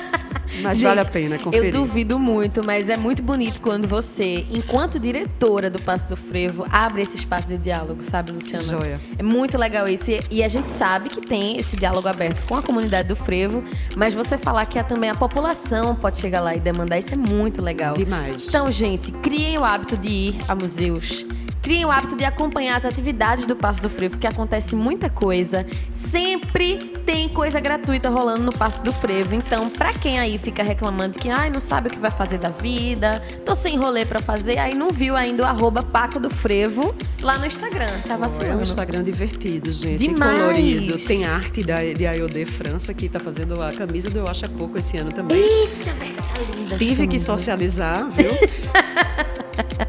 Mas 0.63 0.79
Gente, 0.79 0.89
vale 0.89 1.01
a 1.01 1.05
pena 1.05 1.39
conferir. 1.39 1.67
Eu 1.67 1.73
duvido 1.73 2.19
muito, 2.19 2.65
mas 2.65 2.89
é 2.89 2.97
muito 2.97 3.23
bonito 3.23 3.61
quando 3.61 3.87
você, 3.87 4.47
enquanto 4.51 4.99
diretora 4.99 5.71
do 5.71 5.81
Passo 5.81 6.09
do 6.09 6.17
Frevo, 6.17 6.67
abre 6.71 7.03
esse 7.03 7.17
espaço 7.17 7.49
de 7.49 7.59
diálogo, 7.59 8.03
sabe, 8.03 8.33
Luciana? 8.33 8.63
Joia. 8.63 9.01
É 9.17 9.23
muito 9.23 9.57
legal 9.57 9.89
isso. 9.89 10.11
E 10.31 10.43
a 10.43 10.49
gente 10.49 10.71
sabe 10.71 11.09
que 11.09 11.21
tem 11.21 11.59
esse 11.59 11.77
diálogo 11.77 12.09
aberto 12.09 12.45
com 12.47 12.57
a 12.57 12.63
comunidade 12.63 13.09
do 13.09 13.17
Frevo, 13.17 13.63
mas 13.97 14.13
você 14.13 14.37
falar 14.37 14.67
que 14.67 14.79
é 14.79 14.83
também 14.83 15.09
a 15.09 15.15
população 15.15 15.95
pode 15.95 16.19
chegar 16.19 16.41
lá 16.41 16.55
e 16.55 16.61
demandar, 16.61 16.99
isso 16.99 17.15
é 17.15 17.17
muito 17.17 17.63
legal. 17.63 17.95
Demais. 17.95 18.49
Então, 18.49 18.71
gente, 18.71 19.13
criem 19.13 19.57
o 19.59 19.65
hábito 19.65 19.97
de 19.97 20.09
ir 20.09 20.37
a 20.49 20.55
museus 20.55 21.25
Criem 21.63 21.85
o 21.85 21.91
hábito 21.91 22.17
de 22.17 22.25
acompanhar 22.25 22.77
as 22.77 22.85
atividades 22.85 23.45
do 23.47 23.55
Passo 23.55 23.83
do 23.83 23.91
Frevo, 23.91 24.17
que 24.19 24.27
acontece 24.27 24.75
muita 24.75 25.11
coisa. 25.11 25.67
Sempre 25.91 26.79
tem 27.05 27.29
coisa 27.29 27.61
gratuita 27.61 28.09
rolando 28.09 28.43
no 28.43 28.53
Passo 28.53 28.83
do 28.83 28.93
Frevo. 28.93 29.35
Então, 29.35 29.69
para 29.69 29.93
quem 29.93 30.19
aí 30.19 30.39
fica 30.39 30.63
reclamando 30.63 31.19
que 31.19 31.29
ai, 31.29 31.51
não 31.51 31.61
sabe 31.61 31.89
o 31.89 31.91
que 31.91 31.99
vai 31.99 32.11
fazer 32.11 32.39
da 32.39 32.49
vida, 32.49 33.23
tô 33.45 33.55
sem 33.55 33.77
rolê 33.77 34.07
para 34.07 34.23
fazer, 34.23 34.59
aí 34.59 34.75
não 34.75 34.91
viu 34.91 35.17
ainda 35.17 35.43
o 35.43 35.47
arroba 35.47 35.83
Paco 35.83 36.19
do 36.19 36.31
Frevo 36.31 36.95
lá 37.21 37.37
no 37.37 37.47
Instagram. 37.47 38.01
Tá 38.07 38.17
vacilando. 38.17 38.53
É 38.53 38.57
um 38.57 38.63
Instagram 38.63 39.03
divertido, 39.03 39.71
gente. 39.71 39.99
Demais. 39.99 40.39
colorido. 40.39 40.99
Tem 40.99 41.27
arte 41.27 41.63
da, 41.63 41.83
de 41.83 42.05
IOD 42.05 42.47
França, 42.47 42.95
que 42.95 43.09
tá 43.09 43.21
fazendo 43.21 43.63
a 43.63 43.73
camisa 43.73 44.09
do 44.09 44.19
Eu 44.19 44.29
Acho 44.29 44.47
é 44.47 44.49
Pouco 44.49 44.79
esse 44.79 44.97
ano 44.97 45.13
também. 45.13 45.39
Eita, 45.39 45.93
velho, 45.93 46.17
tá 46.17 46.57
linda 46.57 46.79
Tive 46.79 47.07
que 47.07 47.19
socializar, 47.19 48.09
viu? 48.11 48.31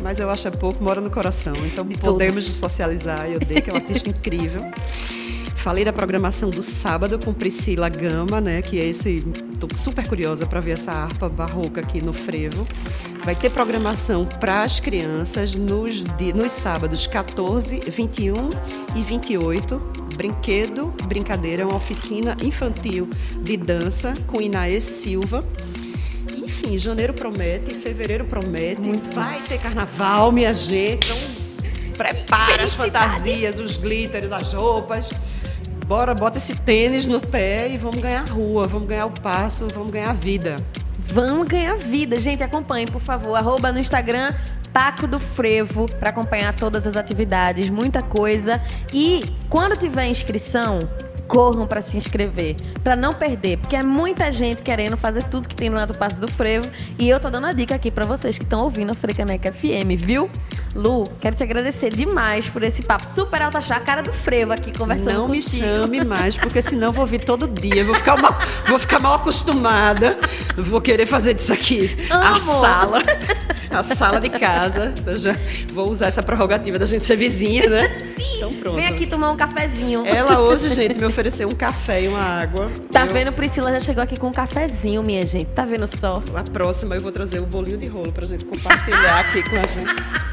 Mas 0.02 0.20
eu 0.20 0.30
acho 0.30 0.48
é 0.48 0.52
pouco, 0.52 0.84
mora 0.84 1.02
no 1.02 1.10
coração. 1.10 1.56
Então 1.66 1.86
De 1.86 1.98
podemos 1.98 2.46
todos. 2.46 2.58
socializar. 2.58 3.30
Eu 3.30 3.40
dei, 3.40 3.62
que 3.62 3.70
é 3.70 3.74
uma 3.74 3.80
artista 3.80 4.10
incrível. 4.12 4.64
Falei 5.56 5.86
da 5.86 5.94
programação 5.94 6.50
do 6.50 6.64
sábado 6.64 7.20
com 7.20 7.34
Priscila 7.34 7.88
Gama, 7.88 8.42
né? 8.42 8.64
Que 8.64 8.80
é 8.80 8.86
esse. 8.86 9.24
Estou 9.54 9.70
super 9.76 10.08
curiosa 10.08 10.48
para 10.48 10.60
ver 10.60 10.72
essa 10.72 10.92
harpa 10.92 11.30
barroca 11.30 11.82
aqui 11.82 12.02
no 12.02 12.14
frevo. 12.14 12.68
Vai 13.24 13.36
ter 13.36 13.52
programação 13.52 14.26
para 14.26 14.64
as 14.64 14.80
crianças 14.80 15.56
nos, 15.56 16.04
nos 16.34 16.52
sábados 16.52 17.06
14, 17.06 17.80
21 17.88 18.34
e 18.96 19.04
28. 19.04 19.78
Brinquedo, 20.16 20.92
brincadeira, 21.06 21.66
uma 21.66 21.76
oficina 21.76 22.36
infantil 22.42 23.08
de 23.44 23.56
dança 23.56 24.16
com 24.26 24.42
Inaê 24.42 24.82
Silva 24.82 25.46
enfim, 26.62 26.78
janeiro 26.78 27.14
promete, 27.14 27.74
fevereiro 27.74 28.26
promete, 28.26 28.82
Muito 28.82 29.14
vai 29.14 29.40
bom. 29.40 29.48
ter 29.48 29.60
carnaval, 29.60 30.32
minha 30.32 30.54
gente. 30.54 31.08
Então, 31.12 31.94
prepara 31.98 32.64
as 32.64 32.76
fantasias, 32.76 33.58
os 33.58 33.78
glitters, 33.78 34.32
as 34.32 34.54
roupas. 34.54 35.12
Bora, 35.88 36.14
bota 36.14 36.38
esse 36.38 36.56
tênis 36.56 37.08
no 37.08 37.20
pé 37.20 37.70
e 37.70 37.78
vamos 37.78 38.00
ganhar 38.00 38.28
rua, 38.30 38.68
vamos 38.68 38.88
ganhar 38.88 39.08
o 39.08 39.12
passo, 39.12 39.68
vamos 39.74 39.92
ganhar 39.92 40.14
vida. 40.14 40.58
Vamos 41.00 41.48
ganhar 41.48 41.76
vida. 41.76 42.20
Gente, 42.20 42.44
acompanhe, 42.44 42.86
por 42.86 43.02
favor. 43.02 43.36
Arroba 43.36 43.72
no 43.72 43.80
Instagram, 43.80 44.34
Paco 44.72 45.08
do 45.08 45.20
Frevo, 45.20 45.88
para 46.00 46.12
acompanhar 46.12 46.56
todas 46.56 46.88
as 46.88 46.96
atividades, 46.96 47.70
muita 47.70 48.02
coisa. 48.02 48.62
E 48.94 49.36
quando 49.50 49.76
tiver 49.76 50.08
inscrição, 50.08 50.80
corram 51.32 51.66
para 51.66 51.82
se 51.82 51.96
inscrever, 51.96 52.58
para 52.84 52.98
não 52.98 53.14
perder, 53.14 53.58
porque 53.58 53.78
é 53.78 53.82
muita 53.82 54.30
gente 54.34 54.62
querendo 54.62 54.98
fazer 54.98 55.24
tudo 55.24 55.48
que 55.48 55.56
tem 55.56 55.70
lá 55.70 55.86
do 55.86 55.98
Passo 55.98 56.20
do 56.20 56.28
Frevo. 56.28 56.68
E 57.00 57.10
eu 57.10 57.22
tô 57.22 57.30
dando 57.30 57.48
a 57.48 57.54
dica 57.54 57.74
aqui 57.74 57.90
para 57.90 58.06
vocês 58.06 58.38
que 58.38 58.44
estão 58.44 58.66
ouvindo 58.66 58.92
a 58.92 58.94
Frecaneca 58.94 59.50
FM, 59.50 59.96
viu? 59.98 60.30
Lu, 60.76 61.06
quero 61.22 61.34
te 61.34 61.42
agradecer 61.42 61.96
demais 61.96 62.50
por 62.50 62.64
esse 62.64 62.82
papo 62.84 63.08
super 63.08 63.42
alto 63.42 63.58
achar 63.58 63.78
a 63.78 63.80
cara 63.80 64.04
do 64.04 64.12
frevo 64.12 64.52
aqui 64.52 64.78
conversando 64.78 65.14
Não 65.14 65.28
contigo. 65.28 65.36
me 65.36 65.42
chame 65.42 66.04
mais, 66.04 66.36
porque 66.36 66.60
senão 66.62 66.88
eu 66.88 66.94
vou 66.94 67.06
vir 67.06 67.24
todo 67.24 67.48
dia. 67.48 67.86
Vou 67.86 67.96
ficar 67.96 68.18
mal, 68.22 68.38
vou 68.68 68.78
ficar 68.78 69.00
mal 69.00 69.14
acostumada. 69.14 70.20
Vou 70.58 70.82
querer 70.82 71.06
fazer 71.06 71.34
disso 71.34 71.54
aqui 71.54 71.96
Amo. 72.10 72.36
a 72.36 72.40
sala. 72.40 73.02
A 73.72 73.84
sala 73.84 74.20
de 74.20 74.30
casa. 74.30 74.94
Eu 75.06 75.18
já 75.18 75.36
vou 75.74 75.90
usar 75.90 76.08
essa 76.08 76.22
prerrogativa 76.22 76.78
da 76.78 76.86
gente 76.86 77.06
ser 77.06 77.16
vizinha, 77.16 77.70
né? 77.70 77.90
Sim. 78.20 78.36
Então 78.38 78.54
pronto. 78.54 78.76
Vem 78.76 78.88
aqui 78.88 79.08
tomar 79.08 79.32
um 79.32 79.38
cafezinho. 79.38 80.06
Ela 80.06 80.40
hoje, 80.42 80.70
gente, 80.70 80.98
me 80.98 81.06
ofereceu 81.06 81.48
um 81.48 81.54
café 81.54 82.04
e 82.04 82.08
uma 82.08 82.22
água. 82.22 82.72
Tá 82.92 83.06
eu... 83.06 83.14
vendo? 83.14 83.32
Priscila 83.32 83.72
já 83.72 83.80
chegou 83.80 84.04
aqui 84.04 84.18
com 84.18 84.28
um 84.28 84.32
cafezinho, 84.32 85.02
minha 85.04 85.26
gente. 85.26 85.48
Tá 85.52 85.64
vendo 85.64 85.88
só? 85.88 86.22
A 86.36 86.44
próxima 86.44 86.96
eu 86.96 87.02
vou 87.02 87.12
trazer 87.12 87.40
um 87.40 87.46
bolinho 87.46 87.78
de 87.78 87.88
rolo 87.88 88.12
pra 88.12 88.26
gente 88.26 88.46
compartilhar 88.46 89.20
aqui 89.20 89.48
com 89.50 89.56
a 89.56 89.68
gente. 89.68 89.92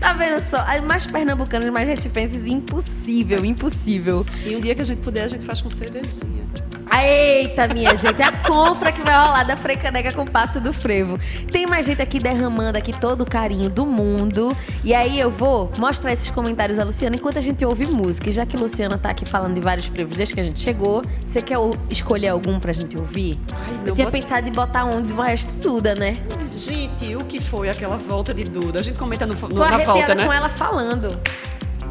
Tá 0.00 0.14
vendo 0.14 0.40
só? 0.40 0.64
Mais 0.82 1.06
pernambucanos, 1.06 1.68
mais 1.70 1.86
recifenses, 1.86 2.46
impossível, 2.46 3.44
impossível. 3.44 4.24
E 4.44 4.56
um 4.56 4.60
dia 4.60 4.74
que 4.74 4.80
a 4.80 4.84
gente 4.84 5.02
puder, 5.02 5.22
a 5.22 5.28
gente 5.28 5.44
faz 5.44 5.60
com 5.60 5.70
cervejinha. 5.70 6.48
Eita, 6.92 7.68
minha 7.68 7.94
gente, 7.94 8.20
é 8.20 8.24
a 8.24 8.32
confra 8.32 8.90
que 8.90 9.00
vai 9.00 9.14
rolar 9.14 9.44
da 9.44 9.56
Frecaneca 9.56 10.12
com 10.12 10.22
o 10.22 10.30
Passo 10.30 10.60
do 10.60 10.72
Frevo. 10.72 11.18
Tem 11.50 11.66
mais 11.66 11.86
gente 11.86 12.02
aqui 12.02 12.18
derramando 12.18 12.76
aqui 12.76 12.92
todo 12.92 13.22
o 13.22 13.26
carinho 13.26 13.70
do 13.70 13.86
mundo. 13.86 14.56
E 14.82 14.92
aí 14.92 15.18
eu 15.18 15.30
vou 15.30 15.70
mostrar 15.78 16.12
esses 16.12 16.30
comentários 16.30 16.78
a 16.78 16.84
Luciana 16.84 17.14
enquanto 17.14 17.38
a 17.38 17.40
gente 17.40 17.64
ouve 17.64 17.86
música. 17.86 18.28
E 18.28 18.32
já 18.32 18.44
que 18.44 18.56
a 18.56 18.60
Luciana 18.60 18.98
tá 18.98 19.10
aqui 19.10 19.24
falando 19.24 19.54
de 19.54 19.60
vários 19.60 19.86
frevos 19.86 20.16
desde 20.16 20.34
que 20.34 20.40
a 20.40 20.44
gente 20.44 20.60
chegou, 20.60 21.02
você 21.26 21.40
quer 21.40 21.58
escolher 21.88 22.28
algum 22.28 22.58
pra 22.58 22.72
gente 22.72 22.98
ouvir? 22.98 23.38
Ai, 23.52 23.80
eu 23.86 23.94
tinha 23.94 24.10
pensado 24.10 24.48
em 24.48 24.52
botar 24.52 24.84
um 24.84 25.02
de 25.02 25.14
Maestro 25.14 25.56
Duda, 25.56 25.94
né? 25.94 26.16
Gente, 26.56 27.14
o 27.14 27.24
que 27.24 27.40
foi 27.40 27.70
aquela 27.70 27.96
volta 27.96 28.34
de 28.34 28.44
Duda? 28.44 28.80
A 28.80 28.82
gente 28.82 28.98
comenta 28.98 29.26
no, 29.26 29.34
no, 29.34 29.60
na 29.60 29.78
volta, 29.78 30.14
né? 30.14 30.24
com 30.24 30.32
ela 30.32 30.48
falando. 30.48 31.18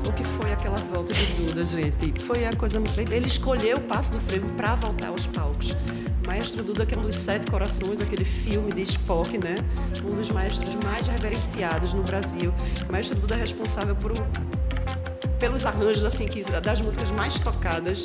O 0.08 0.14
que 0.14 0.24
foi 0.24 0.52
aquela 0.52 0.78
volta 0.78 1.14
de 1.14 1.26
Duda, 1.34 1.64
gente? 1.64 2.20
Foi 2.22 2.45
a 2.45 2.56
coisa. 2.56 2.82
Ele 3.12 3.28
escolheu 3.28 3.78
o 3.78 3.82
passo 3.82 4.14
do 4.14 4.20
frevo 4.20 4.50
para 4.54 4.76
voltar 4.76 5.10
aos 5.10 5.28
palcos. 5.28 5.76
Maestro 6.26 6.64
Duda, 6.64 6.86
que 6.86 6.95
é 6.95 6.97
um 6.97 7.02
dos 7.02 7.16
sete 7.16 7.50
corações, 7.50 8.02
aquele 8.02 8.24
filme 8.24 8.72
de 8.72 8.84
Spock, 8.84 9.38
né? 9.38 9.56
Um 10.06 10.16
dos 10.16 10.30
maestros 10.30 10.76
mais 10.76 11.08
reverenciados 11.08 11.93
no 11.93 12.04
Brasil. 12.04 12.54
Maestro 12.89 13.18
Duda 13.18 13.36
é 13.36 13.39
responsável 13.39 13.95
por 13.95 14.12
pelos 15.39 15.65
arranjos 15.65 16.03
assim 16.03 16.27
que 16.27 16.43
das 16.43 16.81
músicas 16.81 17.09
mais 17.11 17.39
tocadas 17.39 18.03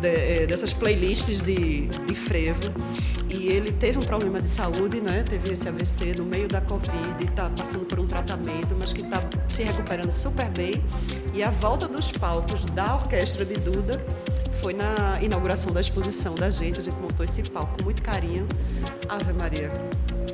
de, 0.00 0.08
eh, 0.08 0.46
dessas 0.46 0.72
playlists 0.72 1.40
de, 1.42 1.86
de 1.86 2.14
frevo 2.14 2.72
e 3.28 3.48
ele 3.48 3.72
teve 3.72 3.98
um 3.98 4.02
problema 4.02 4.40
de 4.40 4.48
saúde, 4.48 5.00
né? 5.00 5.22
Teve 5.22 5.52
esse 5.52 5.68
AVC 5.68 6.14
no 6.16 6.24
meio 6.24 6.48
da 6.48 6.60
Covid, 6.62 7.22
está 7.22 7.50
passando 7.50 7.84
por 7.84 8.00
um 8.00 8.06
tratamento, 8.06 8.74
mas 8.78 8.92
que 8.92 9.02
está 9.02 9.22
se 9.46 9.62
recuperando 9.62 10.12
super 10.12 10.48
bem. 10.50 10.82
E 11.34 11.42
a 11.42 11.50
volta 11.50 11.86
dos 11.86 12.10
palcos 12.10 12.64
da 12.66 12.94
orquestra 12.94 13.44
de 13.44 13.54
Duda 13.56 14.02
foi 14.62 14.72
na 14.72 15.18
inauguração 15.20 15.72
da 15.72 15.80
exposição 15.80 16.34
da 16.34 16.48
gente. 16.48 16.80
A 16.80 16.82
gente 16.82 16.96
montou 16.96 17.24
esse 17.24 17.42
palco 17.42 17.76
com 17.76 17.84
muito 17.84 18.02
carinho. 18.02 18.46
Ave 19.08 19.32
Maria. 19.34 19.70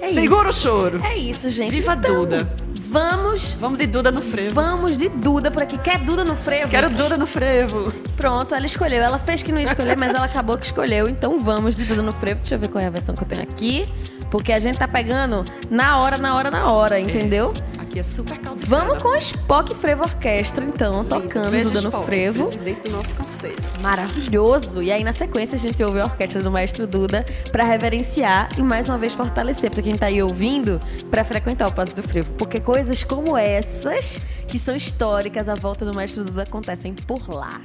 É 0.00 0.08
Segura 0.08 0.50
isso. 0.50 0.68
o 0.68 0.72
choro. 0.72 1.04
É 1.04 1.16
isso, 1.16 1.50
gente. 1.50 1.70
Viva 1.70 1.94
então, 1.94 2.14
Duda. 2.14 2.63
Vamos. 2.94 3.54
Vamos 3.58 3.80
de 3.80 3.88
Duda 3.88 4.12
no 4.12 4.22
frevo. 4.22 4.54
Vamos 4.54 4.96
de 4.96 5.08
Duda 5.08 5.50
por 5.50 5.64
aqui. 5.64 5.76
Quer 5.76 5.98
Duda 5.98 6.24
no 6.24 6.36
frevo? 6.36 6.68
Quero 6.68 6.88
Duda 6.88 7.18
no 7.18 7.26
frevo. 7.26 7.92
Pronto, 8.16 8.54
ela 8.54 8.64
escolheu. 8.64 9.02
Ela 9.02 9.18
fez 9.18 9.42
que 9.42 9.50
não 9.50 9.58
ia 9.58 9.66
escolher, 9.66 9.96
mas 9.96 10.14
ela 10.14 10.26
acabou 10.26 10.56
que 10.56 10.66
escolheu. 10.66 11.08
Então 11.08 11.40
vamos 11.40 11.76
de 11.76 11.86
Duda 11.86 12.02
no 12.02 12.12
frevo. 12.12 12.38
Deixa 12.38 12.54
eu 12.54 12.58
ver 12.60 12.68
qual 12.68 12.84
é 12.84 12.86
a 12.86 12.90
versão 12.90 13.12
que 13.12 13.24
eu 13.24 13.26
tenho 13.26 13.42
aqui. 13.42 13.84
Porque 14.30 14.52
a 14.52 14.60
gente 14.60 14.78
tá 14.78 14.86
pegando 14.86 15.44
na 15.68 15.98
hora, 15.98 16.18
na 16.18 16.36
hora, 16.36 16.52
na 16.52 16.70
hora, 16.70 17.00
entendeu? 17.00 17.52
É, 17.58 17.73
aqui 17.94 18.00
é 18.00 18.02
super 18.02 18.38
caldo. 18.38 18.60
Vamos 18.66 19.02
com 19.02 19.08
a 19.08 19.18
Spock 19.18 19.74
Frevo 19.76 20.02
Orquestra, 20.02 20.64
então, 20.64 21.02
Lindo. 21.02 21.20
tocando 21.20 21.62
Duda 21.62 21.80
no 21.82 21.88
Spock, 21.88 22.04
frevo. 22.04 22.46
Presidente 22.46 22.80
do 22.82 22.90
nosso 22.90 23.16
conselho. 23.16 23.56
Maravilhoso. 23.80 24.82
E 24.82 24.90
aí, 24.90 25.04
na 25.04 25.12
sequência, 25.12 25.54
a 25.54 25.58
gente 25.58 25.82
ouve 25.82 26.00
a 26.00 26.04
orquestra 26.04 26.42
do 26.42 26.50
Maestro 26.50 26.86
Duda 26.86 27.24
para 27.52 27.62
reverenciar 27.62 28.48
e 28.58 28.62
mais 28.62 28.88
uma 28.88 28.98
vez 28.98 29.12
fortalecer 29.12 29.70
para 29.70 29.82
quem 29.82 29.96
tá 29.96 30.06
aí 30.06 30.22
ouvindo 30.22 30.80
para 31.10 31.24
frequentar 31.24 31.68
o 31.68 31.72
Passo 31.72 31.94
do 31.94 32.02
Frevo. 32.02 32.32
Porque 32.32 32.58
coisas 32.58 33.04
como 33.04 33.36
essas, 33.36 34.20
que 34.48 34.58
são 34.58 34.74
históricas, 34.74 35.48
a 35.48 35.54
volta 35.54 35.84
do 35.84 35.94
Maestro 35.94 36.24
Duda 36.24 36.42
acontecem 36.42 36.94
por 36.94 37.28
lá. 37.30 37.60